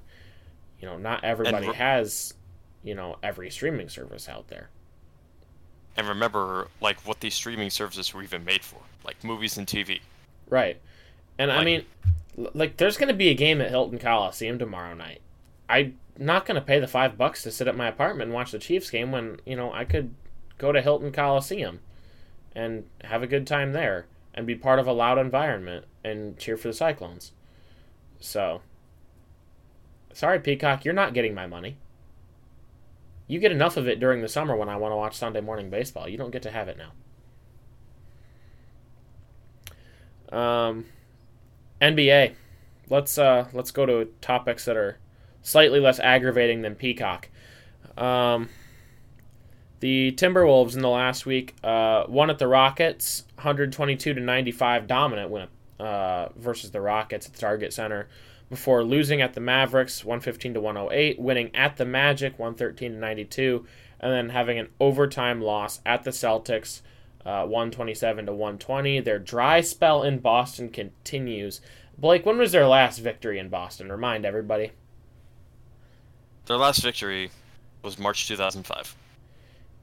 You 0.80 0.86
know, 0.86 0.98
not 0.98 1.24
everybody 1.24 1.68
re- 1.68 1.74
has, 1.74 2.34
you 2.84 2.94
know, 2.94 3.16
every 3.22 3.50
streaming 3.50 3.88
service 3.88 4.28
out 4.28 4.48
there. 4.48 4.70
And 5.96 6.06
remember, 6.06 6.68
like, 6.80 7.00
what 7.00 7.20
these 7.20 7.34
streaming 7.34 7.70
services 7.70 8.14
were 8.14 8.22
even 8.22 8.44
made 8.44 8.62
for, 8.64 8.78
like 9.04 9.22
movies 9.24 9.58
and 9.58 9.66
TV. 9.66 10.00
Right. 10.48 10.80
And 11.38 11.50
I 11.50 11.64
mean, 11.64 11.84
like, 12.36 12.76
there's 12.76 12.96
going 12.96 13.08
to 13.08 13.14
be 13.14 13.30
a 13.30 13.34
game 13.34 13.60
at 13.60 13.70
Hilton 13.70 13.98
Coliseum 13.98 14.60
tomorrow 14.60 14.94
night. 14.94 15.20
I'm 15.68 15.98
not 16.16 16.46
going 16.46 16.54
to 16.54 16.64
pay 16.64 16.78
the 16.78 16.86
five 16.86 17.18
bucks 17.18 17.42
to 17.42 17.50
sit 17.50 17.66
at 17.66 17.76
my 17.76 17.88
apartment 17.88 18.28
and 18.28 18.34
watch 18.34 18.52
the 18.52 18.58
Chiefs 18.58 18.90
game 18.90 19.10
when, 19.10 19.40
you 19.44 19.56
know, 19.56 19.72
I 19.72 19.84
could 19.84 20.14
go 20.56 20.70
to 20.70 20.80
Hilton 20.80 21.10
Coliseum 21.10 21.80
and 22.54 22.84
have 23.04 23.22
a 23.22 23.26
good 23.26 23.46
time 23.46 23.72
there 23.72 24.06
and 24.34 24.46
be 24.46 24.54
part 24.54 24.78
of 24.78 24.86
a 24.86 24.92
loud 24.92 25.18
environment 25.18 25.84
and 26.04 26.38
cheer 26.38 26.56
for 26.56 26.68
the 26.68 26.74
Cyclones. 26.74 27.32
So, 28.18 28.62
sorry, 30.12 30.38
Peacock, 30.38 30.84
you're 30.84 30.94
not 30.94 31.14
getting 31.14 31.34
my 31.34 31.46
money. 31.46 31.76
You 33.26 33.38
get 33.38 33.52
enough 33.52 33.76
of 33.76 33.88
it 33.88 34.00
during 34.00 34.20
the 34.20 34.28
summer 34.28 34.56
when 34.56 34.68
I 34.68 34.76
want 34.76 34.92
to 34.92 34.96
watch 34.96 35.16
Sunday 35.16 35.40
morning 35.40 35.70
baseball. 35.70 36.08
You 36.08 36.18
don't 36.18 36.30
get 36.30 36.42
to 36.42 36.50
have 36.50 36.68
it 36.68 36.78
now. 40.30 40.38
Um, 40.38 40.86
NBA. 41.80 42.34
Let's 42.88 43.16
uh 43.16 43.48
let's 43.52 43.70
go 43.70 43.86
to 43.86 44.10
topics 44.20 44.64
that 44.66 44.76
are 44.76 44.98
slightly 45.42 45.80
less 45.80 45.98
aggravating 45.98 46.62
than 46.62 46.74
Peacock. 46.74 47.28
Um, 47.96 48.48
the 49.82 50.12
Timberwolves 50.12 50.76
in 50.76 50.80
the 50.80 50.88
last 50.88 51.26
week 51.26 51.56
uh, 51.64 52.04
won 52.06 52.30
at 52.30 52.38
the 52.38 52.46
Rockets, 52.46 53.24
122 53.34 54.14
to 54.14 54.20
95 54.20 54.86
dominant 54.86 55.28
win 55.28 55.48
uh, 55.80 56.28
versus 56.36 56.70
the 56.70 56.80
Rockets 56.80 57.26
at 57.26 57.34
Target 57.34 57.72
Center 57.72 58.08
before 58.48 58.84
losing 58.84 59.20
at 59.20 59.34
the 59.34 59.40
Mavericks 59.40 60.04
115 60.04 60.54
to 60.54 60.60
108, 60.60 61.18
winning 61.18 61.50
at 61.52 61.78
the 61.78 61.84
Magic 61.84 62.38
113 62.38 62.92
to 62.92 62.96
92, 62.96 63.66
and 63.98 64.12
then 64.12 64.28
having 64.28 64.56
an 64.56 64.68
overtime 64.78 65.40
loss 65.40 65.80
at 65.84 66.04
the 66.04 66.10
Celtics 66.10 66.82
uh, 67.26 67.42
127 67.42 68.26
to 68.26 68.32
120. 68.32 69.00
Their 69.00 69.18
dry 69.18 69.62
spell 69.62 70.04
in 70.04 70.20
Boston 70.20 70.68
continues. 70.68 71.60
Blake, 71.98 72.24
when 72.24 72.38
was 72.38 72.52
their 72.52 72.68
last 72.68 72.98
victory 72.98 73.40
in 73.40 73.48
Boston? 73.48 73.90
Remind 73.90 74.24
everybody. 74.24 74.70
Their 76.46 76.58
last 76.58 76.84
victory 76.84 77.32
was 77.82 77.98
March 77.98 78.28
2005. 78.28 78.94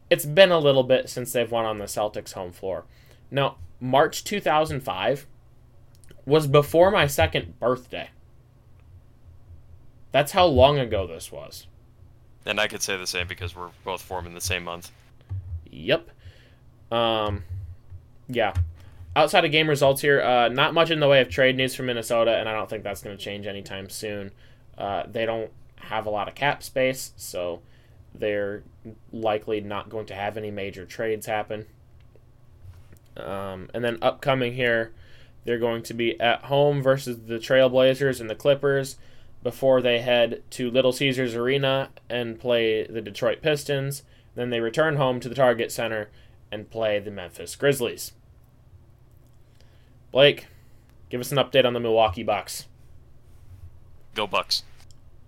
It's 0.10 0.26
been 0.26 0.52
a 0.52 0.60
little 0.60 0.84
bit 0.84 1.10
since 1.10 1.32
they've 1.32 1.52
won 1.52 1.66
on 1.66 1.78
the 1.78 1.86
Celtics 1.86 2.34
home 2.34 2.52
floor. 2.52 2.86
Now, 3.30 3.58
March 3.80 4.24
2005 4.24 5.28
was 6.26 6.48
before 6.48 6.92
my 6.92 7.08
second 7.08 7.60
birthday. 7.60 8.10
That's 10.12 10.32
how 10.32 10.46
long 10.46 10.80
ago 10.80 11.06
this 11.06 11.32
was. 11.32 11.68
And 12.46 12.60
I 12.60 12.68
could 12.68 12.82
say 12.82 12.98
the 12.98 13.08
same 13.08 13.28
because 13.28 13.56
we're 13.56 13.70
both 13.84 14.02
formed 14.02 14.28
in 14.28 14.34
the 14.34 14.42
same 14.42 14.64
month. 14.64 14.92
Yep. 15.70 16.10
Um, 16.92 17.44
yeah. 18.28 18.54
Outside 19.16 19.46
of 19.46 19.52
game 19.52 19.70
results 19.70 20.02
here, 20.02 20.22
uh, 20.22 20.50
not 20.50 20.74
much 20.74 20.92
in 20.92 21.00
the 21.00 21.08
way 21.08 21.22
of 21.22 21.30
trade 21.30 21.58
news 21.58 21.76
from 21.76 21.88
Minnesota, 21.88 22.38
and 22.38 22.48
I 22.48 22.54
don't 22.54 22.70
think 22.70 22.84
that's 22.84 23.02
going 23.02 23.18
to 23.18 23.24
change 23.24 23.46
anytime 23.46 23.90
soon. 23.90 24.32
Uh, 24.78 25.04
they 25.12 25.26
don't 25.26 25.52
have 25.76 26.06
a 26.06 26.10
lot 26.10 26.28
of 26.28 26.36
cap 26.36 26.64
space, 26.64 27.12
so 27.18 27.62
they're 28.14 28.64
likely 29.12 29.62
not 29.62 29.90
going 29.90 30.06
to 30.08 30.16
have 30.16 30.38
any 30.38 30.52
major 30.52 30.86
trades 30.86 31.26
happen. 31.26 31.66
Um, 33.18 33.70
and 33.74 33.84
then 33.84 33.98
upcoming 34.02 34.54
here, 34.54 34.94
they're 35.46 35.60
going 35.60 35.84
to 35.84 35.94
be 35.94 36.20
at 36.20 36.46
home 36.46 36.82
versus 36.82 37.22
the 37.28 37.40
Trailblazers 37.40 38.22
and 38.22 38.30
the 38.30 38.36
Clippers 38.36 38.98
before 39.44 39.82
they 39.82 40.00
head 40.00 40.44
to 40.52 40.70
Little 40.70 40.92
Caesars 40.92 41.36
Arena 41.36 41.90
and 42.10 42.40
play 42.40 42.86
the 42.86 43.02
Detroit 43.02 43.42
Pistons. 43.42 44.04
Then 44.36 44.50
they 44.50 44.60
return 44.60 44.98
home 44.98 45.20
to 45.20 45.30
the 45.30 45.36
Target 45.36 45.72
Center 45.72 46.10
and 46.52 46.70
play 46.70 47.00
the 47.00 47.12
Memphis 47.12 47.56
Grizzlies. 47.56 48.14
Blake, 50.12 50.48
give 51.10 51.22
us 51.22 51.32
an 51.32 51.38
update 51.38 51.66
on 51.66 51.74
the 51.74 51.80
Milwaukee 51.80 52.24
Bucks. 52.24 52.66
Go 54.16 54.28
Bucks. 54.28 54.64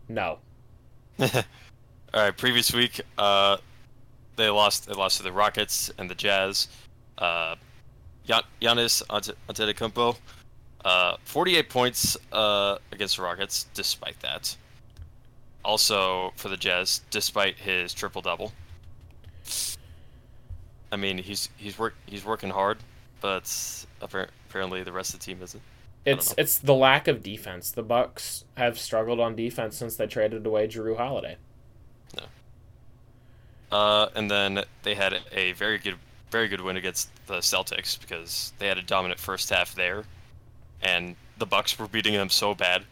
No. 0.09 0.39
All 2.14 2.22
right. 2.22 2.36
Previous 2.36 2.74
week, 2.74 3.01
uh, 3.18 3.57
they 4.36 4.49
lost. 4.49 4.88
They 4.88 4.93
lost 4.93 5.18
to 5.18 5.24
the 5.24 5.32
Rockets 5.32 5.91
and 5.97 6.09
the 6.09 6.16
Jazz. 6.16 6.68
Uh, 7.18 7.55
Gian- 8.26 8.43
Giannis 8.62 9.03
Antetokounmpo 9.49 10.18
Uh, 10.84 11.16
48 11.26 11.70
points 11.70 12.18
uh, 12.32 12.78
against 12.91 13.18
the 13.18 13.24
Rockets, 13.24 13.66
despite 13.74 14.20
that. 14.22 14.55
Also 15.64 16.34
for 16.36 16.49
the 16.49 16.57
Jazz, 16.57 17.01
despite 17.12 17.57
his 17.57 17.93
triple 17.93 18.22
double. 18.22 18.51
I 20.91 20.95
mean, 20.97 21.20
he's 21.20 21.49
he's 21.55 21.78
work 21.78 21.95
he's 22.07 22.26
working 22.26 22.49
hard, 22.49 22.80
but 23.22 23.86
apparently 24.01 24.84
the 24.84 24.91
rest 24.91 25.14
of 25.14 25.20
the 25.20 25.26
team 25.26 25.41
isn't. 25.41 25.62
It's 26.03 26.34
it's 26.38 26.57
the 26.57 26.74
lack 26.74 27.07
of 27.07 27.22
defense. 27.22 27.72
The 27.72 27.84
Bucks 27.84 28.45
have 28.57 28.80
struggled 28.80 29.20
on 29.20 29.36
defense 29.36 29.78
since 29.78 29.95
they 29.95 30.07
traded 30.07 30.45
away 30.45 30.68
Jrue 30.68 30.97
Holiday. 30.97 31.38
Uh, 33.72 34.07
and 34.15 34.30
then 34.30 34.63
they 34.84 34.95
had 34.95 35.19
a 35.32 35.53
very 35.53 35.78
good 35.78 35.95
very 36.30 36.47
good 36.47 36.61
win 36.61 36.78
against 36.78 37.09
the 37.28 37.36
Celtics 37.36 37.99
because 37.99 38.53
they 38.57 38.67
had 38.67 38.78
a 38.78 38.82
dominant 38.82 39.19
first 39.19 39.49
half 39.49 39.76
there, 39.76 40.03
and 40.82 41.15
the 41.38 41.45
Bucks 41.45 41.78
were 41.78 41.88
beating 41.88 42.13
them 42.13 42.30
so 42.30 42.55
bad 42.55 42.84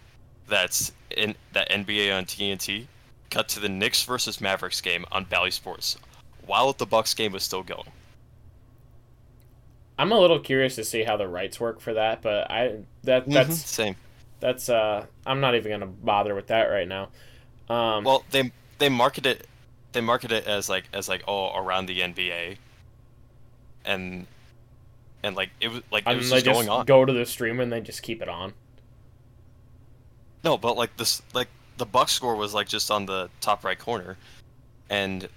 that 0.49 0.91
in 1.15 1.35
that 1.53 1.69
NBA 1.69 2.15
on 2.15 2.25
TNT 2.25 2.87
cut 3.29 3.47
to 3.49 3.59
the 3.59 3.69
Knicks 3.69 4.03
versus 4.03 4.41
Mavericks 4.41 4.81
game 4.81 5.05
on 5.11 5.23
Bally 5.23 5.51
Sports 5.51 5.97
while 6.45 6.73
the 6.73 6.85
Bucks 6.85 7.13
game 7.13 7.31
was 7.31 7.43
still 7.43 7.63
going. 7.63 7.87
I'm 9.97 10.11
a 10.11 10.19
little 10.19 10.39
curious 10.39 10.75
to 10.75 10.83
see 10.83 11.03
how 11.03 11.17
the 11.17 11.27
rights 11.27 11.59
work 11.59 11.81
for 11.81 11.93
that, 11.93 12.21
but 12.21 12.49
I 12.49 12.77
that 13.03 13.23
mm-hmm. 13.23 13.31
that's 13.33 13.49
mm-hmm, 13.49 13.67
same. 13.67 13.95
That's 14.39 14.69
uh, 14.69 15.05
I'm 15.25 15.41
not 15.41 15.55
even 15.55 15.71
gonna 15.71 15.85
bother 15.85 16.33
with 16.35 16.47
that 16.47 16.63
right 16.65 16.87
now. 16.87 17.09
Um, 17.69 18.03
well, 18.03 18.23
they 18.31 18.51
they 18.79 18.89
market 18.89 19.25
it 19.25 19.45
they 19.91 20.01
market 20.01 20.31
it 20.31 20.45
as 20.45 20.69
like 20.69 20.85
as 20.93 21.09
like 21.09 21.23
oh 21.27 21.55
around 21.55 21.87
the 21.87 21.99
NBA, 21.99 22.57
and 23.85 24.27
and 25.23 25.35
like 25.35 25.49
it 25.59 25.69
was 25.69 25.81
like 25.91 26.07
it 26.07 26.15
was 26.15 26.29
just, 26.29 26.45
just 26.45 26.69
on. 26.69 26.85
Go 26.85 27.05
to 27.05 27.13
the 27.13 27.25
stream 27.25 27.59
and 27.59 27.71
they 27.71 27.81
just 27.81 28.01
keep 28.01 28.21
it 28.21 28.29
on. 28.29 28.53
No, 30.43 30.57
but 30.57 30.77
like 30.77 30.95
this, 30.97 31.21
like 31.33 31.49
the 31.77 31.85
Buck 31.85 32.09
score 32.09 32.35
was 32.35 32.53
like 32.53 32.67
just 32.67 32.91
on 32.91 33.05
the 33.05 33.29
top 33.41 33.63
right 33.63 33.77
corner, 33.77 34.17
and 34.89 35.27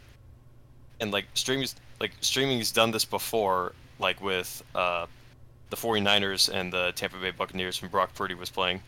and 1.01 1.11
like 1.11 1.27
streaming's 1.35 1.75
like 2.01 2.13
streaming's 2.21 2.71
done 2.73 2.91
this 2.91 3.05
before, 3.05 3.73
like 3.99 4.21
with 4.21 4.63
uh, 4.75 5.07
the 5.71 5.77
49ers 5.77 6.53
and 6.53 6.73
the 6.73 6.93
Tampa 6.95 7.17
Bay 7.19 7.31
Buccaneers 7.31 7.81
when 7.81 7.91
Brock 7.91 8.15
Purdy 8.15 8.35
was 8.35 8.51
playing. 8.51 8.83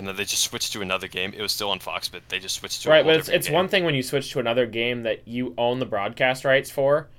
And 0.00 0.08
then 0.08 0.16
they 0.16 0.24
just 0.24 0.44
switched 0.44 0.72
to 0.72 0.80
another 0.80 1.08
game. 1.08 1.34
It 1.36 1.42
was 1.42 1.52
still 1.52 1.68
on 1.68 1.78
Fox, 1.78 2.08
but 2.08 2.26
they 2.30 2.38
just 2.38 2.54
switched 2.54 2.84
to 2.84 2.88
right. 2.88 3.04
but 3.04 3.16
it's, 3.16 3.28
it's 3.28 3.50
one 3.50 3.68
thing 3.68 3.84
when 3.84 3.94
you 3.94 4.02
switch 4.02 4.32
to 4.32 4.38
another 4.38 4.64
game 4.64 5.02
that 5.02 5.28
you 5.28 5.52
own 5.58 5.78
the 5.78 5.84
broadcast 5.84 6.42
rights 6.42 6.70
for, 6.70 7.10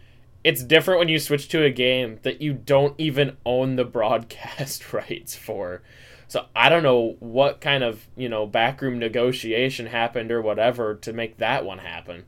it's 0.43 0.63
different 0.63 0.97
when 0.97 1.07
you 1.07 1.19
switch 1.19 1.47
to 1.49 1.63
a 1.63 1.69
game 1.69 2.17
that 2.23 2.41
you 2.41 2.53
don't 2.53 2.99
even 2.99 3.37
own 3.45 3.75
the 3.75 3.85
broadcast 3.99 4.93
rights 4.95 5.35
for. 5.35 5.83
So 6.27 6.47
I 6.55 6.69
don't 6.69 6.81
know 6.81 7.17
what 7.19 7.61
kind 7.61 7.83
of 7.83 8.07
you 8.17 8.27
know 8.27 8.47
backroom 8.47 8.97
negotiation 8.97 9.85
happened 9.85 10.31
or 10.31 10.41
whatever 10.41 10.95
to 10.95 11.13
make 11.13 11.37
that 11.37 11.63
one 11.63 11.77
happen. 11.77 12.25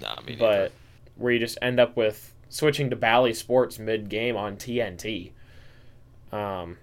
Nah, 0.00 0.20
me 0.20 0.36
but 0.38 0.56
neither. 0.56 0.70
where 1.16 1.32
you 1.32 1.40
just 1.40 1.58
end 1.60 1.80
up 1.80 1.96
with 1.96 2.32
switching 2.48 2.90
to 2.90 2.96
Bally 2.96 3.34
Sports 3.34 3.80
mid 3.80 4.08
game 4.08 4.36
on 4.36 4.56
TNT. 4.56 5.32
Um, 6.30 6.76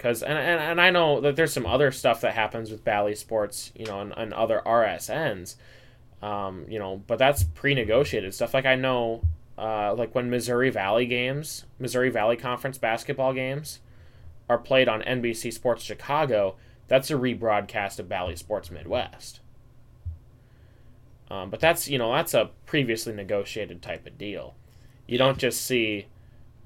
because 0.00 0.22
and, 0.22 0.38
and 0.38 0.60
and 0.60 0.80
I 0.80 0.88
know 0.90 1.20
that 1.20 1.36
there's 1.36 1.52
some 1.52 1.66
other 1.66 1.90
stuff 1.90 2.22
that 2.22 2.32
happens 2.32 2.70
with 2.70 2.82
Bally 2.84 3.14
Sports, 3.14 3.70
you 3.74 3.84
know, 3.84 4.00
and, 4.00 4.14
and 4.16 4.32
other 4.32 4.62
RSNs. 4.64 5.56
Um, 6.22 6.64
you 6.68 6.78
know, 6.78 7.02
but 7.06 7.18
that's 7.18 7.44
pre-negotiated 7.44 8.34
stuff. 8.34 8.54
Like 8.54 8.64
I 8.64 8.76
know 8.76 9.22
uh, 9.58 9.94
like 9.94 10.14
when 10.14 10.30
Missouri 10.30 10.70
Valley 10.70 11.04
games, 11.04 11.66
Missouri 11.78 12.08
Valley 12.08 12.36
Conference 12.36 12.78
basketball 12.78 13.34
games, 13.34 13.80
are 14.48 14.56
played 14.56 14.88
on 14.88 15.02
NBC 15.02 15.52
Sports 15.52 15.84
Chicago, 15.84 16.56
that's 16.88 17.10
a 17.10 17.14
rebroadcast 17.14 17.98
of 17.98 18.08
Bally 18.08 18.36
Sports 18.36 18.70
Midwest. 18.70 19.40
Um, 21.30 21.50
but 21.50 21.60
that's 21.60 21.88
you 21.88 21.98
know 21.98 22.12
that's 22.14 22.32
a 22.32 22.50
previously 22.64 23.12
negotiated 23.12 23.82
type 23.82 24.06
of 24.06 24.16
deal. 24.16 24.54
You 25.06 25.18
don't 25.18 25.38
just 25.38 25.60
see 25.60 26.06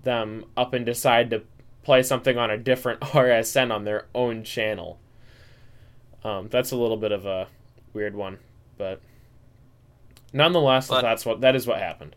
them 0.05 0.45
up 0.57 0.73
and 0.73 0.87
decide 0.87 1.31
to 1.31 1.43
play 1.85 2.03
something 2.03 2.37
on 2.37 2.51
a 2.51 2.59
different 2.59 3.01
RSN 3.01 3.73
on 3.73 3.85
their 3.85 4.07
own 4.15 4.43
channel. 4.43 4.99
Um, 6.25 6.49
that's 6.51 6.73
a 6.73 6.77
little 6.77 6.97
bit 6.97 7.13
of 7.13 7.27
a 7.27 7.49
weird 7.93 8.17
one, 8.17 8.39
but 8.79 9.01
nonetheless, 10.33 10.89
but, 10.89 11.03
that's 11.03 11.25
what 11.27 11.43
that 11.43 11.55
is 11.55 11.67
what 11.67 11.79
happened. 11.79 12.17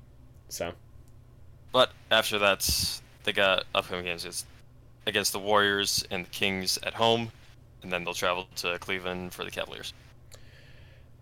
So. 0.49 0.71
But 1.73 1.91
after 2.09 2.39
that, 2.39 3.01
they 3.25 3.33
got 3.33 3.65
upcoming 3.75 4.05
games 4.05 4.23
it's 4.23 4.45
against 5.05 5.33
the 5.33 5.39
Warriors 5.39 6.05
and 6.09 6.25
the 6.25 6.29
Kings 6.29 6.79
at 6.83 6.93
home, 6.93 7.31
and 7.83 7.91
then 7.91 8.05
they'll 8.05 8.13
travel 8.13 8.47
to 8.57 8.79
Cleveland 8.79 9.33
for 9.33 9.43
the 9.43 9.51
Cavaliers. 9.51 9.93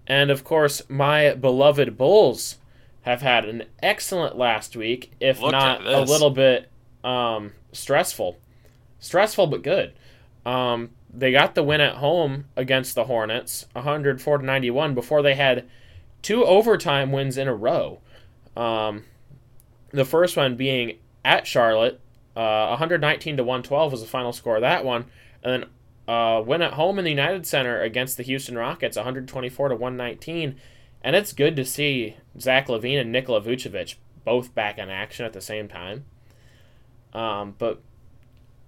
And 0.08 0.30
of 0.30 0.44
course, 0.44 0.84
my 0.88 1.34
beloved 1.34 1.98
Bulls 1.98 2.58
have 3.02 3.22
had 3.22 3.46
an 3.46 3.64
excellent 3.82 4.38
last 4.38 4.76
week, 4.76 5.12
if 5.20 5.42
Look 5.42 5.52
not 5.52 5.86
a 5.86 6.02
little 6.02 6.30
bit 6.30 6.70
um, 7.06 7.54
stressful. 7.72 8.38
Stressful 9.00 9.48
but 9.48 9.62
good. 9.62 9.94
Um, 10.46 10.90
they 11.14 11.32
got 11.32 11.56
the 11.56 11.64
win 11.64 11.80
at 11.82 11.98
home 11.98 12.46
against 12.56 12.96
the 12.96 13.06
Hornets, 13.06 13.66
104 13.74 14.40
to 14.40 14.46
91, 14.46 14.94
before 14.94 15.22
they 15.22 15.36
had 15.36 15.66
two 16.22 16.44
overtime 16.44 17.12
wins 17.12 17.38
in 17.38 17.48
a 17.48 17.56
row. 17.56 18.02
Um, 18.58 19.06
the 19.92 20.06
first 20.06 20.36
one 20.36 20.56
being 20.56 20.98
at 21.24 21.48
Charlotte, 21.48 22.02
uh, 22.36 22.68
119 22.68 23.38
to 23.38 23.44
112 23.44 23.92
was 23.92 24.02
the 24.02 24.08
final 24.08 24.34
score 24.34 24.56
of 24.56 24.62
that 24.62 24.84
one, 24.84 25.06
and 25.44 25.64
then 25.64 25.70
uh, 26.08 26.42
win 26.42 26.62
at 26.62 26.74
home 26.74 27.00
in 27.00 27.06
the 27.06 27.12
United 27.12 27.46
Center 27.48 27.82
against 27.82 28.18
the 28.18 28.24
Houston 28.24 28.58
Rockets, 28.58 28.98
124 28.98 29.70
to 29.70 29.76
119. 29.76 30.56
And 31.04 31.16
it's 31.16 31.34
good 31.34 31.56
to 31.56 31.66
see 31.66 32.18
Zach 32.40 32.68
LaVine 32.68 33.00
and 33.00 33.12
Nikola 33.12 33.42
Vucevic 33.42 33.96
both 34.24 34.56
back 34.56 34.80
in 34.80 34.90
action 34.90 35.26
at 35.26 35.34
the 35.34 35.42
same 35.42 35.68
time. 35.68 36.06
Um, 37.16 37.56
but 37.58 37.82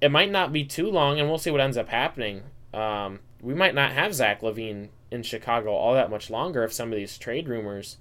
it 0.01 0.09
might 0.09 0.31
not 0.31 0.53
be 0.53 0.63
too 0.63 0.89
long, 0.89 1.19
and 1.19 1.27
we'll 1.27 1.37
see 1.37 1.51
what 1.51 1.61
ends 1.61 1.77
up 1.77 1.89
happening. 1.89 2.43
Um, 2.73 3.19
we 3.41 3.53
might 3.53 3.75
not 3.75 3.91
have 3.91 4.13
Zach 4.13 4.41
LaVine 4.41 4.89
in 5.11 5.23
Chicago 5.23 5.71
all 5.71 5.93
that 5.93 6.09
much 6.09 6.29
longer 6.29 6.63
if 6.63 6.73
some 6.73 6.91
of 6.91 6.97
these 6.97 7.17
trade 7.17 7.47
rumors 7.47 7.97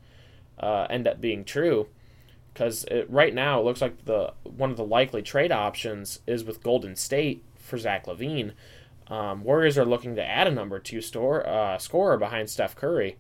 uh, 0.59 0.87
end 0.89 1.07
up 1.07 1.21
being 1.21 1.45
true 1.45 1.89
because 2.57 2.87
right 3.09 3.35
now 3.35 3.61
it 3.61 3.65
looks 3.65 3.83
like 3.83 4.07
the 4.07 4.33
one 4.45 4.71
of 4.71 4.79
the 4.79 4.85
likely 4.85 5.21
trade 5.21 5.53
options 5.53 6.21
is 6.27 6.43
with 6.43 6.63
Golden 6.63 6.97
State 6.97 7.45
for 7.59 7.77
Zach 7.77 8.07
LaVine. 8.07 8.53
Um, 9.09 9.45
Warriors 9.45 9.77
are 9.77 9.85
looking 9.85 10.17
to 10.17 10.25
add 10.25 10.47
a 10.47 10.51
number 10.51 10.79
two 10.79 11.03
store 11.03 11.47
uh, 11.47 11.77
scorer 11.77 12.17
behind 12.17 12.49
Steph 12.49 12.75
Curry, 12.75 13.19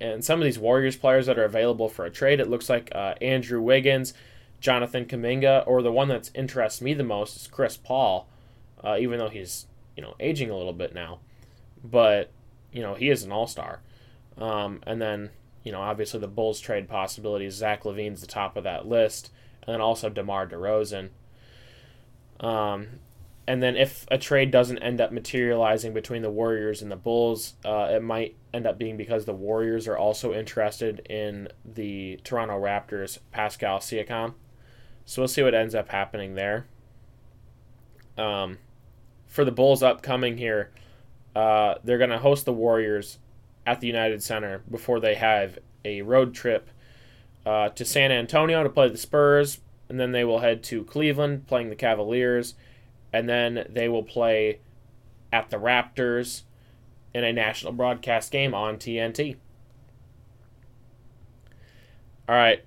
and 0.00 0.24
some 0.24 0.40
of 0.40 0.44
these 0.46 0.58
Warriors 0.58 0.96
players 0.96 1.26
that 1.26 1.38
are 1.38 1.44
available 1.44 1.88
for 1.88 2.06
a 2.06 2.10
trade, 2.10 2.40
it 2.40 2.48
looks 2.48 2.70
like 2.70 2.90
uh, 2.94 3.14
Andrew 3.20 3.60
Wiggins, 3.60 4.14
Jonathan 4.64 5.04
Kuminga, 5.04 5.62
or 5.66 5.82
the 5.82 5.92
one 5.92 6.08
that's 6.08 6.30
interests 6.34 6.80
me 6.80 6.94
the 6.94 7.04
most 7.04 7.36
is 7.36 7.46
Chris 7.46 7.76
Paul, 7.76 8.30
uh, 8.82 8.96
even 8.98 9.18
though 9.18 9.28
he's 9.28 9.66
you 9.94 10.02
know 10.02 10.14
aging 10.18 10.48
a 10.48 10.56
little 10.56 10.72
bit 10.72 10.94
now, 10.94 11.20
but 11.84 12.32
you 12.72 12.80
know 12.80 12.94
he 12.94 13.10
is 13.10 13.24
an 13.24 13.30
all 13.30 13.46
star. 13.46 13.82
Um, 14.38 14.80
and 14.86 15.02
then 15.02 15.28
you 15.64 15.70
know, 15.70 15.82
obviously 15.82 16.18
the 16.18 16.28
Bulls 16.28 16.60
trade 16.60 16.88
possibilities. 16.88 17.52
Zach 17.52 17.84
LaVine's 17.84 18.22
the 18.22 18.26
top 18.26 18.56
of 18.56 18.64
that 18.64 18.86
list, 18.86 19.30
and 19.66 19.74
then 19.74 19.82
also 19.82 20.08
DeMar 20.08 20.46
DeRozan. 20.46 21.10
Um, 22.40 23.00
and 23.46 23.62
then 23.62 23.76
if 23.76 24.06
a 24.10 24.16
trade 24.16 24.50
doesn't 24.50 24.78
end 24.78 24.98
up 25.02 25.12
materializing 25.12 25.92
between 25.92 26.22
the 26.22 26.30
Warriors 26.30 26.80
and 26.80 26.90
the 26.90 26.96
Bulls, 26.96 27.52
uh, 27.66 27.88
it 27.90 28.02
might 28.02 28.34
end 28.54 28.66
up 28.66 28.78
being 28.78 28.96
because 28.96 29.26
the 29.26 29.34
Warriors 29.34 29.86
are 29.86 29.98
also 29.98 30.32
interested 30.32 31.00
in 31.10 31.48
the 31.66 32.18
Toronto 32.24 32.58
Raptors' 32.58 33.18
Pascal 33.30 33.78
Siakam. 33.80 34.32
So 35.04 35.22
we'll 35.22 35.28
see 35.28 35.42
what 35.42 35.54
ends 35.54 35.74
up 35.74 35.90
happening 35.90 36.34
there. 36.34 36.66
Um, 38.16 38.58
for 39.26 39.44
the 39.44 39.50
Bulls 39.50 39.82
upcoming 39.82 40.38
here, 40.38 40.70
uh, 41.34 41.74
they're 41.82 41.98
going 41.98 42.10
to 42.10 42.18
host 42.18 42.44
the 42.44 42.52
Warriors 42.52 43.18
at 43.66 43.80
the 43.80 43.86
United 43.86 44.22
Center 44.22 44.62
before 44.70 45.00
they 45.00 45.14
have 45.14 45.58
a 45.84 46.02
road 46.02 46.34
trip 46.34 46.70
uh, 47.44 47.68
to 47.70 47.84
San 47.84 48.12
Antonio 48.12 48.62
to 48.62 48.70
play 48.70 48.88
the 48.88 48.96
Spurs, 48.96 49.58
and 49.88 50.00
then 50.00 50.12
they 50.12 50.24
will 50.24 50.40
head 50.40 50.62
to 50.64 50.84
Cleveland 50.84 51.46
playing 51.46 51.68
the 51.68 51.76
Cavaliers, 51.76 52.54
and 53.12 53.28
then 53.28 53.66
they 53.68 53.88
will 53.88 54.02
play 54.02 54.60
at 55.32 55.50
the 55.50 55.58
Raptors 55.58 56.42
in 57.12 57.24
a 57.24 57.32
national 57.32 57.72
broadcast 57.72 58.30
game 58.32 58.54
on 58.54 58.76
TNT. 58.76 59.36
All 62.28 62.34
right. 62.34 62.64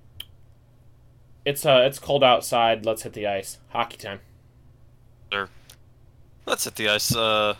It's 1.47 1.65
uh 1.65 1.83
it's 1.85 1.97
cold 1.97 2.25
outside. 2.25 2.85
Let's 2.85 3.03
hit 3.03 3.13
the 3.13 3.25
ice. 3.25 3.57
Hockey 3.69 3.95
time. 3.95 4.19
Sure. 5.31 5.47
Let's 6.45 6.65
hit 6.65 6.75
the 6.75 6.89
ice. 6.89 7.15
Uh, 7.15 7.55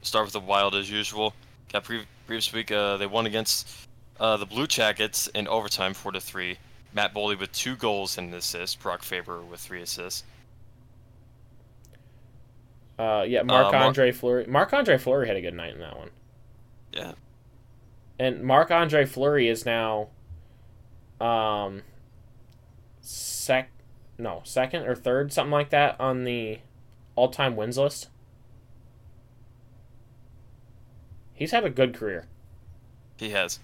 start 0.00 0.24
with 0.24 0.32
the 0.32 0.40
Wild 0.40 0.74
as 0.74 0.90
usual. 0.90 1.34
Got 1.70 1.84
pre- 1.84 2.06
previous 2.26 2.50
week 2.54 2.72
uh, 2.72 2.96
they 2.96 3.06
won 3.06 3.26
against 3.26 3.68
uh, 4.18 4.38
the 4.38 4.46
Blue 4.46 4.66
Jackets 4.66 5.26
in 5.28 5.46
overtime, 5.48 5.92
four 5.92 6.12
to 6.12 6.20
three. 6.20 6.56
Matt 6.94 7.12
Boldy 7.12 7.38
with 7.38 7.52
two 7.52 7.76
goals 7.76 8.16
and 8.16 8.32
an 8.32 8.38
assist. 8.38 8.80
Brock 8.80 9.02
Faber 9.02 9.42
with 9.42 9.60
three 9.60 9.82
assists. 9.82 10.24
Uh, 12.98 13.22
yeah, 13.28 13.42
Marc 13.42 13.70
Mar- 13.70 13.84
Andre 13.84 14.12
Fleury. 14.12 14.46
Marc 14.46 14.72
Andre 14.72 14.96
Fleury 14.96 15.26
had 15.26 15.36
a 15.36 15.42
good 15.42 15.52
night 15.52 15.74
in 15.74 15.80
that 15.80 15.98
one. 15.98 16.08
Yeah. 16.90 17.12
And 18.18 18.42
Marc 18.42 18.70
Andre 18.70 19.04
Fleury 19.04 19.46
is 19.46 19.66
now, 19.66 20.08
um, 21.20 21.82
sec, 23.06 23.70
no, 24.18 24.40
second 24.44 24.84
or 24.86 24.94
third, 24.94 25.32
something 25.32 25.52
like 25.52 25.70
that, 25.70 25.98
on 26.00 26.24
the 26.24 26.58
all-time 27.14 27.54
wins 27.56 27.78
list. 27.78 28.08
He's 31.32 31.52
had 31.52 31.64
a 31.64 31.70
good 31.70 31.94
career. 31.94 32.26
He 33.18 33.30
has. 33.30 33.60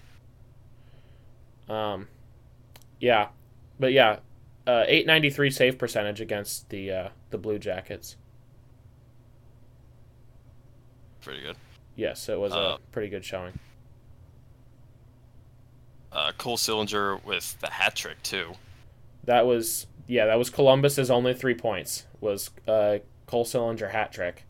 Um, 1.67 2.07
yeah, 2.99 3.29
but 3.79 3.91
yeah, 3.93 4.19
uh, 4.67 4.83
eight 4.87 5.05
ninety 5.07 5.29
three 5.29 5.49
save 5.49 5.77
percentage 5.77 6.21
against 6.21 6.69
the 6.69 6.91
uh, 6.91 7.09
the 7.31 7.37
Blue 7.37 7.57
Jackets. 7.57 8.15
Pretty 11.21 11.41
good. 11.41 11.55
Yes, 11.95 12.27
it 12.29 12.39
was 12.39 12.53
Uh, 12.53 12.77
a 12.77 12.91
pretty 12.91 13.09
good 13.09 13.23
showing. 13.25 13.57
Uh, 16.11 16.31
Cole 16.37 16.57
Sillinger 16.57 17.23
with 17.23 17.59
the 17.59 17.69
hat 17.69 17.95
trick 17.95 18.21
too. 18.23 18.53
That 19.25 19.45
was 19.45 19.87
yeah, 20.07 20.25
that 20.25 20.37
was 20.37 20.49
Columbus's 20.49 21.09
only 21.09 21.33
three 21.33 21.53
points 21.55 22.05
was 22.21 22.49
uh, 22.67 22.97
Cole 23.27 23.45
Sillinger 23.45 23.91
hat 23.91 24.11
trick. 24.11 24.45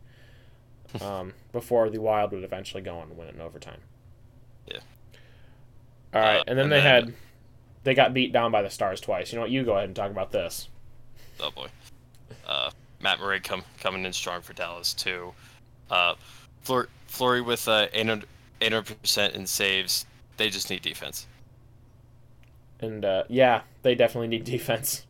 Um, 1.00 1.32
before 1.50 1.90
the 1.90 1.98
Wild 2.00 2.30
would 2.32 2.44
eventually 2.44 2.80
go 2.82 2.96
on 2.98 3.08
and 3.08 3.16
win 3.18 3.26
it 3.26 3.34
in 3.34 3.40
overtime. 3.40 3.80
Yeah. 4.68 4.78
All 6.14 6.20
right, 6.20 6.38
Uh, 6.38 6.44
and 6.46 6.56
then 6.58 6.64
and 6.66 6.72
they 6.72 6.76
then- 6.80 7.04
had 7.06 7.14
they 7.82 7.94
got 7.94 8.14
beat 8.14 8.32
down 8.32 8.52
by 8.52 8.62
the 8.62 8.70
Stars 8.70 9.00
twice. 9.00 9.32
You 9.32 9.36
know 9.36 9.42
what? 9.42 9.50
You 9.50 9.64
go 9.64 9.72
ahead 9.72 9.86
and 9.86 9.96
talk 9.96 10.10
about 10.12 10.30
this. 10.30 10.68
Oh 11.40 11.50
boy. 11.50 11.66
Uh, 12.46 12.70
Matt 13.00 13.18
Murray 13.20 13.40
come, 13.40 13.62
coming 13.80 14.04
in 14.04 14.12
strong 14.12 14.40
for 14.40 14.52
Dallas 14.54 14.94
too. 14.94 15.34
Uh, 15.90 16.14
Flor- 16.62 16.88
Fleury 17.08 17.42
with 17.42 17.66
uh, 17.68 17.88
800 17.92 18.24
percent 19.02 19.34
in 19.34 19.46
saves. 19.46 20.06
They 20.36 20.48
just 20.48 20.70
need 20.70 20.82
defense. 20.82 21.26
And 22.80 23.04
uh, 23.04 23.24
yeah, 23.28 23.62
they 23.84 23.94
definitely 23.94 24.28
need 24.28 24.44
defense 24.44 25.04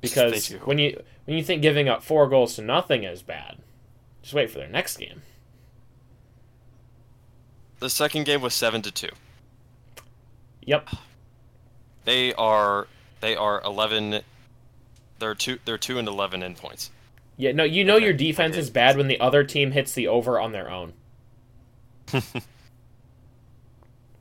because 0.00 0.50
when 0.64 0.78
you 0.78 1.02
when 1.24 1.36
you 1.36 1.42
think 1.42 1.62
giving 1.62 1.88
up 1.88 2.02
four 2.02 2.28
goals 2.28 2.54
to 2.56 2.62
nothing 2.62 3.02
is 3.04 3.22
bad, 3.22 3.58
just 4.22 4.34
wait 4.34 4.50
for 4.50 4.58
their 4.58 4.68
next 4.68 4.96
game. 4.96 5.22
The 7.80 7.90
second 7.90 8.24
game 8.26 8.42
was 8.42 8.54
seven 8.54 8.82
to 8.82 8.92
two. 8.92 9.08
Yep. 10.62 10.88
They 12.04 12.32
are 12.34 12.86
they 13.20 13.36
are 13.36 13.62
11. 13.62 14.20
They're 15.18 15.34
two. 15.34 15.58
They're 15.64 15.78
two 15.78 15.98
and 15.98 16.06
11 16.06 16.42
in 16.42 16.54
points. 16.54 16.90
Yeah. 17.36 17.52
No, 17.52 17.64
you 17.64 17.84
know 17.84 17.96
Okay, 17.96 18.04
your 18.04 18.14
defense 18.14 18.56
is 18.56 18.70
bad 18.70 18.96
when 18.96 19.08
the 19.08 19.20
other 19.20 19.44
team 19.44 19.72
hits 19.72 19.92
the 19.92 20.08
over 20.08 20.38
on 20.38 20.52
their 20.52 20.70
own. 20.70 20.92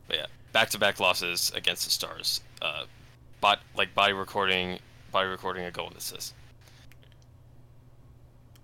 But 0.09 0.17
yeah, 0.17 0.25
back 0.51 0.71
to 0.71 0.79
back 0.79 0.99
losses 0.99 1.51
against 1.55 1.85
the 1.85 1.91
Stars. 1.91 2.41
Uh, 2.61 2.85
but 3.41 3.59
like 3.75 3.93
Boldy 3.95 4.17
recording, 4.17 4.79
Boldy 5.13 5.29
recording 5.29 5.65
a 5.65 5.71
goal 5.71 5.87
and 5.87 5.97
assist. 5.97 6.33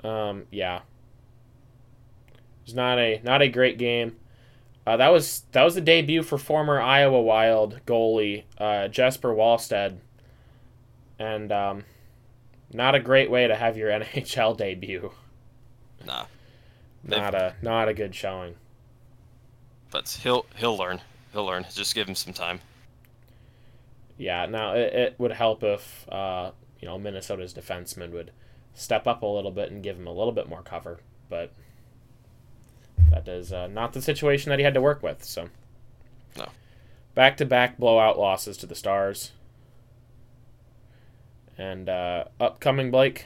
Um, 0.04 0.46
yeah. 0.52 0.82
it's 2.64 2.74
not 2.74 3.00
a 3.00 3.20
not 3.24 3.42
a 3.42 3.48
great 3.48 3.78
game. 3.78 4.16
Uh, 4.86 4.98
that 4.98 5.10
was 5.12 5.44
that 5.52 5.64
was 5.64 5.74
the 5.76 5.82
debut 5.82 6.22
for 6.22 6.38
former 6.38 6.80
Iowa 6.80 7.20
Wild 7.22 7.80
goalie 7.88 8.44
uh, 8.60 8.88
Jesper 8.88 9.34
Wallstedt, 9.34 9.98
and 11.18 11.52
um, 11.52 11.86
not 12.72 12.94
a 12.94 13.00
great 13.00 13.32
way 13.32 13.48
to 13.48 13.56
have 13.56 13.78
your 13.78 13.90
NHL 14.00 14.56
debut. 14.58 15.12
Nah, 16.06 16.26
They've- 17.04 17.20
Not 17.20 17.34
a 17.34 17.56
not 17.64 17.88
a 17.88 17.94
good 17.96 18.14
showing. 18.14 18.56
but 19.90 20.08
he'll 20.22 20.46
he'll 20.56 20.78
learn. 20.78 21.02
He'll 21.34 21.46
learn. 21.46 21.66
Just 21.74 21.96
give 21.96 22.08
him 22.08 22.16
some 22.16 22.34
time. 22.34 22.60
Yeah, 24.18 24.46
now 24.46 24.74
it, 24.74 24.94
it 24.94 25.16
would 25.18 25.32
help 25.34 25.64
if 25.64 26.08
uh, 26.10 26.52
you 26.80 26.88
know 26.88 26.98
Minnesota's 26.98 27.54
defenseman 27.54 28.12
would 28.12 28.32
step 28.74 29.08
up 29.08 29.22
a 29.22 29.26
little 29.26 29.52
bit 29.52 29.72
and 29.72 29.84
give 29.84 29.98
him 29.98 30.08
a 30.08 30.12
little 30.14 30.32
bit 30.34 30.48
more 30.50 30.62
cover, 30.62 31.00
but 31.30 31.52
that 33.12 33.28
is 33.28 33.52
uh, 33.54 33.68
not 33.68 33.94
the 33.94 34.02
situation 34.02 34.50
that 34.50 34.60
he 34.60 34.66
had 34.66 34.74
to 34.74 34.82
work 34.82 35.02
with. 35.04 35.24
So, 35.24 35.50
No. 36.38 36.48
back 37.14 37.38
to 37.38 37.46
back 37.46 37.78
blowout 37.78 38.18
losses 38.18 38.58
to 38.58 38.66
the 38.66 38.76
Stars, 38.76 39.32
and 41.58 41.90
uh, 41.90 42.26
upcoming 42.40 42.92
Blake. 42.92 43.26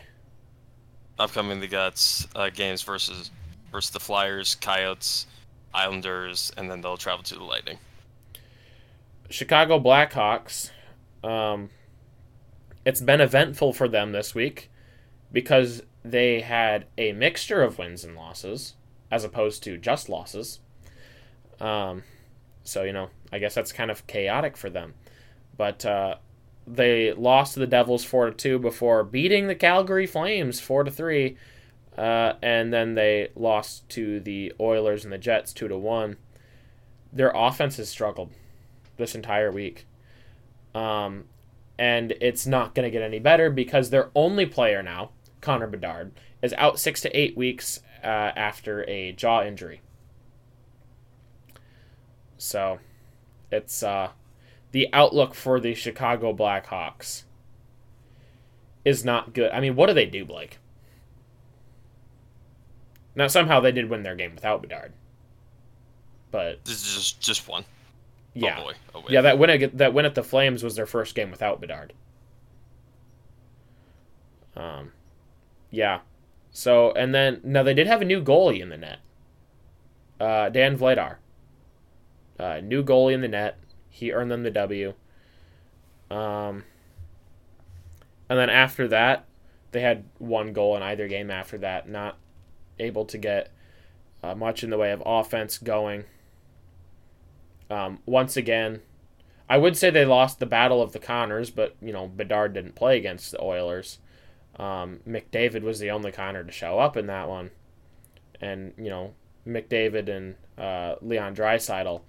Upcoming 1.18 1.60
the 1.60 1.68
guts 1.68 2.28
uh, 2.36 2.50
games 2.50 2.82
versus 2.82 3.30
versus 3.72 3.92
the 3.92 4.00
Flyers, 4.00 4.56
Coyotes, 4.56 5.28
Islanders, 5.74 6.52
and 6.58 6.70
then 6.72 6.82
they'll 6.82 6.98
travel 6.98 7.24
to 7.26 7.36
the 7.36 7.44
Lightning. 7.44 7.78
Chicago 9.30 9.80
Blackhawks. 9.80 10.72
Um, 11.24 11.70
it's 12.86 13.02
been 13.02 13.22
eventful 13.22 13.74
for 13.74 13.88
them 13.88 14.12
this 14.12 14.34
week 14.34 14.70
because 15.32 15.84
they 16.04 16.42
had 16.42 16.86
a 16.98 17.12
mixture 17.12 17.62
of 17.62 17.78
wins 17.78 18.04
and 18.04 18.16
losses 18.16 18.76
as 19.12 19.24
opposed 19.24 19.64
to 19.64 19.78
just 19.78 20.10
losses. 20.10 20.60
Um, 21.60 22.04
so, 22.64 22.84
you 22.84 22.94
know, 22.94 23.10
I 23.32 23.40
guess 23.40 23.56
that's 23.56 23.72
kind 23.72 23.92
of 23.92 24.08
chaotic 24.08 24.56
for 24.56 24.70
them. 24.70 24.94
But 25.58 25.86
uh, 25.86 26.16
they 26.66 27.14
lost 27.14 27.56
to 27.56 27.60
the 27.60 27.68
Devils 27.68 28.06
4 28.06 28.28
to 28.28 28.32
2 28.32 28.60
before 28.60 29.04
beating 29.04 29.48
the 29.48 29.56
Calgary 29.56 30.06
Flames 30.06 30.60
4 30.60 30.86
to 30.86 30.92
3. 30.92 31.38
Uh, 31.98 32.34
and 32.42 32.72
then 32.72 32.96
they 32.96 33.30
lost 33.36 33.90
to 33.90 34.20
the 34.20 34.54
Oilers 34.60 35.04
and 35.04 35.12
the 35.12 35.18
Jets 35.18 35.52
2 35.52 35.68
to 35.68 35.78
1. 35.78 36.18
Their 37.12 37.32
offense 37.36 37.78
has 37.78 37.90
struggled 37.90 38.32
this 38.98 39.16
entire 39.16 39.52
week. 39.52 39.86
Um, 40.80 41.26
and 41.78 42.14
it's 42.22 42.48
not 42.48 42.74
going 42.74 42.86
to 42.86 42.90
get 42.90 43.02
any 43.02 43.20
better 43.20 43.50
because 43.50 43.90
their 43.90 44.12
only 44.16 44.46
player 44.46 44.82
now, 44.82 45.12
Connor 45.42 45.68
Bedard, 45.68 46.14
is 46.42 46.54
out 46.54 46.80
six 46.80 47.02
to 47.02 47.20
eight 47.20 47.36
weeks 47.36 47.82
uh, 48.02 48.08
after 48.08 48.90
a 48.90 49.12
jaw 49.12 49.44
injury. 49.44 49.82
So 52.38 52.80
it's 53.52 53.84
uh, 53.84 54.12
the 54.72 54.88
outlook 54.94 55.36
for 55.36 55.60
the 55.60 55.74
Chicago 55.74 56.34
Blackhawks 56.34 57.24
is 58.86 59.04
not 59.04 59.34
good. 59.34 59.52
I 59.52 59.60
mean, 59.60 59.76
what 59.76 59.88
do 59.88 59.94
they 59.94 60.06
do, 60.06 60.24
Blake? 60.24 60.60
Now, 63.16 63.28
somehow 63.28 63.60
they 63.60 63.74
did 63.74 63.90
win 63.90 64.04
their 64.04 64.16
game 64.16 64.34
without 64.34 64.62
Bedard. 64.62 64.94
But 66.32 66.64
This 66.64 66.86
is 66.86 66.96
just 66.96 67.20
just 67.20 67.50
one. 67.50 67.66
Yeah. 68.34 68.60
Oh. 68.60 68.72
Oh. 68.96 69.04
Yeah, 69.10 69.22
that 69.22 69.38
win 69.38 69.50
at, 69.50 69.78
that 69.78 69.94
win 69.94 70.06
at 70.06 70.16
the 70.16 70.24
Flames 70.24 70.64
was 70.64 70.76
their 70.76 70.86
first 70.86 71.16
game 71.16 71.32
without 71.32 71.62
Bedard. 71.62 71.94
Um, 74.56 74.92
yeah. 75.72 76.00
So 76.52 76.92
and 76.92 77.14
then 77.14 77.42
now 77.44 77.64
they 77.64 77.74
did 77.74 77.88
have 77.88 78.02
a 78.02 78.06
new 78.06 78.22
goalie 78.22 78.62
in 78.62 78.70
the 78.70 78.78
net. 78.78 79.00
Uh, 80.20 80.50
Dan 80.50 80.78
Vladar. 80.78 81.18
Uh, 82.38 82.62
new 82.62 82.84
goalie 82.84 83.14
in 83.14 83.22
the 83.22 83.28
net. 83.28 83.58
He 83.90 84.12
earned 84.12 84.32
them 84.32 84.44
the 84.44 84.52
W. 84.52 84.94
Um, 86.10 86.64
and 88.30 88.40
then 88.40 88.50
after 88.50 88.88
that, 88.88 89.26
they 89.72 89.82
had 89.82 90.06
one 90.18 90.54
goal 90.54 90.76
in 90.76 90.84
either 90.84 91.08
game. 91.08 91.30
After 91.30 91.58
that, 91.60 91.88
not 91.88 92.18
able 92.80 93.06
to 93.06 93.18
get 93.18 93.52
uh, 94.24 94.36
much 94.36 94.64
in 94.64 94.70
the 94.70 94.78
way 94.78 94.92
of 94.92 95.04
offense 95.06 95.58
going. 95.58 96.06
Um, 97.70 98.00
once 98.06 98.36
again, 98.36 98.82
I 99.50 99.58
would 99.58 99.76
say 99.76 99.90
they 99.90 100.06
lost 100.06 100.40
the 100.40 100.46
battle 100.46 100.82
of 100.82 100.92
the 100.92 101.00
Connors, 101.00 101.50
but 101.50 101.76
you 101.82 101.92
know 101.92 102.08
Bedard 102.08 102.54
didn't 102.54 102.76
play 102.76 102.98
against 102.98 103.32
the 103.32 103.42
Oilers. 103.42 104.00
Um, 104.58 105.00
McDavid 105.08 105.64
was 105.64 105.80
the 105.80 105.92
only 105.92 106.12
Connor 106.12 106.44
to 106.44 106.52
show 106.52 106.80
up 106.80 106.98
in 106.98 107.08
that 107.08 107.28
one, 107.28 107.52
and 108.40 108.74
you 108.78 108.90
know 108.90 109.14
McDavid 109.48 110.08
and 110.08 110.36
uh, 110.58 110.96
Leon 111.02 111.36
Draisaitl, 111.36 112.02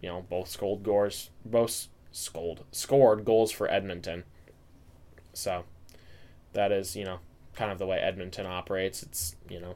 you 0.00 0.08
know 0.08 0.24
both 0.28 0.48
scored 0.48 0.82
goals, 0.82 1.30
both 1.44 1.88
scored 2.12 2.60
scored 2.70 3.24
goals 3.24 3.50
for 3.50 3.70
Edmonton. 3.70 4.24
So 5.32 5.64
that 6.52 6.70
is 6.70 6.94
you 6.94 7.04
know 7.04 7.18
kind 7.54 7.72
of 7.72 7.78
the 7.78 7.86
way 7.86 7.98
Edmonton 7.98 8.46
operates. 8.46 9.02
It's 9.02 9.34
you 9.48 9.60
know 9.60 9.74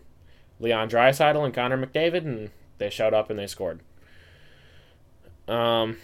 Leon 0.60 0.90
Draisaitl 0.90 1.44
and 1.44 1.54
Connor 1.54 1.84
McDavid, 1.84 2.24
and 2.24 2.50
they 2.78 2.90
showed 2.90 3.14
up 3.14 3.30
and 3.30 3.38
they 3.38 3.48
scored. 3.48 3.80
Um, 5.51 5.96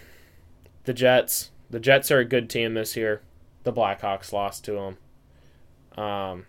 the 0.84 0.92
Jets. 0.92 1.51
The 1.70 1.80
Jets 1.80 2.11
are 2.11 2.18
a 2.18 2.24
good 2.24 2.51
team 2.51 2.74
this 2.74 2.97
year. 2.97 3.22
The 3.62 3.72
Blackhawks 3.72 4.32
lost 4.32 4.64
to 4.64 4.72
them. 4.72 6.03
Um, 6.03 6.47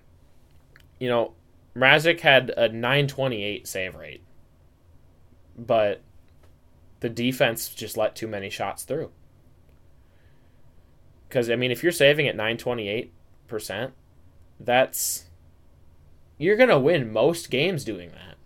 you 1.00 1.08
know, 1.08 1.34
Mrazek 1.76 2.20
had 2.20 2.50
a 2.58 2.70
928 2.70 3.68
save 3.68 3.96
rate, 3.96 4.24
but 5.58 6.02
the 7.00 7.10
defense 7.10 7.70
just 7.70 7.98
let 7.98 8.16
too 8.16 8.28
many 8.28 8.50
shots 8.50 8.84
through. 8.84 9.12
Because 11.28 11.50
I 11.50 11.56
mean, 11.56 11.72
if 11.72 11.84
you're 11.84 11.92
saving 11.92 12.28
at 12.28 12.36
928 12.36 13.14
percent, 13.48 13.94
that's 14.60 15.26
you're 16.38 16.56
gonna 16.56 16.80
win 16.80 17.12
most 17.12 17.50
games 17.50 17.84
doing 17.84 18.12
that. 18.12 18.38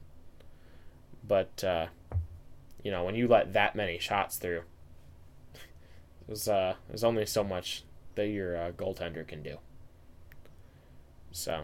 But 1.25 1.63
uh, 1.63 1.87
you 2.83 2.91
know, 2.91 3.03
when 3.03 3.15
you 3.15 3.27
let 3.27 3.53
that 3.53 3.75
many 3.75 3.99
shots 3.99 4.37
through, 4.37 4.63
there's 6.27 6.47
uh, 6.47 6.75
there's 6.87 7.03
only 7.03 7.25
so 7.25 7.43
much 7.43 7.83
that 8.15 8.27
your 8.27 8.57
uh, 8.57 8.71
goaltender 8.71 9.27
can 9.27 9.43
do. 9.43 9.57
So 11.31 11.63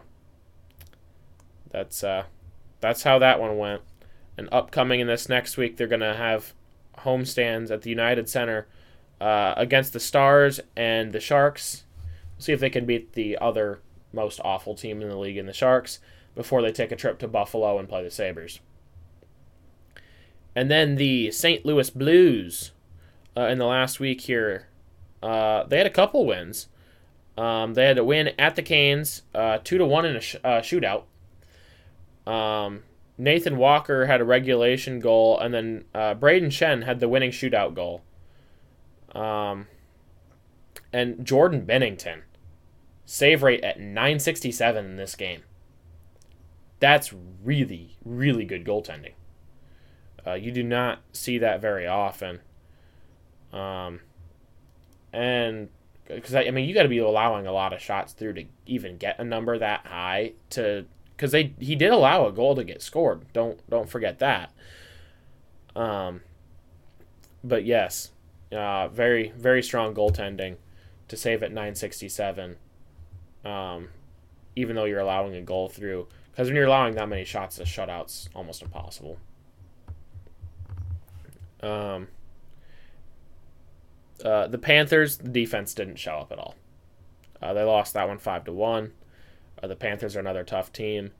that's 1.70 2.02
uh, 2.02 2.24
that's 2.80 3.02
how 3.02 3.18
that 3.18 3.40
one 3.40 3.56
went. 3.58 3.82
And 4.36 4.48
upcoming 4.52 5.00
in 5.00 5.06
this 5.06 5.28
next 5.28 5.56
week, 5.56 5.76
they're 5.76 5.86
gonna 5.86 6.16
have 6.16 6.54
homestands 6.98 7.70
at 7.70 7.82
the 7.82 7.90
United 7.90 8.28
Center 8.28 8.68
uh, 9.20 9.54
against 9.56 9.92
the 9.92 10.00
Stars 10.00 10.60
and 10.76 11.12
the 11.12 11.20
Sharks. 11.20 11.84
See 12.38 12.52
if 12.52 12.60
they 12.60 12.70
can 12.70 12.86
beat 12.86 13.14
the 13.14 13.36
other 13.38 13.80
most 14.12 14.40
awful 14.44 14.74
team 14.74 15.02
in 15.02 15.08
the 15.08 15.18
league 15.18 15.36
in 15.36 15.46
the 15.46 15.52
Sharks 15.52 15.98
before 16.34 16.62
they 16.62 16.72
take 16.72 16.92
a 16.92 16.96
trip 16.96 17.18
to 17.18 17.28
Buffalo 17.28 17.78
and 17.78 17.88
play 17.88 18.02
the 18.02 18.10
Sabres. 18.10 18.60
And 20.58 20.68
then 20.68 20.96
the 20.96 21.30
St. 21.30 21.64
Louis 21.64 21.88
Blues 21.88 22.72
uh, 23.36 23.42
in 23.42 23.58
the 23.58 23.64
last 23.64 24.00
week 24.00 24.22
here, 24.22 24.66
uh, 25.22 25.62
they 25.62 25.78
had 25.78 25.86
a 25.86 25.90
couple 25.90 26.26
wins. 26.26 26.66
Um, 27.36 27.74
they 27.74 27.86
had 27.86 27.96
a 27.96 28.02
win 28.02 28.32
at 28.40 28.56
the 28.56 28.62
Canes, 28.62 29.22
uh, 29.32 29.58
two 29.62 29.78
to 29.78 29.86
one 29.86 30.04
in 30.04 30.16
a 30.16 30.20
sh- 30.20 30.34
uh, 30.42 30.58
shootout. 30.58 31.04
Um, 32.26 32.82
Nathan 33.16 33.56
Walker 33.56 34.06
had 34.06 34.20
a 34.20 34.24
regulation 34.24 34.98
goal, 34.98 35.38
and 35.38 35.54
then 35.54 35.84
uh, 35.94 36.16
Brayden 36.16 36.48
Schenn 36.48 36.84
had 36.84 36.98
the 36.98 37.08
winning 37.08 37.30
shootout 37.30 37.74
goal. 37.74 38.02
Um, 39.14 39.68
and 40.92 41.24
Jordan 41.24 41.64
Binnington 41.64 42.22
save 43.06 43.44
rate 43.44 43.62
at 43.62 43.78
967 43.78 44.84
in 44.84 44.96
this 44.96 45.14
game. 45.14 45.44
That's 46.80 47.14
really, 47.44 47.96
really 48.04 48.44
good 48.44 48.64
goaltending. 48.64 49.12
Uh, 50.26 50.34
you 50.34 50.52
do 50.52 50.62
not 50.62 51.00
see 51.12 51.38
that 51.38 51.60
very 51.60 51.86
often. 51.86 52.40
Um, 53.52 54.00
and 55.12 55.68
because 56.06 56.34
I, 56.34 56.44
I 56.44 56.50
mean, 56.50 56.68
you 56.68 56.74
got 56.74 56.82
to 56.82 56.88
be 56.88 56.98
allowing 56.98 57.46
a 57.46 57.52
lot 57.52 57.72
of 57.72 57.80
shots 57.80 58.12
through 58.12 58.34
to 58.34 58.44
even 58.66 58.96
get 58.96 59.18
a 59.18 59.24
number 59.24 59.58
that 59.58 59.86
high 59.86 60.32
to 60.50 60.86
because 61.16 61.32
they 61.32 61.52
he 61.58 61.74
did 61.74 61.90
allow 61.90 62.26
a 62.26 62.32
goal 62.32 62.54
to 62.56 62.64
get 62.64 62.82
scored. 62.82 63.30
Don't 63.32 63.60
don't 63.68 63.88
forget 63.88 64.18
that. 64.20 64.52
Um, 65.74 66.22
but 67.42 67.64
yes, 67.64 68.10
uh, 68.52 68.88
very 68.88 69.32
very 69.36 69.62
strong 69.62 69.94
goaltending 69.94 70.56
to 71.08 71.16
save 71.16 71.42
at 71.42 71.50
967. 71.50 72.56
Um, 73.44 73.88
even 74.56 74.76
though 74.76 74.84
you're 74.84 75.00
allowing 75.00 75.34
a 75.34 75.42
goal 75.42 75.68
through, 75.68 76.08
because 76.30 76.48
when 76.48 76.56
you're 76.56 76.66
allowing 76.66 76.94
that 76.96 77.08
many 77.08 77.24
shots, 77.24 77.56
the 77.56 77.64
shutout's 77.64 78.28
almost 78.34 78.62
impossible. 78.62 79.18
Um, 81.62 82.08
uh, 84.24 84.46
the 84.48 84.58
Panthers, 84.58 85.18
the 85.18 85.28
defense 85.28 85.74
didn't 85.74 85.96
show 85.96 86.16
up 86.18 86.32
at 86.32 86.38
all. 86.38 86.54
Uh, 87.40 87.52
they 87.52 87.62
lost 87.62 87.94
that 87.94 88.08
one 88.08 88.18
five 88.18 88.44
to 88.44 88.52
one. 88.52 88.92
Uh, 89.62 89.66
the 89.66 89.76
Panthers 89.76 90.16
are 90.16 90.20
another 90.20 90.44
tough 90.44 90.72
team. 90.72 91.12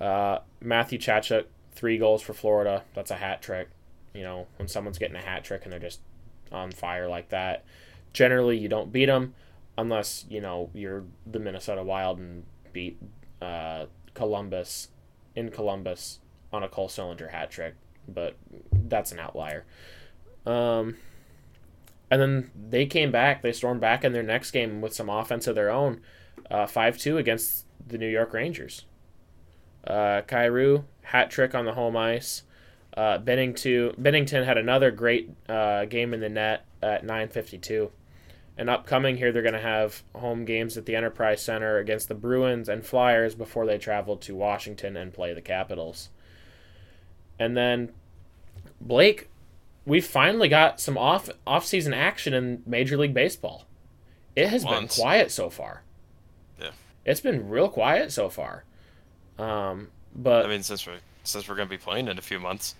Uh, 0.00 0.38
Matthew 0.60 0.98
Tkachuk, 0.98 1.44
three 1.72 1.98
goals 1.98 2.22
for 2.22 2.32
Florida. 2.32 2.82
That's 2.94 3.10
a 3.10 3.16
hat 3.16 3.42
trick. 3.42 3.68
You 4.14 4.22
know, 4.22 4.46
when 4.56 4.68
someone's 4.68 4.98
getting 4.98 5.16
a 5.16 5.22
hat 5.22 5.44
trick 5.44 5.62
and 5.64 5.72
they're 5.72 5.80
just 5.80 6.00
on 6.50 6.72
fire 6.72 7.08
like 7.08 7.28
that, 7.30 7.64
generally 8.12 8.58
you 8.58 8.68
don't 8.68 8.92
beat 8.92 9.06
them 9.06 9.34
unless 9.78 10.26
you 10.28 10.40
know 10.40 10.70
you're 10.74 11.04
the 11.26 11.38
Minnesota 11.38 11.82
Wild 11.82 12.18
and 12.18 12.44
beat 12.72 12.98
uh, 13.40 13.86
Columbus 14.14 14.88
in 15.34 15.50
Columbus 15.50 16.18
on 16.52 16.62
a 16.62 16.68
Cole 16.68 16.88
Sillinger 16.88 17.30
hat 17.30 17.50
trick. 17.50 17.74
But 18.08 18.36
that's 18.72 19.12
an 19.12 19.18
outlier. 19.18 19.64
Um, 20.44 20.96
and 22.10 22.20
then 22.20 22.50
they 22.54 22.86
came 22.86 23.10
back. 23.10 23.42
They 23.42 23.52
stormed 23.52 23.80
back 23.80 24.04
in 24.04 24.12
their 24.12 24.22
next 24.22 24.50
game 24.50 24.80
with 24.80 24.94
some 24.94 25.08
offense 25.08 25.46
of 25.46 25.54
their 25.54 25.70
own, 25.70 26.02
uh, 26.50 26.66
five 26.66 26.96
uh, 26.96 26.98
two 26.98 27.18
against 27.18 27.64
the 27.86 27.98
New 27.98 28.08
York 28.08 28.32
Rangers. 28.32 28.84
Uh, 29.86 30.22
Kyrou 30.26 30.84
hat 31.02 31.30
trick 31.30 31.54
on 31.54 31.64
the 31.64 31.72
home 31.72 31.96
ice. 31.96 32.42
Uh, 32.96 33.18
Binnington, 33.18 33.98
Binnington 33.98 34.44
had 34.44 34.58
another 34.58 34.90
great 34.90 35.30
uh, 35.48 35.86
game 35.86 36.12
in 36.12 36.20
the 36.20 36.28
net 36.28 36.66
at 36.82 37.04
9:52. 37.04 37.90
And 38.58 38.68
upcoming 38.68 39.16
here, 39.16 39.32
they're 39.32 39.40
going 39.40 39.54
to 39.54 39.60
have 39.60 40.02
home 40.14 40.44
games 40.44 40.76
at 40.76 40.84
the 40.84 40.94
Enterprise 40.94 41.42
Center 41.42 41.78
against 41.78 42.08
the 42.08 42.14
Bruins 42.14 42.68
and 42.68 42.84
Flyers 42.84 43.34
before 43.34 43.64
they 43.64 43.78
travel 43.78 44.18
to 44.18 44.36
Washington 44.36 44.96
and 44.98 45.14
play 45.14 45.32
the 45.32 45.40
Capitals. 45.40 46.10
And 47.38 47.56
then 47.56 47.92
Blake 48.80 49.28
we 49.84 50.00
finally 50.00 50.48
got 50.48 50.80
some 50.80 50.96
off 50.96 51.28
off 51.46 51.66
season 51.66 51.92
action 51.92 52.34
in 52.34 52.62
Major 52.66 52.96
League 52.96 53.14
Baseball. 53.14 53.66
It 54.36 54.48
has 54.48 54.64
Once. 54.64 54.96
been 54.96 55.02
quiet 55.02 55.30
so 55.30 55.50
far. 55.50 55.82
Yeah, 56.60 56.70
it's 57.04 57.20
been 57.20 57.48
real 57.48 57.68
quiet 57.68 58.12
so 58.12 58.28
far. 58.28 58.64
Um, 59.38 59.88
but 60.14 60.46
I 60.46 60.48
mean, 60.48 60.62
since 60.62 60.86
we're 60.86 60.98
since 61.24 61.48
we're 61.48 61.56
gonna 61.56 61.68
be 61.68 61.78
playing 61.78 62.08
in 62.08 62.18
a 62.18 62.22
few 62.22 62.38
months. 62.38 62.74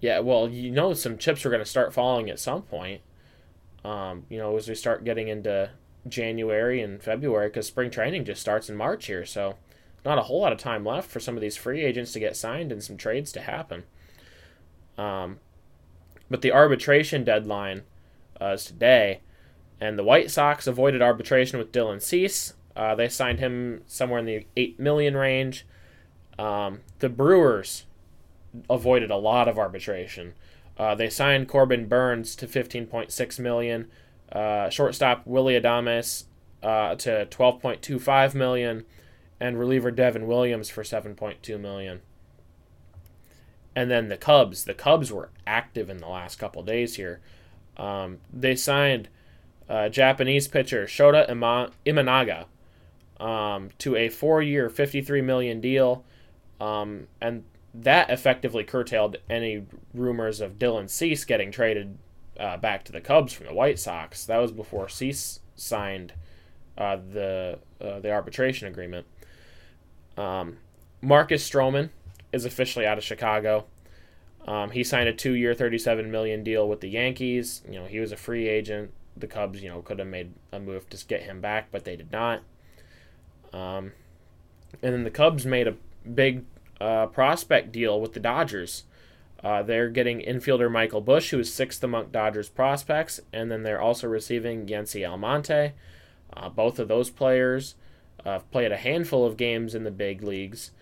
Yeah, 0.00 0.18
well, 0.20 0.48
you 0.48 0.70
know, 0.70 0.92
some 0.92 1.18
chips 1.18 1.44
are 1.46 1.50
gonna 1.50 1.64
start 1.64 1.92
falling 1.92 2.30
at 2.30 2.38
some 2.38 2.62
point. 2.62 3.00
Um, 3.84 4.24
you 4.28 4.38
know, 4.38 4.56
as 4.56 4.68
we 4.68 4.74
start 4.74 5.04
getting 5.04 5.28
into 5.28 5.70
January 6.08 6.80
and 6.80 7.02
February, 7.02 7.48
because 7.48 7.66
spring 7.66 7.90
training 7.90 8.24
just 8.24 8.40
starts 8.40 8.68
in 8.68 8.76
March 8.76 9.06
here, 9.06 9.26
so 9.26 9.56
not 10.04 10.18
a 10.18 10.22
whole 10.22 10.40
lot 10.40 10.52
of 10.52 10.58
time 10.58 10.84
left 10.84 11.10
for 11.10 11.20
some 11.20 11.36
of 11.36 11.40
these 11.40 11.56
free 11.56 11.82
agents 11.82 12.12
to 12.12 12.20
get 12.20 12.36
signed 12.36 12.70
and 12.70 12.82
some 12.82 12.96
trades 12.96 13.32
to 13.32 13.40
happen. 13.40 13.84
Um, 14.96 15.38
but 16.30 16.42
the 16.42 16.52
arbitration 16.52 17.24
deadline 17.24 17.82
uh, 18.40 18.52
is 18.52 18.64
today, 18.64 19.20
and 19.80 19.98
the 19.98 20.04
White 20.04 20.30
Sox 20.30 20.66
avoided 20.66 21.02
arbitration 21.02 21.58
with 21.58 21.72
Dylan 21.72 22.00
Cease. 22.00 22.54
Uh, 22.76 22.94
they 22.94 23.08
signed 23.08 23.38
him 23.38 23.82
somewhere 23.86 24.18
in 24.18 24.26
the 24.26 24.46
eight 24.56 24.80
million 24.80 25.16
range. 25.16 25.66
Um, 26.38 26.80
the 26.98 27.08
Brewers 27.08 27.84
avoided 28.68 29.10
a 29.10 29.16
lot 29.16 29.48
of 29.48 29.58
arbitration. 29.58 30.34
Uh, 30.76 30.94
they 30.94 31.08
signed 31.08 31.48
Corbin 31.48 31.86
Burnes 31.86 32.34
to 32.36 32.46
15.6 32.46 33.38
million, 33.38 33.88
uh, 34.32 34.68
shortstop 34.70 35.22
Willie 35.24 35.60
Adames 35.60 36.24
uh, 36.62 36.96
to 36.96 37.26
12.25 37.30 38.34
million, 38.34 38.84
and 39.38 39.58
reliever 39.58 39.90
Devin 39.90 40.26
Williams 40.26 40.68
for 40.68 40.82
7.2 40.82 41.60
million. 41.60 42.00
And 43.76 43.90
then 43.90 44.08
the 44.08 44.16
Cubs. 44.16 44.64
The 44.64 44.74
Cubs 44.74 45.10
were 45.10 45.30
active 45.46 45.90
in 45.90 45.98
the 45.98 46.08
last 46.08 46.38
couple 46.38 46.62
days 46.62 46.96
here. 46.96 47.20
Um, 47.76 48.18
they 48.32 48.54
signed 48.54 49.08
uh, 49.68 49.88
Japanese 49.88 50.46
pitcher 50.46 50.86
Shota 50.86 51.28
Ima- 51.28 51.72
Imanaga 51.84 52.46
um, 53.18 53.70
to 53.78 53.96
a 53.96 54.08
four-year, 54.08 54.70
fifty-three 54.70 55.22
million 55.22 55.60
deal, 55.60 56.04
um, 56.60 57.08
and 57.20 57.42
that 57.74 58.10
effectively 58.10 58.62
curtailed 58.62 59.16
any 59.28 59.66
rumors 59.92 60.40
of 60.40 60.58
Dylan 60.58 60.88
Cease 60.88 61.24
getting 61.24 61.50
traded 61.50 61.98
uh, 62.38 62.56
back 62.56 62.84
to 62.84 62.92
the 62.92 63.00
Cubs 63.00 63.32
from 63.32 63.46
the 63.46 63.54
White 63.54 63.80
Sox. 63.80 64.24
That 64.24 64.38
was 64.38 64.52
before 64.52 64.88
Cease 64.88 65.40
signed 65.56 66.12
uh, 66.78 66.96
the 66.96 67.58
uh, 67.80 67.98
the 67.98 68.12
arbitration 68.12 68.68
agreement. 68.68 69.06
Um, 70.16 70.58
Marcus 71.02 71.48
Stroman 71.48 71.90
is 72.34 72.44
officially 72.44 72.86
out 72.86 72.98
of 72.98 73.04
Chicago. 73.04 73.64
Um, 74.46 74.72
he 74.72 74.84
signed 74.84 75.08
a 75.08 75.14
two-year, 75.14 75.54
thirty-seven 75.54 76.10
million 76.10 76.44
deal 76.44 76.68
with 76.68 76.80
the 76.80 76.90
Yankees. 76.90 77.62
You 77.66 77.80
know, 77.80 77.86
he 77.86 78.00
was 78.00 78.12
a 78.12 78.16
free 78.16 78.48
agent. 78.48 78.90
The 79.16 79.26
Cubs, 79.26 79.62
you 79.62 79.70
know, 79.70 79.80
could 79.80 80.00
have 80.00 80.08
made 80.08 80.34
a 80.52 80.58
move 80.58 80.90
to 80.90 81.06
get 81.06 81.22
him 81.22 81.40
back, 81.40 81.68
but 81.70 81.84
they 81.84 81.96
did 81.96 82.10
not. 82.12 82.42
Um, 83.52 83.92
and 84.82 84.92
then 84.92 85.04
the 85.04 85.10
Cubs 85.10 85.46
made 85.46 85.68
a 85.68 85.76
big 86.14 86.44
uh, 86.80 87.06
prospect 87.06 87.72
deal 87.72 88.00
with 88.00 88.12
the 88.12 88.20
Dodgers. 88.20 88.84
Uh, 89.42 89.62
they're 89.62 89.88
getting 89.88 90.20
infielder 90.20 90.70
Michael 90.70 91.00
Busch, 91.00 91.30
who 91.30 91.38
is 91.38 91.52
sixth 91.52 91.84
among 91.84 92.10
Dodgers 92.10 92.48
prospects, 92.48 93.20
and 93.32 93.50
then 93.50 93.62
they're 93.62 93.80
also 93.80 94.08
receiving 94.08 94.66
Yency 94.66 95.08
Almonte. 95.08 95.72
Uh, 96.32 96.48
both 96.48 96.78
of 96.78 96.88
those 96.88 97.10
players 97.10 97.76
uh, 98.26 98.40
played 98.50 98.72
a 98.72 98.76
handful 98.76 99.24
of 99.24 99.36
games 99.36 99.74
in 99.74 99.84
the 99.84 99.90
big 99.90 100.22
leagues, 100.22 100.72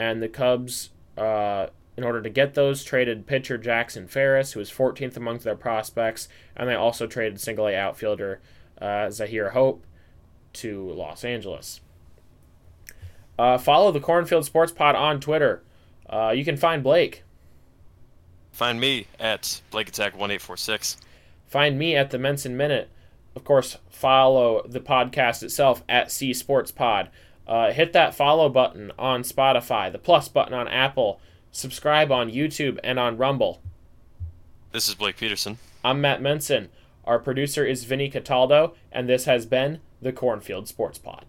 and 0.00 0.22
the 0.22 0.28
Cubs, 0.28 0.88
uh, 1.18 1.66
in 1.94 2.04
order 2.04 2.22
to 2.22 2.30
get 2.30 2.54
those, 2.54 2.82
traded 2.82 3.26
pitcher 3.26 3.58
Jackson 3.58 4.08
Ferris, 4.08 4.52
who 4.52 4.58
was 4.58 4.70
14th 4.70 5.14
amongst 5.14 5.44
their 5.44 5.54
prospects, 5.54 6.26
and 6.56 6.66
they 6.66 6.74
also 6.74 7.06
traded 7.06 7.38
single 7.38 7.68
A 7.68 7.76
outfielder 7.76 8.40
uh, 8.80 9.08
Zyhir 9.08 9.50
Hope 9.50 9.84
to 10.54 10.88
Los 10.88 11.22
Angeles. 11.22 11.82
Uh, 13.38 13.58
follow 13.58 13.92
the 13.92 14.00
Cornfield 14.00 14.46
Sports 14.46 14.72
Pod 14.72 14.96
on 14.96 15.20
Twitter. 15.20 15.62
Uh, 16.08 16.32
you 16.34 16.46
can 16.46 16.56
find 16.56 16.82
Blake. 16.82 17.22
Find 18.52 18.80
me 18.80 19.06
at 19.18 19.60
BlakeAttack1846. 19.70 20.96
Find 21.46 21.78
me 21.78 21.94
at 21.94 22.10
the 22.10 22.18
Mensen 22.18 22.56
Minute. 22.56 22.88
Of 23.36 23.44
course, 23.44 23.76
follow 23.90 24.62
the 24.66 24.80
podcast 24.80 25.42
itself 25.42 25.84
at 25.90 26.10
C 26.10 26.32
Sports 26.32 26.70
Pod. 26.70 27.10
Uh, 27.46 27.72
hit 27.72 27.92
that 27.92 28.14
follow 28.14 28.48
button 28.48 28.92
on 28.98 29.22
Spotify, 29.22 29.90
the 29.90 29.98
plus 29.98 30.28
button 30.28 30.54
on 30.54 30.68
Apple, 30.68 31.20
subscribe 31.50 32.12
on 32.12 32.30
YouTube 32.30 32.78
and 32.84 32.98
on 32.98 33.16
Rumble. 33.16 33.60
This 34.72 34.88
is 34.88 34.94
Blake 34.94 35.16
Peterson. 35.16 35.58
I'm 35.84 36.00
Matt 36.00 36.22
Mensen. 36.22 36.68
Our 37.04 37.18
producer 37.18 37.64
is 37.64 37.84
Vinny 37.84 38.08
Cataldo, 38.08 38.74
and 38.92 39.08
this 39.08 39.24
has 39.24 39.46
been 39.46 39.80
the 40.00 40.12
Cornfield 40.12 40.68
Sports 40.68 40.98
Pod. 40.98 41.24